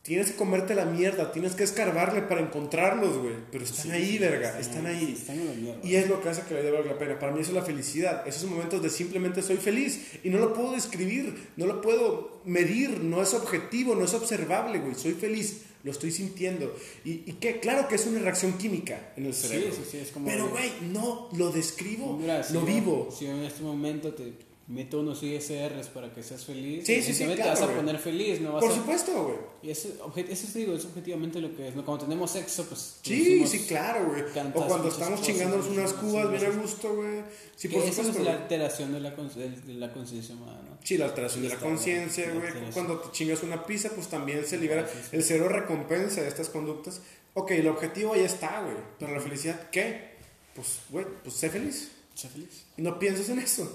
Tienes 0.03 0.31
que 0.31 0.37
comerte 0.37 0.75
la 0.75 0.87
mierda, 0.87 1.31
tienes 1.31 1.55
que 1.55 1.63
escarbarle 1.63 2.23
para 2.23 2.41
encontrarlos, 2.41 3.19
güey. 3.19 3.35
Pero 3.53 3.65
están 3.65 3.91
ahí, 3.91 4.17
verga, 4.17 4.59
están, 4.59 4.87
ahí. 4.87 5.13
Están 5.13 5.39
en 5.39 5.47
la 5.47 5.53
mierda. 5.53 5.81
Y 5.87 5.97
es 5.97 6.09
lo 6.09 6.23
que 6.23 6.31
hace 6.31 6.41
que 6.43 6.55
la 6.55 6.61
vida 6.61 6.71
valga 6.71 6.93
la 6.93 6.99
pena. 6.99 7.19
Para 7.19 7.33
mí 7.33 7.41
eso 7.41 7.51
es 7.51 7.57
la 7.57 7.63
felicidad. 7.63 8.27
Esos 8.27 8.49
momentos 8.49 8.83
de 8.83 8.89
simplemente 8.89 9.43
soy 9.43 9.59
feliz. 9.59 10.15
Y 10.25 10.31
no 10.31 10.39
lo 10.39 10.55
puedo 10.55 10.73
describir, 10.73 11.49
no 11.59 11.67
lo 11.67 11.83
puedo 11.83 12.41
medir, 12.47 13.01
no 13.01 13.21
es 13.21 13.35
objetivo, 13.35 13.95
no 13.95 14.07
es 14.07 14.15
observable, 14.15 14.79
güey. 14.79 14.95
Soy 14.95 15.13
feliz, 15.13 15.65
lo 15.85 15.91
estoy 15.91 16.13
sintiendo. 16.13 16.75
¿Y, 17.05 17.23
y 17.27 17.37
qué? 17.39 17.61
Claro 17.61 17.87
que 17.87 17.97
es 17.97 18.07
una 18.07 18.21
reacción 18.21 18.55
química 18.55 19.13
en 19.19 19.27
el 19.27 19.35
cerebro. 19.35 19.71
Sí, 19.71 19.83
sí, 19.85 19.89
sí. 19.91 19.99
Es 19.99 20.13
como 20.13 20.25
Pero, 20.25 20.49
güey, 20.49 20.73
no 20.93 21.29
lo 21.37 21.53
describo, 21.53 22.19
lo 22.53 22.63
vivo. 22.63 23.15
Si 23.17 23.27
en 23.27 23.45
este 23.45 23.63
momento 23.63 24.15
te 24.15 24.33
meto 24.71 25.01
unos 25.01 25.21
ISRs 25.23 25.89
para 25.89 26.13
que 26.15 26.23
seas 26.23 26.45
feliz. 26.45 26.87
Sí, 26.87 27.03
sí, 27.03 27.13
sí, 27.13 27.25
te 27.27 27.43
vas 27.43 27.61
a 27.61 27.69
poner 27.69 27.99
feliz, 27.99 28.41
¿no? 28.41 28.53
Vas 28.53 28.63
Por 28.63 28.73
a... 28.73 28.77
supuesto, 28.77 29.25
güey. 29.25 29.37
Y 29.63 29.71
eso, 29.71 29.89
eso 30.17 30.59
digo, 30.59 30.75
es 30.75 30.85
objetivamente 30.85 31.41
lo 31.41 31.55
que 31.57 31.69
es, 31.69 31.75
¿no? 31.75 31.85
Cuando 31.85 32.05
tenemos 32.05 32.31
sexo, 32.31 32.65
pues... 32.67 32.99
Sí, 33.03 33.45
sí, 33.49 33.67
claro, 33.67 34.07
güey. 34.07 34.23
O 34.55 34.67
cuando 34.67 34.89
estamos 34.89 35.23
chingándonos 35.23 35.67
unas 35.67 35.93
cubas 35.95 36.31
bien 36.31 36.45
a 36.47 36.51
gusto, 36.51 36.95
güey. 36.95 37.23
Sí, 37.57 37.69
por 37.69 37.81
supuesto. 37.81 38.03
Eso 38.03 38.19
es 38.21 38.25
la 38.25 38.33
alteración 38.33 38.93
de 38.93 39.01
la, 39.01 39.11
de 39.11 39.75
la 39.75 39.93
conciencia 39.93 40.37
humana, 40.37 40.61
¿no? 40.63 40.79
Sí, 40.85 40.97
la 40.97 41.07
alteración 41.07 41.43
de 41.43 41.49
la 41.49 41.57
conciencia, 41.57 42.33
güey. 42.33 42.71
Cuando 42.73 43.01
te 43.01 43.11
chingas 43.11 43.43
una 43.43 43.67
pizza, 43.67 43.91
pues 43.91 44.07
también 44.07 44.47
se 44.47 44.57
libera. 44.57 44.89
El 45.11 45.25
cero 45.25 45.49
recompensa 45.49 46.23
de 46.23 46.29
estas 46.29 46.49
conductas. 46.49 47.03
Ok, 47.35 47.51
el 47.53 47.67
objetivo 47.67 48.15
ya 48.15 48.27
está, 48.27 48.63
güey. 48.63 48.77
Pero 49.01 49.15
la 49.15 49.21
felicidad, 49.21 49.69
¿qué? 49.71 50.11
Pues, 50.55 50.79
güey, 50.91 51.07
pues 51.25 51.35
sé 51.35 51.51
feliz. 51.51 51.91
Sé 52.21 52.29
feliz. 52.29 52.67
No 52.77 52.99
pienses 52.99 53.31
en 53.31 53.39
eso. 53.39 53.75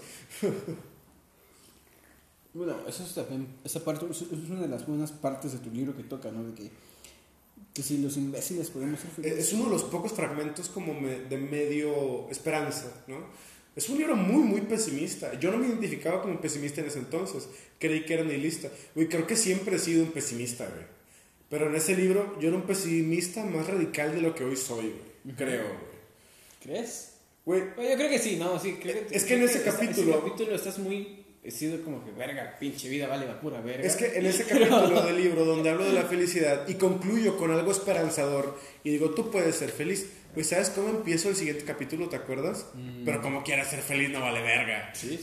Bueno, 2.54 2.74
eso 2.88 3.04
es 3.04 3.14
también, 3.14 3.48
esa 3.66 3.84
parte, 3.84 4.06
es 4.10 4.22
una 4.22 4.62
de 4.62 4.70
las 4.70 4.88
buenas 4.88 5.12
partes 5.12 5.52
de 5.52 5.58
tu 5.58 5.70
libro 5.72 5.94
que 5.94 6.04
toca, 6.04 6.32
¿no? 6.32 6.42
De 6.42 6.54
que, 6.54 6.72
que 7.74 7.84
si 7.84 7.98
los 7.98 8.16
imbéciles 8.16 8.70
podemos 8.70 9.00
ser 9.00 9.10
felices. 9.10 9.40
Es 9.40 9.52
uno 9.52 9.66
de 9.66 9.72
los 9.72 9.84
pocos 9.84 10.14
fragmentos 10.14 10.70
como 10.70 10.94
de 10.94 11.38
medio 11.38 12.30
esperanza, 12.30 13.04
¿no? 13.08 13.26
Es 13.76 13.90
un 13.90 13.98
libro 13.98 14.16
muy, 14.16 14.44
muy 14.44 14.62
pesimista. 14.62 15.38
Yo 15.38 15.52
no 15.52 15.58
me 15.58 15.68
identificaba 15.68 16.22
como 16.22 16.40
pesimista 16.40 16.80
en 16.80 16.88
ese 16.88 17.00
entonces. 17.00 17.50
Creí 17.78 18.06
que 18.06 18.14
era 18.14 18.24
nihilista. 18.24 18.70
Güey, 18.94 19.10
creo 19.10 19.28
que 19.28 19.36
siempre 19.36 19.76
he 19.76 19.80
sido 19.80 20.04
un 20.04 20.12
pesimista, 20.12 20.66
güey. 20.66 20.86
Pero 21.50 21.68
en 21.68 21.76
ese 21.76 21.98
libro 21.98 22.40
yo 22.40 22.48
era 22.48 22.58
un 22.58 22.64
pesimista 22.64 23.44
más 23.44 23.68
radical 23.68 24.14
de 24.14 24.22
lo 24.22 24.34
que 24.34 24.46
hoy 24.46 24.56
soy, 24.56 24.94
güey. 25.24 25.36
Creo, 25.36 25.64
güey. 25.64 25.96
¿Crees? 26.62 27.15
Güey. 27.46 27.62
Yo 27.62 27.96
creo 27.96 28.10
que 28.10 28.20
sí, 28.20 28.38
¿no? 28.38 28.60
Sí, 28.60 28.78
creo 28.82 29.04
es 29.10 29.24
que 29.24 29.36
en 29.36 29.44
ese 29.44 29.62
capítulo... 29.62 30.02
En 30.02 30.10
ese 30.10 30.20
capítulo 30.20 30.56
estás 30.56 30.80
muy 30.80 31.26
he 31.46 31.52
sido 31.52 31.80
como 31.84 32.04
que, 32.04 32.12
verga, 32.12 32.56
pinche 32.60 32.90
vida 32.90 33.08
vale 33.08 33.28
la 33.28 33.40
pura 33.40 33.62
verga. 33.62 33.86
Es 33.86 33.96
que 33.96 34.18
en 34.18 34.26
ese 34.26 34.46
capítulo 34.46 35.04
del 35.04 35.16
libro 35.16 35.46
donde 35.46 35.70
hablo 35.70 35.86
de 35.86 35.94
la 35.94 36.04
felicidad 36.04 36.68
y 36.68 36.74
concluyo 36.74 37.38
con 37.38 37.52
algo 37.52 37.72
esperanzador 37.72 38.58
y 38.84 38.90
digo, 38.90 39.12
tú 39.12 39.30
puedes 39.30 39.56
ser 39.56 39.70
feliz. 39.70 40.10
Pues, 40.34 40.48
¿sabes 40.48 40.70
cómo 40.72 40.90
empiezo 40.90 41.30
el 41.30 41.36
siguiente 41.36 41.64
capítulo? 41.64 42.10
¿Te 42.10 42.18
acuerdas? 42.18 42.66
Mm. 42.74 43.06
Pero 43.06 43.22
como 43.22 43.44
quieras 43.44 43.70
ser 43.70 43.80
feliz 43.80 44.10
no 44.10 44.20
vale 44.22 44.42
verga. 44.42 44.92
¿Sí? 44.94 45.20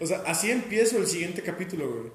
O 0.00 0.06
sea, 0.06 0.22
así 0.26 0.50
empiezo 0.50 0.96
el 0.98 1.06
siguiente 1.06 1.42
capítulo, 1.42 1.90
güey. 1.90 2.12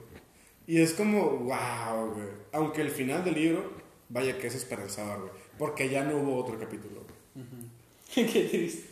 Y 0.66 0.82
es 0.82 0.94
como, 0.94 1.30
wow, 1.30 2.14
güey. 2.14 2.28
Aunque 2.54 2.82
el 2.82 2.90
final 2.90 3.24
del 3.24 3.36
libro, 3.36 3.72
vaya 4.08 4.38
que 4.40 4.48
es 4.48 4.56
esperanzador, 4.56 5.20
güey. 5.20 5.32
Porque 5.60 5.90
ya 5.90 6.04
no 6.04 6.18
hubo 6.18 6.38
otro 6.38 6.58
capítulo, 6.58 7.06
güey. 7.06 8.26
Qué 8.34 8.46
triste. 8.46 8.89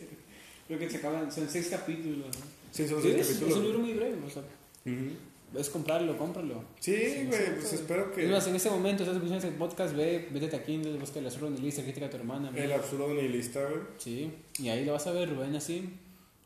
Creo 0.68 0.78
que 0.78 0.88
se 0.88 0.98
acaban, 0.98 1.32
son 1.32 1.48
seis 1.48 1.66
capítulos. 1.68 2.26
¿no? 2.26 2.44
Sí, 2.70 2.86
son 2.86 3.02
seis 3.02 3.14
es, 3.16 3.26
capítulos. 3.26 3.50
es 3.50 3.56
un 3.56 3.64
libro 3.64 3.78
muy 3.80 3.92
breve, 3.94 4.16
o 4.24 4.30
sea, 4.30 4.42
Ujú. 4.84 5.58
es 5.58 5.70
comprarlo, 5.70 6.16
cómpralo. 6.18 6.62
Sí, 6.78 6.92
güey, 7.26 7.54
pues 7.54 7.72
espero 7.72 8.12
que 8.12 8.24
Es 8.26 8.30
más, 8.30 8.46
en 8.46 8.54
este 8.56 8.70
momento, 8.70 9.02
estás 9.02 9.16
escuchando 9.16 9.44
este 9.46 9.58
podcast, 9.58 9.96
ve, 9.96 10.28
vete 10.30 10.54
a 10.54 10.62
Kindle, 10.62 10.98
busca 10.98 11.18
el 11.18 11.26
azul 11.26 11.54
de 11.56 11.60
lista, 11.62 11.82
crítica 11.82 12.06
a 12.06 12.10
tu 12.10 12.18
hermana. 12.18 12.50
el 12.54 12.70
absurdo 12.72 13.12
nihilista, 13.14 13.64
güey. 13.64 13.80
Sí, 13.96 14.30
y 14.58 14.68
ahí 14.68 14.84
lo 14.84 14.92
vas 14.92 15.06
a 15.06 15.12
ver, 15.12 15.30
Rubén, 15.30 15.56
así, 15.56 15.88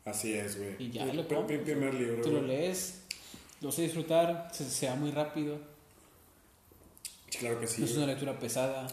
Así 0.05 0.33
es, 0.33 0.57
güey. 0.57 0.75
y 0.79 0.89
ya 0.91 1.05
lo 1.05 1.27
compras. 1.27 1.59
Primer 1.61 1.93
libro, 1.93 2.21
Tú 2.23 2.31
lo 2.31 2.41
lees, 2.41 3.01
lo 3.61 3.69
a 3.69 3.75
disfrutar, 3.75 4.49
se, 4.53 4.63
se 4.69 4.87
va 4.87 4.95
muy 4.95 5.11
rápido, 5.11 5.57
Claro 7.39 7.59
que 7.59 7.67
sí. 7.67 7.81
no 7.81 7.87
es 7.87 7.97
una 7.97 8.07
lectura 8.07 8.37
pesada. 8.39 8.87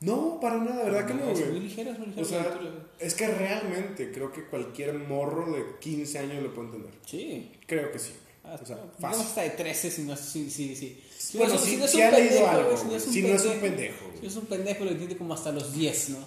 No, 0.00 0.38
para 0.40 0.58
nada, 0.58 0.84
¿verdad 0.84 1.06
que 1.06 1.14
no, 1.14 1.30
Es 1.30 1.38
muy 1.40 1.48
güey? 1.50 1.60
ligera, 1.60 1.92
es 1.92 1.98
muy 1.98 2.08
ligera 2.08 2.22
O 2.22 2.28
sea, 2.28 2.42
lectura. 2.42 2.70
es 2.98 3.14
que 3.14 3.26
realmente 3.26 4.12
creo 4.12 4.30
que 4.32 4.44
cualquier 4.46 4.94
morro 4.98 5.50
de 5.52 5.64
15 5.80 6.18
años 6.18 6.42
lo 6.42 6.52
puede 6.52 6.68
entender. 6.68 6.92
Sí. 7.06 7.52
Creo 7.66 7.90
que 7.90 7.98
sí. 7.98 8.10
güey. 8.10 8.54
Hasta, 8.54 8.62
O 8.64 8.66
sea, 8.66 8.76
digamos 8.76 8.96
fácil. 9.00 9.20
hasta 9.26 9.42
de 9.42 9.50
13 9.50 9.90
si 9.90 10.02
no 10.02 10.12
es... 10.14 10.20
Si, 10.20 10.50
si, 10.50 10.76
si. 10.76 11.00
Si 11.16 11.38
Bueno, 11.38 11.54
no 11.54 11.58
es- 11.60 11.64
si, 11.64 11.70
si 11.70 11.76
no 11.78 11.84
es 11.86 11.90
si 11.92 11.96
un 11.96 12.02
leído 12.10 12.16
pendejo, 12.28 12.46
algo, 12.48 12.70
güey, 12.72 12.84
güey. 12.84 13.00
si 13.00 13.22
no 13.22 13.28
es 13.28 13.44
un 13.46 13.58
pendejo. 13.60 14.04
Si 14.12 14.16
güey. 14.18 14.26
es 14.26 14.36
un 14.36 14.46
pendejo, 14.46 14.84
lo 14.84 14.90
entiende 14.90 15.16
como 15.16 15.32
hasta 15.34 15.52
los 15.52 15.72
10, 15.72 16.08
¿no? 16.10 16.18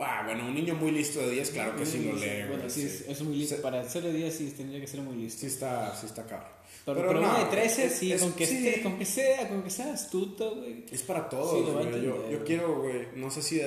Ah, 0.00 0.22
bueno, 0.24 0.46
un 0.46 0.54
niño 0.54 0.74
muy 0.74 0.90
listo 0.90 1.20
de 1.20 1.30
10, 1.30 1.50
claro 1.50 1.76
que 1.76 1.86
sí 1.86 1.98
lo 2.04 2.12
lee, 2.14 2.44
Bueno, 2.48 2.58
güey. 2.62 2.70
sí, 2.70 2.82
es, 2.82 3.02
es 3.08 3.20
muy 3.22 3.36
listo. 3.36 3.54
Sí. 3.56 3.62
Para 3.62 3.88
ser 3.88 4.02
de 4.02 4.12
10 4.12 4.34
sí 4.34 4.54
tendría 4.56 4.80
que 4.80 4.86
ser 4.88 5.00
muy 5.00 5.16
listo. 5.16 5.40
Sí 5.40 5.46
está, 5.46 5.94
sí 5.94 6.06
está 6.06 6.24
cabrón. 6.24 6.48
Pero, 6.94 7.08
pero, 7.08 7.20
uno 7.20 7.38
de 7.38 7.44
13, 7.46 7.84
es- 7.86 7.92
sí, 7.94 8.12
es- 8.12 8.22
con, 8.22 8.32
que 8.34 8.46
sí. 8.46 8.66
esté- 8.68 8.82
con 8.82 8.98
que 8.98 9.04
sea, 9.04 9.48
con 9.48 9.62
que 9.62 9.70
sea 9.70 9.92
astuto, 9.92 10.56
güey. 10.56 10.84
Es 10.90 11.02
para 11.02 11.28
todos, 11.28 11.50
Sí, 11.66 11.72
güey. 11.72 11.74
Yo, 11.74 11.80
entender, 11.82 12.02
yo 12.04 12.16
güey. 12.38 12.44
quiero, 12.44 12.80
güey, 12.82 13.08
no 13.16 13.30
sé 13.30 13.42
si... 13.42 13.60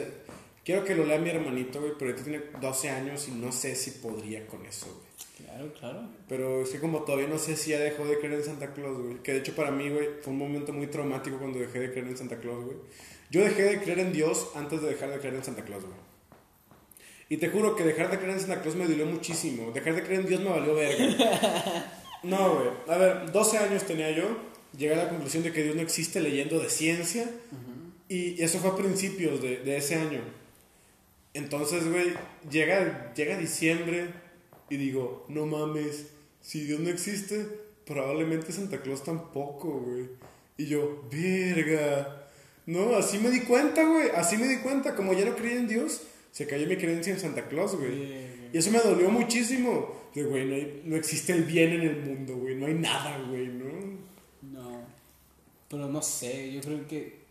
Quiero 0.64 0.86
que 0.86 0.94
lo 0.94 1.06
lea 1.06 1.18
mi 1.18 1.30
hermanito, 1.32 1.80
güey, 1.80 1.94
pero 1.98 2.12
ahorita 2.12 2.24
tiene 2.24 2.44
12 2.62 2.90
años 2.92 3.28
y 3.28 3.32
no 3.32 3.52
sé 3.52 3.76
si 3.76 3.92
podría 3.92 4.46
con 4.46 4.64
eso, 4.66 4.86
güey. 4.86 5.12
Claro, 5.50 5.74
claro. 5.74 6.02
Pero 6.30 6.62
es 6.62 6.70
que 6.70 6.80
como 6.80 7.02
todavía 7.02 7.28
no 7.28 7.40
sé 7.40 7.56
si 7.58 7.72
ya 7.72 7.80
dejó 7.80 8.06
de 8.06 8.20
creer 8.20 8.34
en 8.36 8.44
Santa 8.44 8.72
Claus, 8.74 8.96
güey. 9.02 9.24
Que 9.24 9.34
de 9.34 9.40
hecho 9.40 9.56
para 9.56 9.72
mí, 9.72 9.90
güey, 9.90 10.08
fue 10.22 10.32
un 10.34 10.38
momento 10.38 10.72
muy 10.72 10.86
traumático 10.86 11.40
cuando 11.40 11.58
dejé 11.58 11.80
de 11.80 11.92
creer 11.92 12.08
en 12.10 12.16
Santa 12.18 12.38
Claus, 12.38 12.64
güey. 12.64 12.78
Yo 13.32 13.42
dejé 13.44 13.64
de 13.64 13.82
creer 13.82 14.00
en 14.00 14.14
Dios 14.14 14.50
antes 14.54 14.84
de 14.84 14.90
dejar 14.90 15.10
de 15.10 15.18
creer 15.18 15.34
en 15.34 15.44
Santa 15.44 15.64
Claus, 15.66 15.84
güey. 15.84 15.96
Y 17.30 17.38
te 17.38 17.50
juro 17.50 17.76
que 17.76 17.84
dejar 17.84 18.12
de 18.12 18.18
creer 18.18 18.34
en 18.34 18.40
Santa 18.42 18.62
Claus 18.62 18.76
me 18.76 18.86
dolió 18.88 19.08
muchísimo. 19.08 19.72
Dejar 19.72 19.96
de 19.96 20.04
creer 20.04 20.20
en 20.22 20.28
Dios 20.28 20.42
me 20.42 20.50
valió 20.50 20.76
verga. 20.76 21.98
No, 22.24 22.56
güey. 22.56 22.70
A 22.88 22.98
ver, 22.98 23.32
12 23.32 23.58
años 23.58 23.86
tenía 23.86 24.12
yo. 24.12 24.38
Llegué 24.78 24.94
a 24.94 25.04
la 25.04 25.10
conclusión 25.10 25.44
de 25.44 25.52
que 25.52 25.64
Dios 25.64 25.76
no 25.76 25.82
existe 25.82 26.20
leyendo 26.20 26.60
de 26.60 26.70
ciencia. 26.70 27.30
Y 28.08 28.42
eso 28.42 28.60
fue 28.60 28.72
a 28.72 28.76
principios 28.76 29.42
de, 29.42 29.58
de 29.58 29.78
ese 29.78 29.96
año. 29.96 30.22
Entonces, 31.34 31.90
güey, 31.90 32.14
llega, 32.50 33.14
llega 33.14 33.38
diciembre 33.38 34.10
y 34.70 34.78
digo, 34.78 35.26
no 35.30 35.46
mames, 35.46 36.08
si 36.42 36.64
Dios 36.64 36.80
no 36.80 36.90
existe, 36.90 37.48
probablemente 37.86 38.52
Santa 38.52 38.82
Claus 38.82 39.04
tampoco, 39.04 39.80
güey. 39.80 40.10
Y 40.58 40.68
yo, 40.68 41.04
verga. 41.12 42.28
No, 42.66 42.96
así 42.96 43.18
me 43.18 43.32
di 43.32 43.42
cuenta, 43.42 43.86
güey. 43.86 44.10
Así 44.16 44.38
me 44.38 44.48
di 44.48 44.58
cuenta. 44.58 44.96
Como 44.96 45.14
ya 45.14 45.26
no 45.26 45.36
creía 45.36 45.58
en 45.58 45.68
Dios, 45.68 46.02
se 46.32 46.48
cayó 46.48 46.68
mi 46.68 46.78
creencia 46.78 47.14
en 47.14 47.20
Santa 47.20 47.48
Claus, 47.48 47.76
güey. 47.76 48.31
Y 48.54 48.58
eso 48.58 48.72
me 48.72 48.80
dolió 48.80 49.10
muchísimo. 49.10 50.02
De, 50.14 50.24
güey, 50.24 50.46
no, 50.46 50.56
hay- 50.56 50.82
no 50.86 50.96
existe 50.96 51.34
el 51.34 51.44
bien 51.44 51.72
en 51.74 51.82
el 51.82 52.02
mundo, 52.04 52.36
güey. 52.38 52.56
No 52.56 52.66
hay 52.68 52.74
nada, 52.74 53.18
güey, 53.30 53.48
¿no? 53.48 53.72
No. 54.52 54.82
Pero 55.70 55.88
no 55.88 56.02
sé, 56.02 56.52
yo 56.52 56.62
creo 56.62 56.86
que 56.88 57.22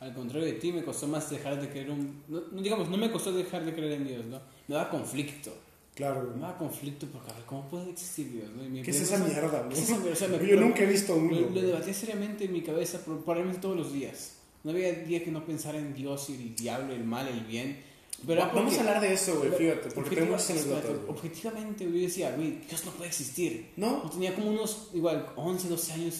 al 0.00 0.12
contrario 0.12 0.46
de 0.46 0.54
ti 0.54 0.72
me 0.72 0.82
costó 0.82 1.06
más 1.06 1.30
dejar 1.30 1.60
de 1.60 1.68
creer 1.68 1.90
un... 1.90 2.22
No, 2.28 2.40
digamos, 2.60 2.88
no 2.90 2.96
me 2.96 3.10
costó 3.12 3.32
dejar 3.32 3.64
de 3.64 3.72
creer 3.72 3.92
en 3.92 4.06
Dios, 4.08 4.24
¿no? 4.26 4.40
Me 4.68 4.74
da 4.74 4.90
conflicto. 4.90 5.52
Claro, 5.94 6.22
Me 6.24 6.28
güey. 6.30 6.40
da 6.40 6.58
conflicto 6.58 7.06
porque, 7.06 7.30
a 7.30 7.34
ver, 7.34 7.44
¿cómo 7.44 7.68
puede 7.68 7.90
existir 7.90 8.30
Dios? 8.32 8.50
¿Qué 8.84 8.90
es 8.90 9.00
esa 9.00 9.18
mierda, 9.18 9.62
no? 9.62 9.68
¿Qué 9.70 9.74
es 9.76 9.88
esa? 9.88 10.04
O 10.04 10.14
sea, 10.14 10.28
me- 10.28 10.46
Yo 10.48 10.60
nunca 10.60 10.82
he 10.82 10.86
visto 10.86 11.14
uno. 11.14 11.40
Lo, 11.40 11.50
lo 11.50 11.62
debatía 11.62 11.94
seriamente 11.94 12.44
en 12.44 12.52
mi 12.52 12.60
cabeza 12.62 13.02
pro- 13.04 13.20
probablemente 13.20 13.60
todos 13.60 13.76
los 13.76 13.92
días. 13.92 14.32
No 14.64 14.72
había 14.72 14.92
día 14.92 15.22
que 15.22 15.30
no 15.30 15.46
pensara 15.46 15.78
en 15.78 15.94
Dios 15.94 16.28
y 16.28 16.34
el 16.34 16.56
diablo, 16.56 16.92
el 16.92 17.04
mal, 17.04 17.28
el 17.28 17.40
bien. 17.44 17.78
Pero 18.26 18.46
Vamos 18.54 18.74
a 18.76 18.80
hablar 18.80 19.00
de 19.00 19.12
eso, 19.12 19.38
güey, 19.38 19.50
fíjate, 19.50 19.90
porque 19.90 20.16
tengo 20.16 20.34
objetiva- 20.34 20.60
anécdotas, 20.60 20.96
güey. 20.98 21.10
Objetivamente, 21.10 21.84
yo 21.84 21.90
decía, 21.90 22.34
güey, 22.36 22.60
Dios 22.68 22.84
no 22.84 22.90
puede 22.92 23.08
existir. 23.10 23.72
¿No? 23.76 24.04
Yo 24.04 24.10
tenía 24.10 24.34
como 24.34 24.50
unos, 24.50 24.88
igual, 24.94 25.26
11, 25.36 25.68
12 25.68 25.92
años, 25.92 26.14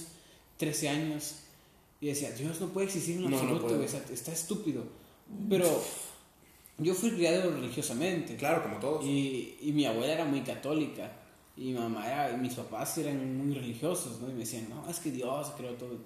13 0.58 0.88
años. 0.88 1.36
Y 2.00 2.08
decía, 2.08 2.30
Dios 2.32 2.60
no 2.60 2.68
puede 2.68 2.86
existir 2.86 3.16
en 3.16 3.30
No, 3.30 3.36
absoluto, 3.38 3.82
está, 3.82 4.12
está 4.12 4.32
estúpido. 4.32 4.84
Pero 5.48 5.82
yo 6.78 6.94
fui 6.94 7.10
criado 7.12 7.50
religiosamente. 7.50 8.36
Claro, 8.36 8.62
como 8.62 8.78
todos. 8.78 9.04
Y, 9.04 9.56
y 9.62 9.72
mi 9.72 9.86
abuela 9.86 10.12
era 10.12 10.24
muy 10.26 10.42
católica. 10.42 11.10
Y 11.56 11.68
mi 11.68 11.72
mamá 11.78 12.06
era, 12.06 12.32
y 12.32 12.36
mis 12.36 12.52
papás 12.54 12.98
eran 12.98 13.38
muy 13.38 13.54
religiosos, 13.54 14.20
¿no? 14.20 14.28
Y 14.28 14.34
me 14.34 14.40
decían, 14.40 14.68
no, 14.68 14.88
es 14.90 14.98
que 15.00 15.10
Dios 15.10 15.52
creó 15.56 15.72
todo. 15.72 15.96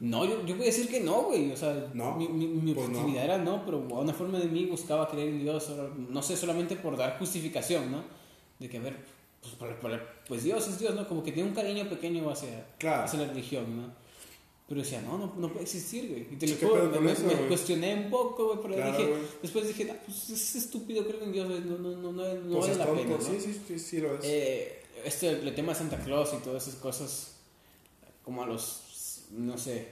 No, 0.00 0.24
yo, 0.24 0.44
yo 0.44 0.54
voy 0.56 0.64
a 0.64 0.66
decir 0.66 0.88
que 0.88 1.00
no, 1.00 1.22
güey. 1.24 1.52
O 1.52 1.56
sea, 1.56 1.90
No, 1.94 2.16
mi, 2.16 2.28
mi, 2.28 2.46
mi 2.46 2.74
pues 2.74 2.88
no. 2.88 3.08
era 3.18 3.38
no, 3.38 3.64
pero 3.64 3.78
una 3.78 4.12
forma 4.12 4.38
de 4.38 4.46
mí 4.46 4.66
buscaba 4.66 5.08
creer 5.08 5.28
en 5.28 5.40
Dios. 5.42 5.70
No 6.10 6.22
sé, 6.22 6.36
solamente 6.36 6.76
por 6.76 6.96
dar 6.96 7.18
justificación, 7.18 7.90
¿no? 7.92 8.02
De 8.58 8.68
que, 8.68 8.78
a 8.78 8.80
ver, 8.80 8.96
pues, 9.40 9.54
por- 9.54 9.78
por- 9.78 10.00
pues 10.28 10.42
Dios 10.44 10.66
es 10.68 10.78
Dios, 10.78 10.94
¿no? 10.94 11.06
Como 11.08 11.22
que 11.22 11.32
tiene 11.32 11.48
un 11.48 11.54
cariño 11.54 11.88
pequeño 11.88 12.28
hacia, 12.28 12.66
Claro. 12.78 13.04
hacia 13.04 13.20
la 13.20 13.26
religión, 13.28 13.64
¿no? 13.76 14.04
Pero 14.66 14.80
decía, 14.80 15.02
no, 15.02 15.18
no, 15.18 15.34
no 15.36 15.48
puede 15.48 15.64
existir, 15.64 16.08
güey. 16.08 16.22
Y 16.32 16.36
te 16.36 16.46
lo 16.48 16.58
¿Qué 16.58 16.66
juro, 16.66 17.00
me, 17.00 17.12
eso, 17.12 17.26
me 17.26 17.34
cuestioné 17.48 17.94
un 17.94 18.10
poco, 18.10 18.46
güey, 18.46 18.58
pero 18.62 18.74
Claro, 18.76 18.96
dije, 18.96 19.10
güey. 19.10 19.22
después 19.42 19.68
dije, 19.68 19.90
ah, 19.92 19.96
pues 20.06 20.30
es 20.30 20.54
estúpido 20.56 21.06
creer 21.06 21.22
en 21.24 21.32
Dios, 21.32 21.48
güey, 21.48 21.60
no, 21.60 21.76
no, 21.78 21.90
no, 21.90 22.12
no, 22.12 22.34
no 22.34 22.40
Pues 22.56 22.60
vale 22.60 22.72
es 22.72 22.78
la 22.78 22.86
tonto. 22.86 23.02
pena, 23.02 23.16
¿no? 23.16 23.22
Sí, 23.22 23.40
sí, 23.40 23.60
sí, 23.68 23.78
sí 23.78 24.00
lo 24.00 24.14
es. 24.18 24.24
Eh, 24.24 24.82
este, 25.04 25.28
el 25.30 25.54
tema 25.54 25.72
de 25.72 25.78
Santa 25.78 25.98
Claus 25.98 26.30
y 26.32 26.42
todas 26.42 26.66
esas 26.66 26.80
cosas, 26.80 27.36
como 28.24 28.42
a 28.42 28.46
los, 28.46 28.80
no 29.32 29.56
sé, 29.58 29.88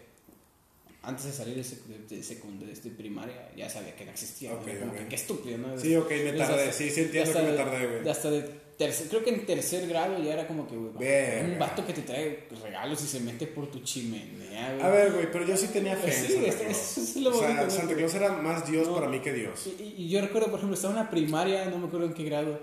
antes 1.02 1.24
de 1.26 1.32
salir 1.32 1.54
de, 1.56 2.16
de, 2.16 2.22
secundaria, 2.22 2.74
de 2.74 2.90
primaria, 2.90 3.50
ya 3.56 3.68
sabía 3.68 3.94
que 3.96 4.04
no 4.04 4.12
existía. 4.12 4.50
¿no? 4.50 4.56
Ok, 4.58 4.68
Como 4.78 4.92
ok. 4.92 4.98
que 4.98 5.08
qué 5.08 5.14
estúpido, 5.16 5.58
¿no? 5.58 5.78
Sí, 5.78 5.96
ok, 5.96 6.10
me 6.10 6.32
tardé. 6.34 6.42
hasta- 6.68 6.72
Sí, 6.72 6.90
sí 6.90 7.00
entiendo 7.02 7.30
hasta 7.30 7.44
que 7.44 7.50
me 7.50 7.56
tardé, 7.56 7.86
güey. 7.86 8.08
Hasta 8.08 8.30
de 8.30 8.62
tercer, 8.78 9.08
creo 9.08 9.24
que 9.24 9.30
en 9.30 9.44
tercer 9.46 9.86
grado 9.88 10.22
ya 10.22 10.32
era 10.32 10.46
como 10.46 10.66
que, 10.68 10.76
güey, 10.76 11.44
un 11.52 11.58
vato 11.58 11.84
que 11.86 11.92
te 11.92 12.02
trae 12.02 12.46
regalos 12.62 13.02
y 13.02 13.06
se 13.08 13.18
mete 13.20 13.46
por 13.48 13.68
tu 13.70 13.80
chimenea, 13.80 14.74
güey. 14.74 14.82
A 14.86 14.88
ver, 14.90 15.12
güey, 15.12 15.30
pero 15.32 15.44
yo 15.44 15.56
sí 15.56 15.68
tenía 15.72 15.96
fe 15.96 16.06
en 16.14 16.26
Sí, 16.26 16.32
Santa 16.34 16.48
este- 16.48 16.64
Claus. 16.66 16.76
eso 16.78 17.00
es 17.00 17.16
lo 17.16 17.30
o 17.30 17.34
sea, 17.38 17.48
bonito. 17.48 17.70
Santa 17.70 17.94
Claus 17.96 18.14
era 18.14 18.32
más 18.32 18.70
Dios 18.70 18.86
No. 18.88 18.94
para 18.94 19.08
mí 19.08 19.20
que 19.20 19.32
Dios. 19.32 19.66
Y, 19.66 19.82
y- 19.82 19.94
y 20.04 20.08
yo 20.08 20.20
recuerdo, 20.20 20.48
por 20.50 20.58
ejemplo, 20.60 20.74
estaba 20.76 20.94
en 20.94 21.00
la 21.00 21.10
primaria, 21.10 21.64
no 21.66 21.78
me 21.78 21.86
acuerdo 21.88 22.06
en 22.06 22.14
qué 22.14 22.24
grado. 22.24 22.60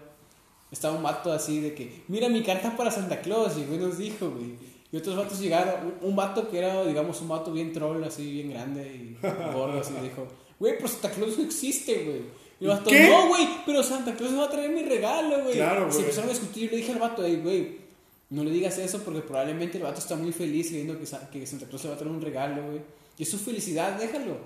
Estaba 0.72 0.96
un 0.96 1.04
vato 1.04 1.32
así 1.34 1.60
de 1.62 1.74
que, 1.74 2.04
mira 2.08 2.30
mi 2.30 2.44
carta 2.44 2.78
para 2.78 2.90
Santa 2.92 3.20
Claus, 3.22 3.58
y 3.58 3.64
güey 3.66 3.80
nos 3.80 3.98
dijo, 3.98 4.30
güey. 4.32 4.69
Y 4.92 4.98
otros 4.98 5.16
vatos 5.16 5.40
llegaron, 5.40 5.94
un, 6.02 6.10
un 6.10 6.16
vato 6.16 6.50
que 6.50 6.58
era, 6.58 6.84
digamos, 6.86 7.22
un 7.22 7.28
vato 7.30 7.52
bien 7.52 7.72
troll, 7.72 8.04
así, 8.04 8.32
bien 8.32 8.50
grande 8.50 8.88
y 8.88 9.18
gordo, 9.54 9.80
así, 9.80 9.94
dijo, 10.02 10.28
güey, 10.60 10.76
pero 10.78 10.88
Santa 10.88 11.12
Claus 11.12 11.38
no 11.38 11.44
existe, 11.44 12.04
güey. 12.06 12.22
Y 12.60 12.64
el 12.66 12.70
vato, 12.72 12.90
¿Qué? 12.90 13.08
no, 13.08 13.28
güey, 13.30 13.48
pero 13.66 13.84
Santa 13.84 14.16
Claus 14.16 14.32
me 14.32 14.40
va 14.40 14.46
a 14.46 14.50
traer 14.50 14.72
mi 14.72 14.82
regalo, 14.84 15.44
güey. 15.44 15.54
Claro, 15.56 15.82
Se 15.92 15.98
güey. 15.98 16.00
empezaron 16.02 16.30
a 16.30 16.34
discutir, 16.34 16.64
y 16.64 16.70
le 16.72 16.78
dije 16.78 16.92
al 16.92 17.00
vato, 17.00 17.24
"Ey, 17.24 17.36
güey, 17.38 17.78
no 18.32 18.44
le 18.44 18.52
digas 18.52 18.78
eso 18.80 19.00
porque 19.04 19.22
probablemente 19.22 19.78
el 19.78 19.84
vato 19.84 20.00
está 20.00 20.16
muy 20.16 20.32
feliz 20.32 20.72
viendo 20.72 20.98
que, 20.98 21.06
que 21.32 21.46
Santa 21.48 21.66
Claus 21.68 21.84
le 21.84 21.90
va 21.90 21.96
a 21.96 21.98
traer 21.98 22.12
un 22.14 22.22
regalo, 22.22 22.64
güey. 22.68 22.82
Y 23.18 23.24
es 23.24 23.30
su 23.30 23.38
felicidad, 23.38 23.94
déjalo. 24.00 24.38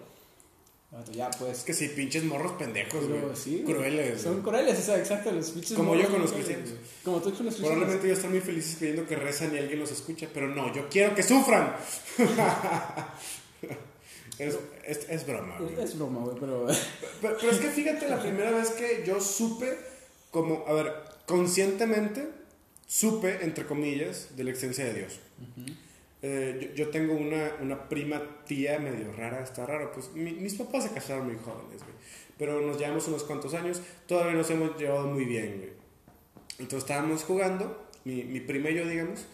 Ya, 1.12 1.32
pues. 1.32 1.60
Es 1.60 1.64
que 1.64 1.74
sí, 1.74 1.90
pinches 1.90 2.24
morros 2.24 2.54
pendejos, 2.54 3.08
güey. 3.08 3.22
sí, 3.36 3.64
Crueles. 3.66 4.22
Son 4.22 4.34
güey. 4.34 4.44
crueles, 4.44 4.80
o 4.80 4.82
sea, 4.82 5.00
exacto, 5.00 5.32
los 5.32 5.50
pinches 5.50 5.74
Como 5.74 5.90
morros 5.90 6.04
yo 6.04 6.12
con 6.12 6.22
los 6.22 6.32
cristianos. 6.32 6.70
Como 7.04 7.18
tú 7.18 7.34
con 7.34 7.46
los 7.46 7.56
cristianos. 7.56 7.72
Probablemente 7.72 8.06
ellos 8.06 8.18
están 8.20 8.32
muy 8.32 8.42
felices 8.42 8.76
creyendo 8.78 9.08
que 9.08 9.16
rezan 9.16 9.56
y 9.56 9.58
alguien 9.58 9.80
los 9.80 9.92
escucha, 9.92 10.28
pero 10.32 10.48
no, 10.48 10.74
yo 10.74 10.88
quiero 10.90 11.16
que 11.16 11.24
sufran. 11.24 11.76
es, 14.38 14.58
es, 14.86 15.10
es 15.10 15.26
broma, 15.26 15.58
güey. 15.60 15.82
Es 15.82 15.98
broma, 15.98 16.22
güey, 16.22 16.38
pero... 16.40 16.68
Pero, 17.22 17.38
pero 17.40 17.52
es 17.52 17.58
que 17.58 17.70
fíjate, 17.70 18.08
la 18.08 18.22
primera 18.22 18.52
vez 18.52 18.70
que 18.72 19.04
yo 19.06 19.20
supe, 19.20 19.76
como, 20.30 20.64
a 20.68 20.74
ver, 20.74 20.94
conscientemente, 21.26 22.28
supe, 22.86 23.44
entre 23.44 23.66
comillas, 23.66 24.36
de 24.36 24.44
la 24.44 24.52
existencia 24.52 24.86
de 24.86 24.94
Dios. 24.94 25.20
Eh, 26.26 26.72
yo, 26.76 26.86
yo 26.86 26.90
tengo 26.90 27.14
una, 27.14 27.52
una 27.62 27.90
prima 27.90 28.22
tía 28.46 28.80
medio 28.80 29.12
rara, 29.12 29.44
está 29.44 29.66
raro, 29.66 29.92
pues 29.92 30.12
mi- 30.14 30.32
mis 30.32 30.56
papás 30.56 30.86
se 30.86 30.92
casaron 30.92 31.26
muy 31.28 31.36
jóvenes, 31.36 31.82
güey. 31.84 31.94
Pero 32.38 32.62
nos 32.62 32.80
llevamos 32.80 33.08
unos 33.10 33.24
cuantos 33.26 33.54
años, 33.54 33.82
todavía 34.08 34.34
nos 34.34 34.50
hemos 34.50 34.78
llevado 34.80 35.08
muy 35.08 35.26
bien, 35.26 35.58
güey. 35.58 35.70
Entonces 36.60 36.80
estábamos 36.90 37.24
jugando, 37.24 37.88
mi, 38.06 38.24
mi 38.24 38.40
prima 38.40 38.70
y 38.70 38.76
yo, 38.76 38.88
digamos, 38.88 39.26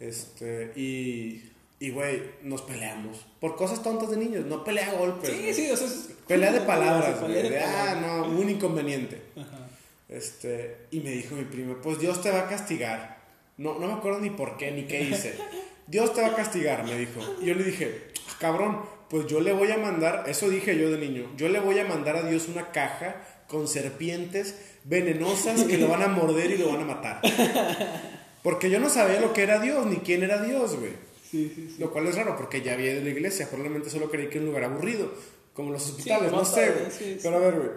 este, 0.00 0.72
y, 0.74 1.50
y, 1.78 1.90
güey, 1.90 2.20
nos 2.42 2.62
peleamos. 2.62 3.24
Por 3.40 3.54
cosas 3.54 3.82
tontas 3.82 4.10
de 4.10 4.16
niños, 4.16 4.44
no 4.46 4.64
pelea 4.64 4.90
a 4.90 4.94
golpes. 4.94 5.30
Sí, 5.30 5.54
sí, 5.54 5.70
o 5.70 5.76
sea... 5.76 5.86
es- 5.86 6.10
Pelea 6.26 6.52
de 6.52 6.62
palabras, 6.62 7.20
güey. 7.20 7.34
de 7.50 7.58
ah, 7.60 8.00
no, 8.00 8.28
un 8.28 8.48
inconveniente. 8.48 9.20
Ajá. 9.36 9.68
Este, 10.08 10.78
y 10.90 11.00
me 11.00 11.10
dijo 11.10 11.34
mi 11.34 11.44
prima, 11.44 11.76
pues 11.82 11.98
Dios 11.98 12.22
te 12.22 12.30
va 12.30 12.40
a 12.40 12.48
castigar. 12.48 13.18
No, 13.58 13.78
no 13.78 13.86
me 13.86 13.92
acuerdo 13.92 14.20
ni 14.20 14.30
por 14.30 14.56
qué, 14.56 14.70
ni 14.72 14.84
qué 14.84 15.02
hice. 15.02 15.34
Dios 15.86 16.14
te 16.14 16.22
va 16.22 16.28
a 16.28 16.36
castigar, 16.36 16.84
me 16.84 16.96
dijo. 16.98 17.20
Y 17.40 17.46
yo 17.46 17.54
le 17.54 17.64
dije, 17.64 18.08
"Ah, 18.28 18.36
cabrón, 18.40 18.80
pues 19.08 19.26
yo 19.26 19.40
le 19.40 19.52
voy 19.52 19.70
a 19.70 19.76
mandar, 19.76 20.24
eso 20.26 20.48
dije 20.48 20.76
yo 20.78 20.90
de 20.90 20.98
niño, 20.98 21.30
yo 21.36 21.48
le 21.48 21.60
voy 21.60 21.78
a 21.78 21.84
mandar 21.84 22.16
a 22.16 22.22
Dios 22.22 22.48
una 22.48 22.70
caja 22.72 23.16
con 23.48 23.68
serpientes 23.68 24.56
venenosas 24.84 25.64
que 25.64 25.78
lo 25.78 25.88
van 25.88 26.02
a 26.02 26.08
morder 26.08 26.50
y 26.50 26.58
lo 26.58 26.68
van 26.68 26.82
a 26.82 26.84
matar. 26.86 27.20
Porque 28.42 28.70
yo 28.70 28.78
no 28.80 28.90
sabía 28.90 29.20
lo 29.20 29.32
que 29.32 29.42
era 29.42 29.58
Dios, 29.58 29.86
ni 29.86 29.96
quién 29.96 30.22
era 30.22 30.42
Dios, 30.42 30.78
güey. 30.78 30.92
Sí, 31.30 31.50
sí, 31.54 31.68
sí. 31.70 31.76
Lo 31.78 31.90
cual 31.90 32.06
es 32.06 32.16
raro, 32.16 32.36
porque 32.36 32.62
ya 32.62 32.74
había 32.74 32.92
ido 32.92 33.00
a 33.00 33.04
la 33.04 33.10
iglesia, 33.10 33.48
probablemente 33.48 33.90
solo 33.90 34.10
creí 34.10 34.28
que 34.28 34.38
era 34.38 34.42
un 34.42 34.46
lugar 34.48 34.64
aburrido, 34.64 35.12
como 35.52 35.70
los 35.70 35.88
hospitales, 35.90 36.30
no 36.30 36.44
sé, 36.44 36.70
güey. 36.72 37.18
Pero 37.22 37.36
a 37.36 37.38
ver, 37.38 37.54
güey, 37.54 37.70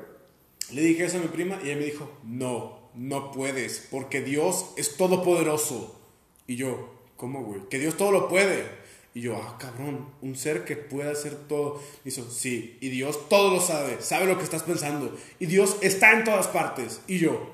le 0.73 0.81
dije 0.81 1.05
eso 1.05 1.17
a 1.17 1.21
mi 1.21 1.27
prima 1.27 1.59
y 1.63 1.67
ella 1.67 1.77
me 1.77 1.85
dijo, 1.85 2.11
no, 2.23 2.89
no 2.95 3.31
puedes, 3.31 3.87
porque 3.89 4.21
Dios 4.21 4.71
es 4.75 4.97
todopoderoso. 4.97 6.01
Y 6.47 6.55
yo, 6.55 6.96
¿cómo, 7.17 7.43
güey? 7.43 7.61
Que 7.69 7.79
Dios 7.79 7.97
todo 7.97 8.11
lo 8.11 8.29
puede. 8.29 8.87
Y 9.13 9.21
yo, 9.21 9.35
ah, 9.35 9.57
cabrón, 9.59 10.05
un 10.21 10.35
ser 10.35 10.63
que 10.63 10.77
puede 10.77 11.11
hacer 11.11 11.35
todo. 11.47 11.81
Y 12.05 12.09
hizo, 12.09 12.29
sí, 12.29 12.77
y 12.79 12.89
Dios 12.89 13.27
todo 13.29 13.53
lo 13.53 13.59
sabe, 13.59 13.97
sabe 13.99 14.27
lo 14.27 14.37
que 14.37 14.43
estás 14.43 14.63
pensando. 14.63 15.17
Y 15.39 15.47
Dios 15.47 15.77
está 15.81 16.13
en 16.13 16.23
todas 16.23 16.47
partes. 16.47 17.01
Y 17.07 17.17
yo, 17.17 17.51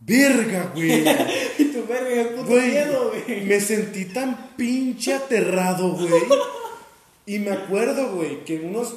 verga, 0.00 0.72
güey. 0.74 1.04
Y 1.58 1.64
tu 1.72 1.86
verga, 1.86 2.36
puto 2.36 2.50
Güey, 2.50 2.70
miedo, 2.70 3.12
güey. 3.26 3.44
me 3.46 3.60
sentí 3.60 4.04
tan 4.06 4.54
pinche 4.56 5.14
aterrado, 5.14 5.92
güey. 5.92 6.22
Y 7.26 7.38
me 7.38 7.52
acuerdo, 7.52 8.16
güey, 8.16 8.44
que 8.44 8.60
unos, 8.60 8.94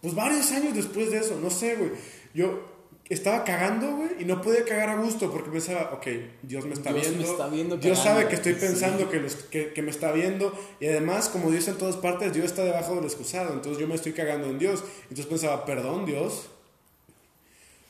pues 0.00 0.14
varios 0.14 0.50
años 0.52 0.74
después 0.74 1.10
de 1.10 1.18
eso, 1.18 1.38
no 1.40 1.50
sé, 1.50 1.76
güey, 1.76 1.90
yo 2.32 2.73
estaba 3.08 3.44
cagando, 3.44 3.96
güey, 3.96 4.08
y 4.20 4.24
no 4.24 4.40
podía 4.40 4.64
cagar 4.64 4.88
a 4.88 4.96
gusto 4.96 5.30
porque 5.30 5.50
pensaba, 5.50 5.90
ok, 5.92 6.06
Dios 6.42 6.64
me 6.64 6.72
está 6.72 6.90
Dios 6.92 7.06
me 7.08 7.12
viendo. 7.16 7.30
está 7.32 7.48
viendo 7.48 7.76
Dios 7.76 7.98
cagando, 7.98 8.20
sabe 8.20 8.28
que 8.30 8.34
estoy 8.36 8.54
sí. 8.54 8.60
pensando 8.60 9.10
que, 9.10 9.20
los- 9.20 9.34
que, 9.36 9.72
que 9.74 9.82
me 9.82 9.90
está 9.90 10.10
viendo. 10.12 10.58
Y 10.80 10.86
además, 10.86 11.28
como 11.28 11.50
Dios 11.50 11.68
en 11.68 11.76
todas 11.76 11.96
partes, 11.96 12.32
Dios 12.32 12.46
está 12.46 12.64
debajo 12.64 12.94
del 12.94 13.04
excusado. 13.04 13.52
Entonces 13.52 13.78
yo 13.80 13.86
me 13.86 13.94
estoy 13.94 14.12
cagando 14.12 14.48
en 14.48 14.58
Dios. 14.58 14.82
Entonces 15.02 15.26
pensaba, 15.26 15.64
perdón, 15.66 16.06
Dios. 16.06 16.46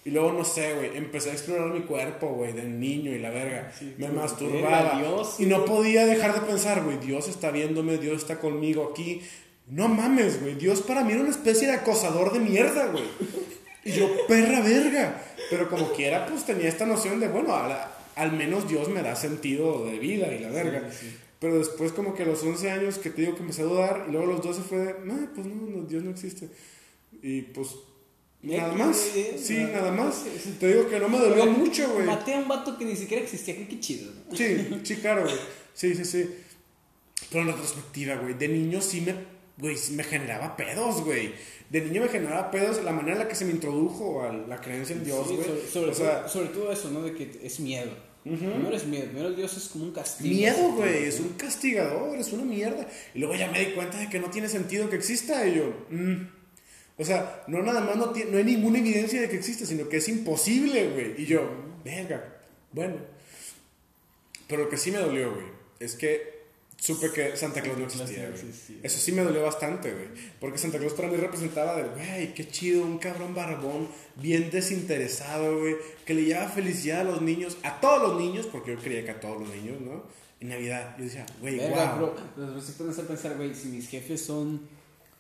Y 0.06 0.10
luego, 0.10 0.32
no 0.32 0.44
sé, 0.44 0.74
güey, 0.74 0.96
empecé 0.98 1.30
a 1.30 1.32
explorar 1.32 1.68
mi 1.72 1.80
cuerpo, 1.82 2.26
güey, 2.28 2.52
del 2.52 2.78
niño 2.78 3.10
y 3.12 3.18
la 3.20 3.30
verga. 3.30 3.72
me 3.96 4.08
masturbaba. 4.08 4.98
Dios, 4.98 5.36
y 5.38 5.46
no 5.46 5.64
podía 5.64 6.04
dejar 6.04 6.34
de 6.34 6.40
pensar, 6.42 6.82
güey, 6.82 6.98
Dios 6.98 7.26
está 7.28 7.50
viéndome, 7.50 7.96
Dios 7.96 8.18
está 8.18 8.38
conmigo 8.38 8.90
aquí. 8.92 9.22
No 9.66 9.88
mames, 9.88 10.42
güey, 10.42 10.56
Dios 10.56 10.82
para 10.82 11.04
mí 11.04 11.12
era 11.12 11.22
una 11.22 11.30
especie 11.30 11.68
de 11.68 11.72
acosador 11.72 12.34
de 12.34 12.40
mierda, 12.40 12.88
güey. 12.88 13.04
Y 13.84 13.92
yo, 13.92 14.26
perra 14.26 14.60
verga. 14.60 15.22
Pero 15.50 15.68
como 15.68 15.92
quiera, 15.92 16.26
pues 16.26 16.44
tenía 16.44 16.68
esta 16.68 16.86
noción 16.86 17.20
de, 17.20 17.28
bueno, 17.28 17.54
al, 17.54 17.76
al 18.16 18.32
menos 18.32 18.68
Dios 18.68 18.88
me 18.88 19.02
da 19.02 19.14
sentido 19.16 19.84
de 19.84 19.98
vida 19.98 20.32
y 20.32 20.38
la 20.38 20.50
verga. 20.50 20.88
Pero 21.38 21.58
después 21.58 21.92
como 21.92 22.14
que 22.14 22.22
a 22.22 22.26
los 22.26 22.42
11 22.42 22.70
años 22.70 22.98
que 22.98 23.10
te 23.10 23.22
digo 23.22 23.34
que 23.34 23.42
empecé 23.42 23.62
a 23.62 23.66
dudar 23.66 24.06
y 24.08 24.12
luego 24.12 24.26
a 24.30 24.34
los 24.34 24.42
12 24.42 24.62
fue 24.62 24.78
de, 24.78 24.94
no, 25.04 25.28
pues 25.34 25.46
no, 25.46 25.54
no, 25.54 25.82
Dios 25.86 26.02
no 26.02 26.10
existe. 26.10 26.48
Y 27.22 27.42
pues 27.42 27.68
nada 28.42 28.72
más. 28.72 28.96
Sí, 28.96 29.58
nada 29.72 29.92
más. 29.92 30.24
sí. 30.42 30.56
Te 30.58 30.68
digo 30.68 30.88
que 30.88 30.98
no 30.98 31.08
me 31.08 31.18
dolió 31.18 31.46
mucho, 31.46 31.92
güey. 31.92 32.06
Maté 32.06 32.34
a 32.34 32.38
un 32.38 32.48
vato 32.48 32.78
que 32.78 32.84
ni 32.84 32.96
siquiera 32.96 33.22
existía, 33.22 33.56
qué 33.68 33.80
chido. 33.80 34.10
¿no? 34.30 34.36
Sí, 34.36 34.80
sí, 34.84 34.96
claro, 34.96 35.24
güey. 35.24 35.34
Sí, 35.74 35.94
sí, 35.94 36.04
sí. 36.04 36.30
Pero 37.30 37.42
en 37.42 37.48
retrospectiva, 37.48 38.16
güey, 38.16 38.34
de 38.34 38.48
niño 38.48 38.80
sí 38.80 39.00
me, 39.00 39.14
güey, 39.58 39.76
sí 39.76 39.92
me 39.92 40.04
generaba 40.04 40.56
pedos, 40.56 41.02
güey. 41.02 41.34
De 41.74 41.80
niño 41.80 42.02
me 42.02 42.08
generaba 42.08 42.52
pedos 42.52 42.84
la 42.84 42.92
manera 42.92 43.14
en 43.14 43.18
la 43.18 43.28
que 43.28 43.34
se 43.34 43.44
me 43.44 43.50
introdujo 43.50 44.22
a 44.22 44.32
la 44.32 44.60
creencia 44.60 44.94
en 44.94 45.04
Dios, 45.04 45.26
Sí, 45.26 45.34
güey. 45.34 45.44
sobre, 45.48 45.66
sobre 45.68 45.90
o 45.90 45.94
sea, 45.94 46.20
todo, 46.20 46.28
sobre 46.28 46.48
todo 46.50 46.70
eso, 46.70 46.88
¿no? 46.92 47.02
De 47.02 47.14
que 47.14 47.40
es 47.42 47.58
miedo. 47.58 47.90
Primero 48.22 48.76
es 48.76 48.86
miedo, 48.86 49.06
primero 49.06 49.32
Dios 49.32 49.56
es 49.56 49.68
como 49.70 49.86
un 49.86 49.92
castigo. 49.92 50.32
miedo, 50.32 50.72
güey, 50.74 51.02
es 51.02 51.18
un 51.18 51.30
castigador, 51.30 52.16
es 52.16 52.32
una 52.32 52.44
mierda. 52.44 52.86
Y 53.12 53.18
luego 53.18 53.34
ya 53.34 53.50
me 53.50 53.58
di 53.58 53.72
cuenta 53.72 53.98
de 53.98 54.08
que 54.08 54.20
no 54.20 54.30
tiene 54.30 54.48
sentido 54.48 54.88
que 54.88 54.94
exista 54.94 55.44
y 55.48 55.56
yo, 55.56 55.74
mm. 55.90 56.28
O 56.96 57.04
sea, 57.04 57.42
no 57.48 57.60
nada 57.60 57.80
más 57.80 57.96
no, 57.96 58.10
tiene, 58.10 58.30
no 58.30 58.38
hay 58.38 58.44
ninguna 58.44 58.78
evidencia 58.78 59.20
de 59.20 59.28
que 59.28 59.34
existe, 59.34 59.66
sino 59.66 59.88
que 59.88 59.96
es 59.96 60.08
imposible, 60.08 60.90
güey. 60.90 61.20
Y 61.20 61.26
yo, 61.26 61.42
verga, 61.84 62.36
bueno. 62.70 62.98
Pero 64.46 64.62
lo 64.62 64.68
que 64.68 64.76
sí 64.76 64.92
me 64.92 64.98
dolió, 64.98 65.34
güey, 65.34 65.46
es 65.80 65.96
que 65.96 66.33
supe 66.84 67.10
que 67.10 67.34
Santa 67.34 67.62
Claus 67.62 67.78
no 67.78 67.86
existía, 67.86 68.28
güey. 68.28 68.42
Eso 68.82 68.98
sí 68.98 69.12
me 69.12 69.22
dolió 69.22 69.42
bastante, 69.42 69.90
güey. 69.90 70.08
Porque 70.38 70.58
Santa 70.58 70.78
Claus 70.78 70.92
para 70.92 71.08
mí 71.08 71.16
representaba 71.16 71.76
de, 71.76 71.88
güey, 71.88 72.34
qué 72.34 72.46
chido, 72.46 72.84
un 72.84 72.98
cabrón 72.98 73.34
barbón, 73.34 73.88
bien 74.16 74.50
desinteresado, 74.50 75.60
güey, 75.60 75.76
que 76.04 76.12
le 76.12 76.24
llevaba 76.24 76.50
felicidad 76.50 77.00
a 77.00 77.04
los 77.04 77.22
niños, 77.22 77.56
a 77.62 77.80
todos 77.80 78.10
los 78.10 78.20
niños, 78.20 78.46
porque 78.52 78.72
yo 78.72 78.78
creía 78.78 79.02
que 79.02 79.12
a 79.12 79.20
todos 79.20 79.40
los 79.40 79.48
niños, 79.48 79.80
¿no? 79.80 80.02
En 80.40 80.50
Navidad, 80.50 80.94
yo 80.98 81.04
decía, 81.04 81.24
güey, 81.40 81.56
wow. 81.56 82.12
te 82.36 82.72
pones 82.72 82.98
a 82.98 83.02
pensar, 83.04 83.34
güey, 83.38 83.54
si 83.54 83.68
mis 83.68 83.88
jefes 83.88 84.20
son, 84.20 84.60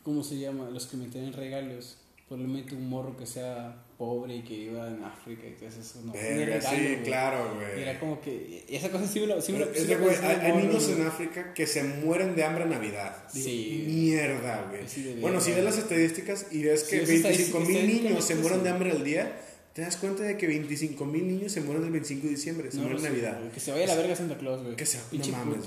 ¿cómo 0.02 0.22
se 0.22 0.38
llama? 0.38 0.68
Los 0.68 0.86
que 0.86 0.98
me 0.98 1.06
traen 1.06 1.32
regalos. 1.32 1.96
Probablemente 2.28 2.74
un 2.74 2.90
morro 2.90 3.16
que 3.16 3.24
sea 3.26 3.83
pobre 3.98 4.36
y 4.36 4.42
que 4.42 4.54
iba 4.54 4.88
en 4.88 5.02
África 5.04 5.42
y 5.46 5.52
todo 5.52 5.68
eso. 5.68 6.00
No, 6.04 6.12
Verga, 6.12 6.56
regalo, 6.56 6.76
sí, 6.78 6.96
claro, 7.04 7.54
güey. 7.54 7.82
Era 7.82 7.98
como 8.00 8.20
que, 8.20 8.64
esa 8.68 8.90
cosa 8.90 9.06
sí 9.06 9.20
me 9.20 9.26
lo, 9.26 9.40
sí 9.40 9.52
me 9.52 9.60
lo- 9.60 9.66
sí 9.66 9.84
pensé 9.86 10.26
hay, 10.26 10.50
hay 10.52 10.56
niños 10.66 10.88
en 10.88 11.06
África 11.06 11.54
que 11.54 11.66
se 11.66 11.82
mueren 11.84 12.34
de 12.36 12.44
hambre 12.44 12.64
en 12.64 12.70
Navidad. 12.70 13.16
Sí. 13.32 13.84
Mierda, 13.86 14.66
güey. 14.70 14.82
Sí, 14.88 15.16
bueno, 15.20 15.40
si 15.40 15.52
ves 15.52 15.64
las 15.64 15.78
estadísticas 15.78 16.46
y 16.50 16.62
ves 16.62 16.84
que 16.84 17.06
Sí, 17.06 17.14
esa 17.16 17.28
25 17.28 17.60
mil 17.60 17.86
niños 17.86 18.24
se 18.24 18.34
mueren 18.36 18.62
de 18.62 18.70
hambre 18.70 18.90
al 18.92 19.04
día, 19.04 19.40
te 19.72 19.82
das 19.82 19.96
cuenta 19.96 20.22
de 20.22 20.36
que 20.36 20.46
25 20.46 21.04
mil 21.04 21.26
niños 21.26 21.50
se 21.50 21.60
mueren 21.60 21.84
el 21.84 21.90
25 21.90 22.24
de 22.24 22.30
diciembre, 22.30 22.70
se 22.70 22.76
No, 22.76 22.84
mueren 22.84 22.98
en 23.04 23.10
Navidad. 23.12 23.38
güey, 23.40 23.50
Que 23.50 23.58
se 23.60 23.72
vaya 23.72 23.84
a 23.84 23.86
la 23.88 23.94
verga 23.96 24.14
Santa 24.16 24.38
Claus, 24.38 24.62
güey. 24.62 24.76
Que 24.76 24.86
se, 24.86 24.98
no 25.12 25.26
mames, 25.28 25.60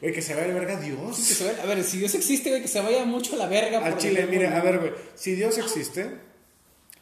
güey. 0.00 0.12
que 0.12 0.20
se 0.22 0.34
vaya 0.34 0.44
a 0.44 0.48
la 0.48 0.54
verga 0.54 0.80
Que 0.80 0.86
Dios. 0.90 1.16
se 1.16 1.44
vaya- 1.44 1.62
a 1.62 1.66
ver, 1.66 1.82
si 1.82 1.98
Dios 1.98 2.14
existe, 2.14 2.50
güey, 2.50 2.60
que 2.60 2.68
se 2.68 2.80
vaya 2.80 3.04
mucho 3.06 3.34
a 3.34 3.38
la 3.38 3.46
verga. 3.46 3.78
Al 3.84 3.96
Chile, 3.96 4.26
mire, 4.30 4.48
a 4.48 4.60
ver, 4.62 4.78
güey, 4.80 4.92
si 5.14 5.34
Dios 5.34 5.56
existe, 5.58 6.10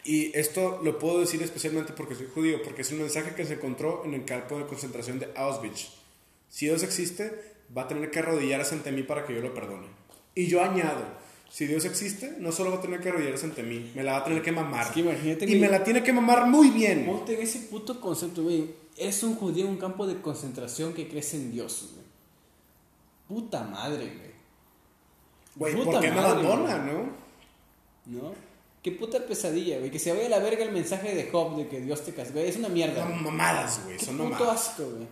y 0.05 0.37
esto 0.37 0.81
lo 0.83 0.99
puedo 0.99 1.21
decir 1.21 1.43
especialmente 1.43 1.93
porque 1.93 2.15
soy 2.15 2.27
judío, 2.33 2.63
porque 2.63 2.83
es 2.83 2.91
un 2.91 2.99
mensaje 2.99 3.35
que 3.35 3.45
se 3.45 3.55
encontró 3.55 4.03
en 4.05 4.15
el 4.15 4.25
campo 4.25 4.59
de 4.59 4.67
concentración 4.67 5.19
de 5.19 5.31
Auschwitz. 5.37 5.91
Si 6.49 6.67
Dios 6.67 6.83
existe, 6.83 7.55
va 7.77 7.83
a 7.83 7.89
tener 7.89 8.11
que 8.11 8.19
arrodillarse 8.19 8.75
ante 8.75 8.93
mí 8.93 9.03
para 9.03 9.25
que 9.25 9.35
yo 9.35 9.41
lo 9.41 9.55
perdone. 9.55 9.87
Y 10.35 10.47
yo 10.47 10.63
añado, 10.63 11.05
si 11.51 11.67
Dios 11.67 11.85
existe, 11.85 12.37
no 12.39 12.51
solo 12.51 12.71
va 12.71 12.79
a 12.79 12.81
tener 12.81 13.01
que 13.01 13.11
arrodillarse 13.11 13.45
ante 13.45 13.63
mí, 13.63 13.93
me 13.95 14.03
la 14.03 14.13
va 14.13 14.19
a 14.19 14.25
tener 14.25 14.43
que 14.43 14.53
mamar. 14.53 14.87
Es 14.87 14.93
que 14.93 15.01
imagínate, 15.01 15.45
y 15.45 15.49
güey. 15.49 15.61
me 15.61 15.69
la 15.69 15.85
tiene 15.85 16.03
que 16.03 16.13
mamar 16.13 16.47
muy 16.47 16.71
bien. 16.71 17.07
Ponte 17.07 17.35
en 17.35 17.43
ese 17.43 17.61
puto 17.61 18.01
concepto, 18.01 18.43
güey. 18.43 18.75
Eres 18.97 19.23
un 19.23 19.37
judío 19.37 19.65
en 19.65 19.71
un 19.71 19.79
campo 19.79 20.07
de 20.07 20.21
concentración 20.21 20.95
que 20.95 21.09
crees 21.09 21.33
en 21.35 21.53
Dios, 21.53 21.91
güey. 21.93 22.07
Puta 23.29 23.63
madre, 23.65 24.05
güey. 24.17 24.33
Güey, 25.55 25.85
¿por 25.85 26.01
qué 26.01 26.11
me 26.11 26.17
madre, 26.17 26.31
abandona, 26.31 26.79
no? 26.79 27.11
¿No? 28.07 28.52
Qué 28.83 28.91
puta 28.93 29.21
pesadilla, 29.21 29.79
güey. 29.79 29.91
Que 29.91 29.99
se 30.01 30.13
vaya 30.13 30.27
a 30.27 30.31
la 30.31 30.39
verga 30.41 30.65
el 30.65 30.73
mensaje 30.73 31.15
de 31.15 31.31
Job 31.31 31.57
de 31.57 31.69
que 31.69 31.81
Dios 31.81 32.03
te 32.05 32.13
castiga. 32.13 32.41
Es 32.43 32.57
una 32.57 32.69
mierda. 32.69 33.03
Son 33.07 33.23
mamadas, 33.25 33.81
güey, 33.85 33.99
son 33.99 34.17
puto 34.19 34.31
mamadas. 34.31 34.69
asco, 34.69 34.83
güey. 34.85 35.07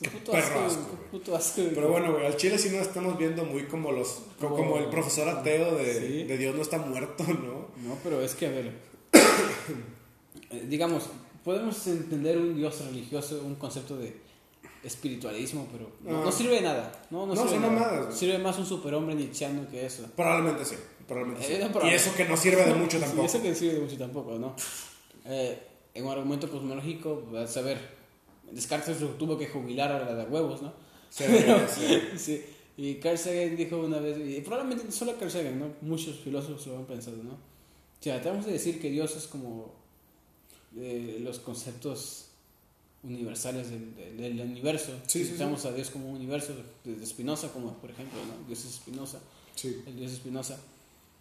Qué 0.00 0.08
puto 0.10 0.34
asco, 0.34 0.54
güey. 0.54 0.66
asco, 0.66 0.80
Qué 0.90 0.96
güey. 0.96 1.10
puto 1.10 1.36
asco, 1.36 1.60
güey. 1.62 1.74
Pero 1.74 1.88
bueno, 1.90 2.12
güey, 2.12 2.26
al 2.26 2.36
chile 2.36 2.56
sí 2.58 2.70
nos 2.70 2.86
estamos 2.86 3.18
viendo 3.18 3.44
muy 3.44 3.64
como 3.66 3.92
los 3.92 4.22
como, 4.40 4.56
Como- 4.56 4.78
el 4.78 4.86
profesor 4.86 5.28
ateo 5.28 5.74
de, 5.76 5.94
Sí. 5.94 6.24
de 6.24 6.38
Dios 6.38 6.54
no 6.56 6.62
está 6.62 6.78
muerto, 6.78 7.22
¿no? 7.28 7.68
No, 7.86 7.98
pero 8.02 8.22
es 8.22 8.34
que, 8.34 8.46
a 8.46 8.50
ver, 8.50 8.72
eh, 10.50 10.66
digamos, 10.68 11.04
podemos 11.44 11.86
entender 11.86 12.38
un 12.38 12.56
Dios 12.56 12.84
religioso, 12.84 13.42
un 13.44 13.54
concepto 13.56 13.96
de 13.96 14.16
espiritualismo, 14.82 15.68
pero 15.70 15.90
no, 16.02 16.22
Ah. 16.22 16.24
no 16.24 16.32
sirve 16.32 16.56
de 16.56 16.62
nada. 16.62 16.92
No, 17.10 17.26
no, 17.26 17.34
No, 17.34 17.42
sirve 17.48 17.60
de 17.68 17.70
nada. 17.74 18.10
Sirve 18.12 18.38
más 18.38 18.58
un 18.58 18.66
superhombre 18.66 19.14
nietzscheano 19.14 19.68
que 19.70 19.86
eso. 19.86 20.04
Probablemente 20.16 20.64
sí, 20.64 20.74
probablemente 21.12 21.46
sí. 21.46 21.52
Eh, 21.54 21.68
no, 21.72 21.90
Y 21.90 21.94
eso 21.94 22.14
que 22.14 22.24
no 22.24 22.36
sirve 22.36 22.64
de 22.64 22.74
mucho 22.74 22.96
Sí, 22.98 23.04
tampoco. 23.04 23.26
eso 23.26 23.42
que 23.42 23.54
sirve 23.54 23.74
de 23.74 23.80
mucho 23.80 23.96
tampoco, 23.98 24.38
¿no? 24.38 24.54
Eh, 25.24 25.58
en 25.94 26.04
un 26.04 26.10
argumento 26.12 26.50
cosmológico, 26.50 27.26
vas 27.30 27.56
a 27.56 27.60
ver, 27.62 27.78
Descartes 28.50 28.98
tuvo 29.18 29.38
que 29.38 29.46
jubilar 29.46 29.90
a 29.92 30.04
la 30.04 30.14
de 30.14 30.24
huevos, 30.24 30.62
¿no? 30.62 30.72
Sí, 31.10 31.24
Pero- 31.28 31.60
sí. 31.68 32.00
sí. 32.18 32.44
Y 32.76 32.94
Carl 32.96 33.18
Sagan 33.18 33.54
dijo 33.56 33.76
una 33.78 33.98
vez, 33.98 34.16
y 34.18 34.40
probablemente 34.40 34.84
no 34.84 34.92
solo 34.92 35.14
Carl 35.18 35.30
Sagan, 35.30 35.58
¿no? 35.58 35.66
Muchos 35.82 36.16
filósofos 36.20 36.66
lo 36.68 36.78
han 36.78 36.86
pensado, 36.86 37.18
¿no? 37.18 37.32
O 37.34 38.02
sea, 38.02 38.20
tratamos 38.20 38.46
de 38.46 38.52
decir 38.52 38.80
que 38.80 38.90
Dios 38.90 39.14
es 39.16 39.26
como 39.26 39.74
eh, 40.76 41.18
los 41.22 41.38
conceptos 41.38 42.26
universales 43.02 43.70
del, 43.70 43.94
del- 44.16 44.36
del 44.36 44.46
universo. 44.48 44.92
Sí, 45.06 45.24
sí, 45.24 45.34
sí. 45.36 45.42
A 45.42 45.72
Dios 45.72 45.90
como 45.90 46.08
un 46.08 46.16
universo, 46.16 46.54
desde 46.84 47.04
Spinoza, 47.06 47.48
como 47.52 47.74
por 47.74 47.90
ejemplo, 47.90 48.18
¿no? 48.26 48.46
Dios 48.46 48.64
es 48.64 48.72
Spinoza, 48.76 49.18
Sí. 49.54 49.82
el 49.86 49.96
Dios 49.96 50.12
es 50.12 50.18
Spinoza. 50.18 50.58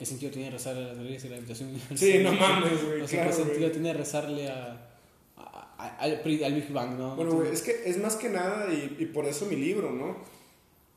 ¿Qué 0.02 0.06
sentido 0.08 0.32
tiene 0.32 0.50
rezar 0.50 0.76
a 0.76 0.80
las 0.80 0.98
leyes 0.98 1.22
de 1.22 1.30
la 1.30 1.36
gravitación 1.36 1.70
universal? 1.70 1.98
Sí, 2.00 2.18
no 2.24 2.34
mames, 2.34 2.84
güey, 2.84 3.02
O 3.02 3.08
sea, 3.08 3.22
claro, 3.22 3.30
¿qué 3.30 3.36
sentido 3.44 3.60
güey. 3.60 3.72
tiene 3.72 3.94
rezarle 3.94 4.50
a, 4.50 4.90
a- 5.38 5.76
a- 5.78 5.98
al, 6.00 6.22
Big 6.26 6.72
Bang, 6.74 6.98
no? 6.98 7.16
Bueno, 7.16 7.34
güey, 7.34 7.52
es 7.54 7.62
que 7.62 7.84
es 7.86 8.00
más 8.00 8.16
que 8.16 8.30
nada, 8.30 8.66
y, 8.74 8.96
y 8.98 9.06
por 9.06 9.26
eso 9.26 9.46
mi 9.46 9.58
libro, 9.58 9.92
¿no? 9.92 10.18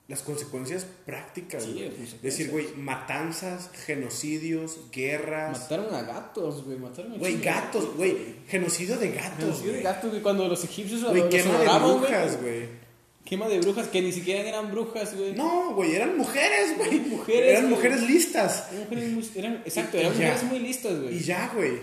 Las 0.08 0.22
consecuencias 0.22 0.86
prácticas, 1.04 1.64
Sí, 1.64 1.72
güey. 1.72 1.84
consecuencias. 1.84 2.22
Decir, 2.22 2.50
güey, 2.50 2.66
matanzas, 2.76 3.70
genocidios, 3.86 4.78
guerras. 4.90 5.60
Mataron 5.62 5.94
a 5.94 6.02
gatos, 6.02 6.64
güey. 6.64 6.78
Mataron 6.78 7.12
a 7.12 7.16
Güey, 7.16 7.40
gatos, 7.42 7.94
güey. 7.96 8.16
Genocidio 8.48 8.96
de 8.98 9.10
gatos, 9.12 9.38
Genocidio 9.38 9.72
de 9.74 9.82
gatos, 9.82 10.10
güey. 10.10 10.22
Cuando 10.22 10.48
los 10.48 10.64
egipcios 10.64 11.04
Güey, 11.04 11.20
los 11.22 11.28
quema 11.30 11.58
de 11.58 11.66
brujas, 11.78 12.40
güey. 12.42 12.83
Quema 13.24 13.48
de 13.48 13.58
brujas 13.60 13.88
que 13.88 14.02
ni 14.02 14.12
siquiera 14.12 14.46
eran 14.46 14.70
brujas, 14.70 15.16
güey. 15.16 15.32
No, 15.32 15.74
güey, 15.74 15.94
eran 15.94 16.16
mujeres, 16.18 16.76
güey. 16.76 17.00
Mujeres, 17.00 17.50
Eran 17.52 17.62
güey. 17.64 17.74
mujeres 17.76 18.02
listas. 18.02 18.68
Eran 18.70 18.84
mujeres 18.84 19.10
muy- 19.12 19.30
eran- 19.36 19.62
exacto, 19.64 19.96
eran 19.98 20.12
ya. 20.12 20.18
mujeres 20.18 20.42
muy 20.44 20.58
listas, 20.58 21.00
güey. 21.00 21.16
Y 21.16 21.20
ya, 21.20 21.50
güey. 21.54 21.78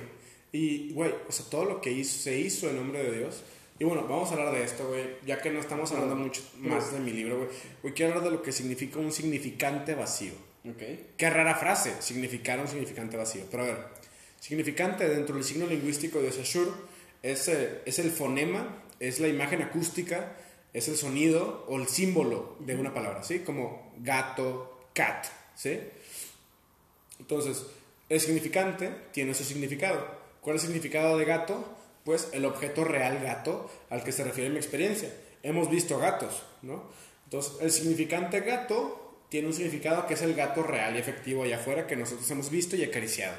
Y, 0.51 0.91
güey, 0.93 1.11
o 1.27 1.31
sea, 1.31 1.45
todo 1.49 1.65
lo 1.65 1.81
que 1.81 1.91
hizo, 1.91 2.19
se 2.19 2.37
hizo 2.39 2.69
en 2.69 2.75
nombre 2.75 3.01
de 3.03 3.17
Dios. 3.19 3.41
Y 3.79 3.83
bueno, 3.85 4.03
vamos 4.07 4.29
a 4.29 4.33
hablar 4.33 4.53
de 4.53 4.63
esto, 4.63 4.87
güey. 4.87 5.03
Ya 5.25 5.41
que 5.41 5.49
no 5.49 5.59
estamos 5.59 5.91
hablando 5.91 6.15
mucho 6.15 6.43
más 6.59 6.93
de 6.93 6.99
mi 6.99 7.11
libro, 7.11 7.37
güey. 7.37 7.49
Güey, 7.81 7.93
quiero 7.95 8.11
hablar 8.13 8.25
de 8.29 8.35
lo 8.37 8.43
que 8.43 8.51
significa 8.51 8.99
un 8.99 9.11
significante 9.11 9.95
vacío. 9.95 10.33
Ok. 10.69 10.83
Qué 11.17 11.29
rara 11.31 11.55
frase, 11.55 11.93
significar 12.01 12.59
un 12.59 12.67
significante 12.67 13.17
vacío. 13.17 13.41
Pero 13.49 13.63
a 13.63 13.65
ver, 13.65 13.77
significante 14.39 15.09
dentro 15.09 15.33
del 15.35 15.43
signo 15.43 15.65
lingüístico 15.65 16.21
de 16.21 16.31
Saussure 16.31 16.69
es, 17.23 17.47
eh, 17.47 17.81
es 17.85 17.97
el 17.97 18.11
fonema, 18.11 18.83
es 18.99 19.19
la 19.19 19.27
imagen 19.27 19.61
acústica, 19.63 20.35
es 20.74 20.88
el 20.88 20.97
sonido 20.97 21.65
o 21.67 21.78
el 21.78 21.88
símbolo 21.88 22.55
de 22.59 22.76
una 22.76 22.93
palabra, 22.93 23.24
¿sí? 23.24 23.39
Como 23.39 23.93
gato, 23.97 24.88
cat, 24.93 25.26
¿sí? 25.55 25.80
Entonces, 27.19 27.65
el 28.09 28.19
significante 28.19 28.91
tiene 29.11 29.34
su 29.34 29.43
significado. 29.43 30.05
¿Cuál 30.41 30.55
es 30.55 30.63
el 30.63 30.69
significado 30.69 31.17
de 31.17 31.26
gato? 31.26 31.63
Pues 32.03 32.30
el 32.34 32.45
objeto 32.45 32.84
real 32.84 33.22
gato 33.22 33.69
al 33.89 34.03
que 34.03 34.11
se 34.11 34.24
refiere 34.24 34.49
mi 34.49 34.57
experiencia. 34.57 35.13
Hemos 35.43 35.69
visto 35.69 35.97
gatos, 35.97 36.43
¿no? 36.61 36.89
Entonces, 37.26 37.53
el 37.61 37.72
significante 37.72 38.39
gato 38.41 39.26
tiene 39.30 39.47
un 39.47 39.53
significado 39.53 40.07
que 40.07 40.15
es 40.15 40.22
el 40.22 40.34
gato 40.34 40.63
real 40.63 40.95
y 40.95 40.99
efectivo 40.99 41.43
allá 41.43 41.57
afuera 41.57 41.88
que 41.88 41.95
nosotros 41.95 42.30
hemos 42.32 42.49
visto 42.49 42.76
y 42.76 42.84
acariciado. 42.84 43.36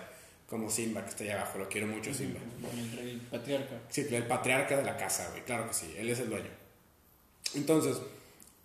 Como 0.49 0.71
Simba, 0.71 1.03
que 1.03 1.11
está 1.11 1.25
allá 1.25 1.41
abajo, 1.43 1.59
lo 1.59 1.69
quiero 1.69 1.87
mucho, 1.87 2.13
Simba. 2.15 2.41
El 2.73 2.97
rey 2.97 3.27
patriarca. 3.31 3.81
Sí, 3.89 4.07
el 4.11 4.27
patriarca 4.27 4.77
de 4.77 4.85
la 4.85 4.97
casa, 4.97 5.29
güey, 5.31 5.43
claro 5.45 5.67
que 5.69 5.75
sí, 5.75 5.95
él 5.99 6.09
es 6.09 6.21
el 6.21 6.31
dueño. 6.31 6.62
Entonces, 7.55 7.99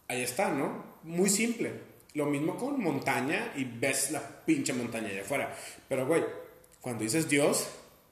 ahí 0.07 0.21
está, 0.21 0.49
¿no? 0.49 0.83
Muy 1.03 1.29
simple. 1.29 1.71
Lo 2.13 2.25
mismo 2.25 2.57
con 2.57 2.81
montaña 2.81 3.53
y 3.55 3.63
ves 3.63 4.11
la 4.11 4.21
pinche 4.45 4.73
montaña 4.73 5.09
allá 5.09 5.21
afuera. 5.21 5.55
Pero, 5.88 6.07
güey, 6.07 6.23
cuando 6.81 7.03
dices 7.03 7.29
Dios, 7.29 7.67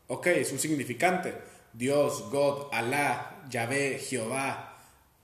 ok, 0.08 0.28
es 0.28 0.52
un 0.52 0.60
significante. 0.60 1.34
Dios, 1.74 2.30
God, 2.30 2.68
Alá, 2.72 3.44
Yahvé, 3.50 4.00
Jehová, 4.00 4.78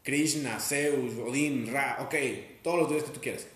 Krishna, 0.04 0.60
Zeus, 0.60 1.14
Odín, 1.16 1.72
Ra, 1.72 1.98
ok, 2.02 2.16
todos 2.64 2.80
los 2.80 2.90
dioses 2.90 3.10
que 3.10 3.16
tú 3.16 3.22
quieras. 3.22 3.48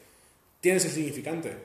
Tienes 0.62 0.86
el 0.86 0.92
significante. 0.92 1.58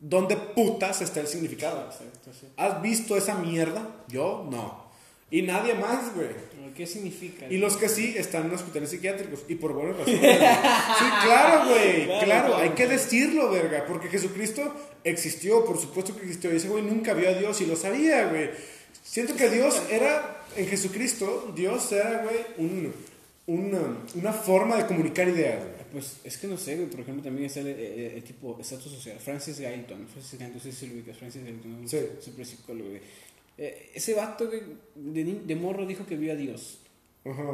¿Dónde 0.00 0.36
putas 0.36 1.00
está 1.00 1.20
el 1.20 1.26
significado? 1.26 1.86
Exacto, 1.86 2.30
sí. 2.38 2.46
¿Has 2.56 2.82
visto 2.82 3.16
esa 3.16 3.36
mierda? 3.36 4.04
Yo 4.08 4.46
no. 4.50 4.83
Y 5.30 5.42
nadie 5.42 5.74
más, 5.74 6.14
güey. 6.14 6.28
¿Qué 6.76 6.86
significa? 6.86 7.46
Y 7.48 7.58
los 7.58 7.76
que 7.76 7.88
sí 7.88 8.14
están 8.16 8.46
en 8.46 8.52
hospitales 8.54 8.90
psiquiátricos. 8.90 9.44
Y 9.48 9.54
por 9.54 9.72
buenas 9.72 9.96
razones. 9.96 10.20
güey. 10.20 10.30
Sí, 10.38 11.04
claro, 11.24 11.68
güey. 11.68 12.04
Claro, 12.06 12.24
Claro, 12.24 12.46
claro, 12.48 12.56
hay 12.58 12.70
que 12.70 12.86
decirlo, 12.88 13.50
verga. 13.50 13.84
Porque 13.86 14.08
Jesucristo 14.08 14.74
existió, 15.04 15.64
por 15.64 15.78
supuesto 15.80 16.16
que 16.16 16.22
existió. 16.22 16.52
Y 16.52 16.56
ese 16.56 16.68
güey 16.68 16.82
nunca 16.82 17.14
vio 17.14 17.28
a 17.28 17.34
Dios 17.34 17.60
y 17.60 17.66
lo 17.66 17.76
sabía, 17.76 18.26
güey. 18.26 18.50
Siento 19.04 19.36
que 19.36 19.50
Dios 19.50 19.80
era, 19.90 20.44
en 20.56 20.66
Jesucristo, 20.66 21.52
Dios 21.54 21.92
era, 21.92 22.22
güey, 22.24 22.36
un, 22.58 22.92
una, 23.46 23.80
una 24.14 24.32
forma 24.32 24.76
de 24.76 24.86
comunicar 24.86 25.28
ideas, 25.28 25.60
güey. 25.60 25.74
Pues 25.92 26.16
es 26.24 26.38
que 26.38 26.48
no 26.48 26.56
sé, 26.56 26.74
güey. 26.74 26.88
Por 26.88 27.00
ejemplo, 27.00 27.22
también 27.22 27.46
está 27.46 27.60
el, 27.60 27.68
el- 27.68 28.00
el 28.16 28.22
tipo 28.24 28.58
estatus 28.60 28.90
social. 28.90 29.16
Francis 29.20 29.60
Galton. 29.60 30.08
Francis 30.12 30.40
Galton, 30.40 30.60
sé 30.60 30.72
si 30.72 30.88
lo 30.88 30.94
ubicas. 30.94 31.16
Francis 31.18 31.44
Galton. 31.44 31.88
Sí. 31.88 31.98
Super 32.20 32.44
psicólogo, 32.46 32.88
güey. 32.90 33.00
Eh, 33.58 33.90
ese 33.94 34.14
vato, 34.14 34.46
güey, 34.48 34.62
de, 34.94 35.24
de 35.44 35.56
morro 35.56 35.86
dijo 35.86 36.04
que 36.06 36.16
vio 36.16 36.32
a 36.32 36.36
Dios. 36.36 36.80
Ajá. 37.24 37.44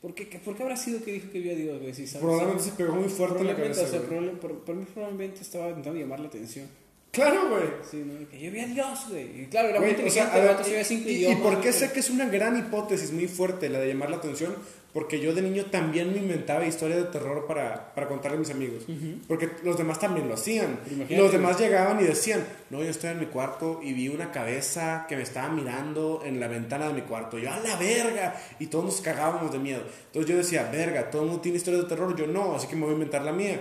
¿Por 0.00 0.14
qué, 0.14 0.26
¿Por 0.44 0.56
qué 0.56 0.62
habrá 0.62 0.76
sido 0.76 1.02
que 1.02 1.12
dijo 1.12 1.30
que 1.30 1.40
vio 1.40 1.52
a 1.52 1.54
Dios, 1.56 1.80
güey? 1.80 1.94
Si 1.94 2.04
Probablemente 2.18 2.62
se 2.64 2.72
pegó 2.72 2.94
muy 2.94 3.08
fuerte 3.08 3.40
en 3.40 3.46
la 3.46 3.56
cabeza. 3.56 3.82
o 3.84 3.86
sea, 3.86 4.00
probable- 4.02 4.32
por, 4.32 4.58
por 4.64 4.74
mí 4.74 4.84
probablemente 4.92 5.40
estaba 5.42 5.68
intentando 5.68 5.98
llamar 6.00 6.20
la 6.20 6.26
atención. 6.28 6.66
Claro, 7.10 7.48
güey. 7.48 7.62
Sí, 7.90 7.98
¿no? 8.04 8.28
Que 8.28 8.40
yo 8.40 8.50
vi 8.50 8.60
a 8.60 8.66
Dios, 8.66 9.06
güey. 9.08 9.42
Y 9.42 9.46
claro, 9.46 9.68
era 9.68 9.80
muy 9.80 9.90
o 9.90 10.10
sea, 10.10 10.34
a 10.34 10.38
ver, 10.38 10.56
y, 10.66 10.94
y 10.94 10.96
idiomas. 11.16 11.40
por 11.42 11.54
qué 11.60 11.68
güey. 11.68 11.72
sé 11.72 11.92
que 11.92 12.00
es 12.00 12.10
una 12.10 12.28
gran 12.28 12.58
hipótesis 12.58 13.12
muy 13.12 13.28
fuerte 13.28 13.68
la 13.68 13.78
de 13.78 13.88
llamar 13.88 14.10
la 14.10 14.16
atención? 14.16 14.54
Porque 14.94 15.18
yo 15.18 15.34
de 15.34 15.42
niño 15.42 15.64
también 15.64 16.12
me 16.12 16.18
inventaba 16.18 16.64
historias 16.64 17.00
de 17.00 17.06
terror 17.06 17.48
para, 17.48 17.92
para 17.96 18.06
contarle 18.06 18.36
a 18.36 18.40
mis 18.40 18.50
amigos. 18.50 18.84
Porque 19.26 19.50
los 19.64 19.76
demás 19.76 19.98
también 19.98 20.28
lo 20.28 20.34
hacían. 20.34 20.78
Imagínate, 20.86 21.16
los 21.16 21.32
demás 21.32 21.58
llegaban 21.58 22.00
y 22.00 22.04
decían, 22.04 22.46
no, 22.70 22.80
yo 22.80 22.90
estoy 22.90 23.10
en 23.10 23.18
mi 23.18 23.26
cuarto 23.26 23.80
y 23.82 23.92
vi 23.92 24.08
una 24.08 24.30
cabeza 24.30 25.06
que 25.08 25.16
me 25.16 25.22
estaba 25.22 25.48
mirando 25.48 26.22
en 26.24 26.38
la 26.38 26.46
ventana 26.46 26.86
de 26.86 26.94
mi 26.94 27.02
cuarto. 27.02 27.40
Yo, 27.40 27.50
a 27.50 27.58
la 27.58 27.74
verga. 27.76 28.40
Y 28.60 28.68
todos 28.68 28.84
nos 28.84 29.00
cagábamos 29.00 29.50
de 29.50 29.58
miedo. 29.58 29.82
Entonces 30.06 30.30
yo 30.30 30.36
decía, 30.36 30.70
verga, 30.70 31.10
todo 31.10 31.22
el 31.22 31.28
mundo 31.28 31.42
tiene 31.42 31.58
historias 31.58 31.82
de 31.82 31.88
terror. 31.88 32.14
Yo 32.14 32.28
no, 32.28 32.54
así 32.54 32.68
que 32.68 32.76
me 32.76 32.82
voy 32.82 32.90
a 32.90 32.94
inventar 32.94 33.22
la 33.22 33.32
mía. 33.32 33.60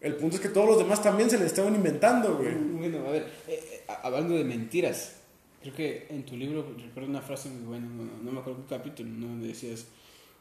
El 0.00 0.14
punto 0.14 0.36
es 0.36 0.42
que 0.42 0.48
todos 0.48 0.68
los 0.68 0.78
demás 0.78 1.02
también 1.02 1.28
se 1.28 1.40
le 1.40 1.46
estaban 1.46 1.74
inventando, 1.74 2.36
güey. 2.36 2.54
Bueno, 2.54 2.98
a 3.08 3.10
ver, 3.10 3.22
eh, 3.48 3.60
eh, 3.72 3.84
hablando 4.00 4.36
de 4.36 4.44
mentiras, 4.44 5.16
creo 5.60 5.74
que 5.74 6.06
en 6.08 6.22
tu 6.22 6.36
libro 6.36 6.64
recuerdo 6.78 7.10
una 7.10 7.20
frase 7.20 7.48
muy 7.48 7.64
buena, 7.66 7.88
no, 7.88 8.04
no 8.22 8.30
me 8.30 8.38
acuerdo 8.38 8.60
qué 8.62 8.76
capítulo, 8.76 9.10
¿no? 9.10 9.26
donde 9.26 9.48
decías 9.48 9.86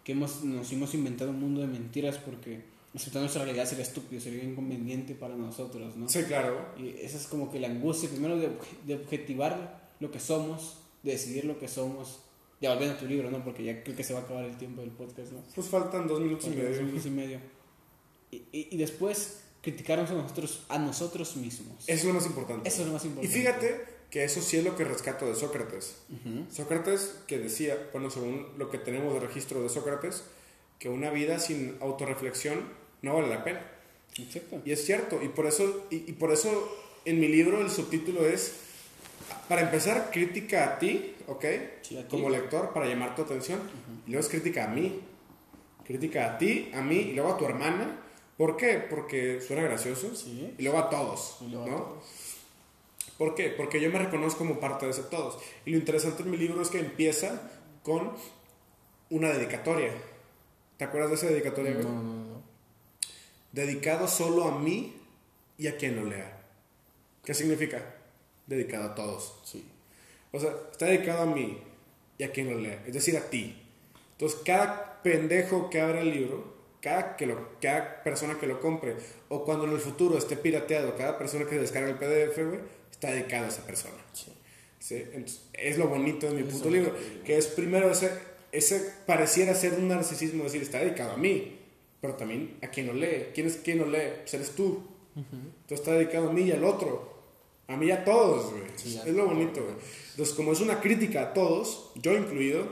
que 0.03 0.11
hemos, 0.13 0.43
nos 0.43 0.71
hemos 0.71 0.93
inventado 0.93 1.31
un 1.31 1.39
mundo 1.39 1.61
de 1.61 1.67
mentiras 1.67 2.17
porque 2.17 2.63
aceptar 2.95 3.21
nuestra 3.21 3.43
realidad 3.43 3.65
sería 3.65 3.83
estúpido, 3.83 4.21
sería 4.21 4.43
inconveniente 4.43 5.15
para 5.15 5.35
nosotros, 5.35 5.95
¿no? 5.95 6.09
Sí, 6.09 6.23
claro. 6.23 6.65
Y 6.77 6.89
esa 7.01 7.17
es 7.17 7.27
como 7.27 7.51
que 7.51 7.59
la 7.59 7.67
angustia, 7.67 8.09
primero 8.09 8.37
de, 8.37 8.49
de 8.85 8.95
objetivar 8.95 9.89
lo 9.99 10.11
que 10.11 10.19
somos, 10.19 10.77
de 11.03 11.11
decidir 11.11 11.45
lo 11.45 11.57
que 11.59 11.67
somos. 11.67 12.19
Ya 12.59 12.69
volviendo 12.69 12.95
a 12.95 12.99
tu 12.99 13.07
libro, 13.07 13.31
¿no? 13.31 13.43
Porque 13.43 13.63
ya 13.63 13.83
creo 13.83 13.95
que 13.95 14.03
se 14.03 14.13
va 14.13 14.19
a 14.19 14.23
acabar 14.23 14.45
el 14.45 14.55
tiempo 14.55 14.81
del 14.81 14.91
podcast, 14.91 15.31
¿no? 15.31 15.39
Pues 15.55 15.67
faltan 15.67 16.07
dos 16.07 16.19
minutos 16.19 16.45
y 16.45 16.49
Porque 16.49 16.61
dos 16.63 16.71
medio. 16.73 16.83
minutos 16.85 17.05
y 17.07 17.09
medio. 17.09 17.39
Y, 18.29 18.35
y- 18.51 18.67
y 18.71 18.77
después 18.77 19.41
criticarnos 19.63 20.09
a 20.11 20.13
nosotros, 20.13 20.63
a 20.69 20.77
nosotros 20.77 21.35
mismos. 21.37 21.83
Eso 21.87 21.93
es 22.01 22.05
lo 22.05 22.13
más 22.13 22.25
importante. 22.27 22.67
Eso 22.69 22.81
es 22.81 22.87
lo 22.87 22.93
más 22.93 23.03
Y 23.03 23.07
importante. 23.07 23.35
fíjate 23.39 23.85
que 24.11 24.23
eso 24.25 24.41
sí 24.41 24.57
es 24.57 24.63
lo 24.63 24.75
que 24.75 24.83
rescato 24.83 25.25
de 25.25 25.35
Sócrates. 25.35 25.95
Sócrates 26.51 27.15
que 27.27 27.39
decía, 27.39 27.89
bueno, 27.93 28.09
según 28.11 28.47
lo 28.57 28.69
que 28.69 28.77
tenemos 28.77 29.13
de 29.13 29.21
registro 29.21 29.63
de 29.63 29.69
Sócrates, 29.69 30.23
que 30.79 30.89
una 30.89 31.09
vida 31.09 31.39
sin 31.39 31.77
autorreflexión 31.81 32.61
no 33.01 33.15
vale 33.15 33.29
la 33.29 33.43
pena. 33.43 33.65
Exacto. 34.17 34.61
Y 34.65 34.71
es 34.73 34.85
cierto, 34.85 35.21
y 35.23 35.29
por 35.29 35.45
eso, 35.47 35.87
y, 35.89 36.09
y 36.09 36.11
por 36.13 36.31
eso 36.31 36.77
en 37.05 37.19
mi 37.19 37.29
libro 37.29 37.61
el 37.61 37.71
subtítulo 37.71 38.27
es, 38.27 38.53
para 39.47 39.61
empezar, 39.61 40.09
crítica 40.11 40.65
a 40.65 40.79
ti, 40.79 41.15
¿ok? 41.27 41.45
Sí, 41.81 41.97
a 41.97 42.01
ti. 42.01 42.07
Como 42.09 42.29
lector, 42.29 42.73
para 42.73 42.87
llamar 42.87 43.15
tu 43.15 43.21
atención. 43.21 43.59
Y 44.05 44.11
luego 44.11 44.25
es 44.25 44.29
crítica 44.29 44.65
a 44.65 44.67
mí. 44.67 44.99
Crítica 45.85 46.33
a 46.33 46.37
ti, 46.37 46.69
a 46.73 46.81
mí, 46.81 46.97
y 46.97 47.13
luego 47.13 47.31
a 47.33 47.37
tu 47.37 47.45
hermana. 47.45 47.97
¿Por 48.37 48.57
qué? 48.57 48.83
Porque 48.89 49.39
suena 49.39 49.63
gracioso. 49.63 50.13
Sí. 50.15 50.53
Y 50.57 50.63
luego 50.63 50.79
a 50.79 50.89
todos, 50.89 51.37
Y 51.41 51.47
luego 51.49 51.65
a 51.65 51.69
¿no? 51.69 51.75
todos. 51.77 52.03
¿Por 53.17 53.35
qué? 53.35 53.49
Porque 53.49 53.79
yo 53.79 53.89
me 53.91 53.99
reconozco 53.99 54.39
como 54.39 54.59
parte 54.59 54.85
de 54.85 54.91
ese 54.91 55.03
todos. 55.03 55.41
Y 55.65 55.71
lo 55.71 55.77
interesante 55.77 56.23
en 56.23 56.31
mi 56.31 56.37
libro 56.37 56.61
es 56.61 56.69
que 56.69 56.79
empieza 56.79 57.51
con 57.83 58.11
una 59.09 59.29
dedicatoria. 59.29 59.91
¿Te 60.77 60.85
acuerdas 60.85 61.11
de 61.11 61.15
esa 61.17 61.27
dedicatoria? 61.27 61.73
No, 61.75 61.89
no, 61.89 62.01
no. 62.01 62.41
Dedicado 63.51 64.07
solo 64.07 64.45
a 64.45 64.57
mí 64.59 64.95
y 65.57 65.67
a 65.67 65.77
quien 65.77 65.95
lo 65.95 66.05
lea. 66.05 66.41
¿Qué 67.23 67.33
significa? 67.33 67.95
Dedicado 68.47 68.85
a 68.85 68.95
todos. 68.95 69.35
Sí. 69.43 69.63
O 70.31 70.39
sea, 70.39 70.51
está 70.71 70.85
dedicado 70.85 71.23
a 71.23 71.25
mí 71.25 71.59
y 72.17 72.23
a 72.23 72.31
quien 72.31 72.49
lo 72.49 72.59
lea, 72.59 72.83
es 72.85 72.93
decir, 72.93 73.17
a 73.17 73.29
ti. 73.29 73.61
Entonces, 74.13 74.39
cada 74.45 75.01
pendejo 75.01 75.69
que 75.69 75.81
abra 75.81 76.01
el 76.01 76.11
libro, 76.11 76.53
cada, 76.81 77.15
que 77.17 77.25
lo, 77.25 77.59
cada 77.59 78.03
persona 78.03 78.39
que 78.39 78.47
lo 78.47 78.59
compre, 78.61 78.95
o 79.29 79.43
cuando 79.43 79.65
en 79.65 79.71
el 79.71 79.79
futuro 79.79 80.17
esté 80.17 80.37
pirateado, 80.37 80.95
cada 80.95 81.17
persona 81.17 81.45
que 81.45 81.57
descarga 81.57 81.89
el 81.89 81.95
PDF, 81.95 82.37
güey, 82.47 82.59
está 83.01 83.11
dedicado 83.11 83.45
a 83.45 83.49
esa 83.49 83.65
persona. 83.65 83.95
Sí. 84.13 84.31
¿sí? 84.79 84.95
Entonces, 85.13 85.41
es 85.53 85.77
lo 85.79 85.87
bonito 85.87 86.27
de 86.27 86.33
mi 86.35 86.43
puto 86.43 86.69
libro, 86.69 86.93
que- 87.25 87.35
es 87.37 87.47
primero 87.47 87.89
ese, 87.91 88.11
ese 88.51 88.93
pareciera 89.07 89.55
ser 89.55 89.73
un 89.73 89.87
narcisismo, 89.87 90.43
decir, 90.43 90.61
está 90.61 90.79
dedicado 90.79 91.13
a 91.13 91.17
mí, 91.17 91.57
pero 91.99 92.13
también 92.15 92.57
a 92.61 92.67
quien 92.67 92.85
lo 92.87 92.93
lee. 92.93 93.27
¿Quién 93.33 93.47
es 93.47 93.57
quien 93.57 93.79
lo 93.79 93.87
lee? 93.87 94.09
Pues 94.21 94.33
eres 94.35 94.51
tú. 94.51 94.83
Entonces 95.15 95.79
está 95.79 95.93
dedicado 95.93 96.29
a 96.29 96.33
mí 96.33 96.43
y 96.43 96.51
al 96.51 96.63
otro. 96.63 97.09
A 97.67 97.75
mí 97.77 97.87
y 97.87 97.91
a 97.91 98.03
todos, 98.03 98.51
güey. 98.51 98.63
Sí, 98.75 98.99
es 99.05 99.13
lo 99.13 99.25
bonito, 99.25 99.61
güey. 99.63 99.75
Entonces, 100.11 100.35
como 100.35 100.51
es 100.51 100.59
una 100.61 100.79
crítica 100.79 101.21
a 101.23 101.33
todos, 101.33 101.91
yo 101.95 102.13
incluido, 102.13 102.67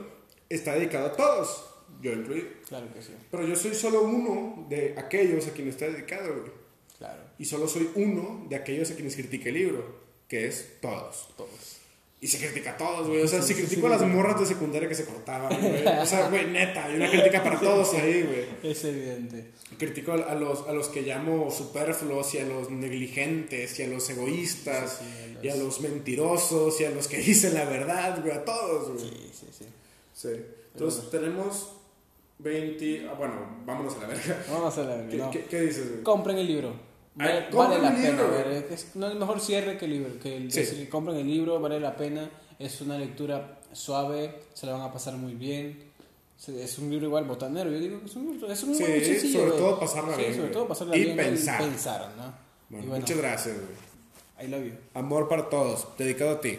está 0.48 0.74
dedicado 0.74 1.06
a 1.06 1.12
todos. 1.16 1.64
Yo 2.02 2.12
incluido. 2.12 2.46
Claro 2.68 2.92
que 2.94 3.02
sí. 3.02 3.12
Pero 3.30 3.46
yo 3.46 3.56
soy 3.56 3.74
solo 3.74 4.02
uno 4.02 4.66
de 4.68 4.94
aquellos 4.96 5.46
a 5.48 5.52
quienes 5.52 5.74
está 5.74 5.86
dedicado, 5.88 6.32
güey. 6.40 6.52
Claro. 6.98 7.22
Y 7.38 7.44
solo 7.46 7.66
soy 7.68 7.90
uno 7.94 8.46
de 8.48 8.56
aquellos 8.56 8.90
a 8.90 8.94
quienes 8.94 9.14
critica 9.16 9.48
el 9.48 9.54
libro, 9.54 10.09
que 10.30 10.46
es 10.46 10.80
todos. 10.80 11.28
Todos. 11.36 11.76
Y 12.22 12.28
se 12.28 12.38
critica 12.38 12.72
a 12.72 12.76
todos, 12.76 13.08
güey. 13.08 13.22
O 13.22 13.28
sea, 13.28 13.40
Sí, 13.42 13.54
critico 13.54 13.80
sí, 13.80 13.86
a 13.86 13.90
las 13.90 14.00
güey. 14.02 14.12
morras 14.12 14.38
de 14.40 14.46
secundaria 14.46 14.86
que 14.88 14.94
se 14.94 15.04
cortaban, 15.06 15.58
güey. 15.60 15.86
O 15.86 16.06
sea, 16.06 16.28
güey, 16.28 16.46
neta, 16.50 16.84
hay 16.86 16.96
una 16.96 17.10
crítica 17.10 17.42
para 17.42 17.58
todos 17.60 17.92
ahí, 17.94 18.22
güey. 18.22 18.46
Es 18.72 18.84
evidente. 18.84 19.50
Critico 19.78 20.12
a 20.12 20.34
los, 20.34 20.66
a 20.68 20.72
los 20.72 20.88
que 20.88 21.00
llamo 21.02 21.50
superfluos 21.50 22.34
y 22.34 22.38
a 22.38 22.44
los 22.44 22.70
negligentes 22.70 23.78
y 23.78 23.82
a 23.84 23.86
los 23.88 24.08
egoístas 24.10 24.98
Sí, 25.00 25.04
sí, 25.06 25.38
y 25.42 25.48
a 25.48 25.56
los 25.56 25.80
mentirosos 25.80 26.78
y 26.80 26.84
a 26.84 26.90
los 26.90 27.08
que 27.08 27.18
dicen 27.18 27.54
la 27.54 27.64
verdad, 27.64 28.20
güey, 28.22 28.32
a 28.34 28.44
todos, 28.44 28.88
güey. 28.90 29.10
Sí, 29.10 29.30
sí, 29.32 29.46
sí. 29.58 29.64
Sí. 30.14 30.28
Entonces 30.74 31.10
tenemos 31.10 31.72
20. 32.38 33.08
ah, 33.08 33.14
bueno, 33.14 33.62
vámonos 33.64 33.94
a 33.96 34.00
la 34.00 34.06
verga. 34.08 34.44
Vamos 34.50 34.76
a 34.76 34.82
ver, 34.82 35.08
¿Qué, 35.08 35.16
no. 35.16 35.30
qué- 35.30 35.44
qué 35.44 35.60
dices, 35.62 35.88
güey? 35.90 36.02
Compren 36.02 36.36
el 36.38 36.46
libro. 36.46 36.89
Vale, 37.24 37.46
vale 37.52 37.78
la 37.82 37.94
pena. 37.94 38.22
ver, 38.24 38.66
es- 38.70 38.96
no 38.96 39.08
es 39.08 39.14
mejor 39.14 39.40
cierre 39.40 39.76
que 39.78 39.84
el 39.84 39.90
libro. 39.92 40.18
Que 40.20 40.36
el, 40.36 40.50
Sí. 40.52 40.60
decir, 40.60 40.88
compren 40.88 41.16
el 41.18 41.26
libro, 41.26 41.60
vale 41.60 41.78
la 41.80 41.94
pena. 41.96 42.30
Es 42.58 42.80
una 42.80 42.98
lectura 42.98 43.58
suave, 43.72 44.40
se 44.54 44.66
la 44.66 44.72
van 44.72 44.82
a 44.82 44.92
pasar 44.92 45.14
muy 45.16 45.34
bien. 45.34 45.90
Es 46.48 46.78
un 46.78 46.88
libro 46.90 47.06
igual 47.06 47.24
botanero, 47.24 47.70
yo 47.70 47.78
digo 47.78 48.00
que 48.00 48.06
es 48.06 48.16
un 48.16 48.32
libro, 48.32 48.50
es 48.50 48.62
un 48.62 48.74
Sí, 48.74 48.82
muy 48.82 49.00
sencillo. 49.04 49.38
sobre 49.40 49.50
güey. 49.50 49.60
todo 49.62 49.80
pasarla 49.80 50.14
Sí, 50.16 50.22
bien, 50.22 50.34
sobre 50.36 50.48
todo 50.50 50.68
pasarla 50.68 50.96
Y 50.96 51.04
bien 51.04 51.16
pensar. 51.16 51.58
pensar, 51.60 52.12
¿no? 52.16 52.22
Bueno, 52.70 52.84
y 52.84 52.88
bueno, 52.88 53.00
muchas 53.02 53.16
gracias, 53.18 53.56
güey. 53.56 54.46
I 54.46 54.50
love 54.50 54.64
you. 54.64 54.72
Amor 54.94 55.28
para 55.28 55.50
todos, 55.50 55.86
dedicado 55.98 56.30
a 56.32 56.40
ti. 56.40 56.58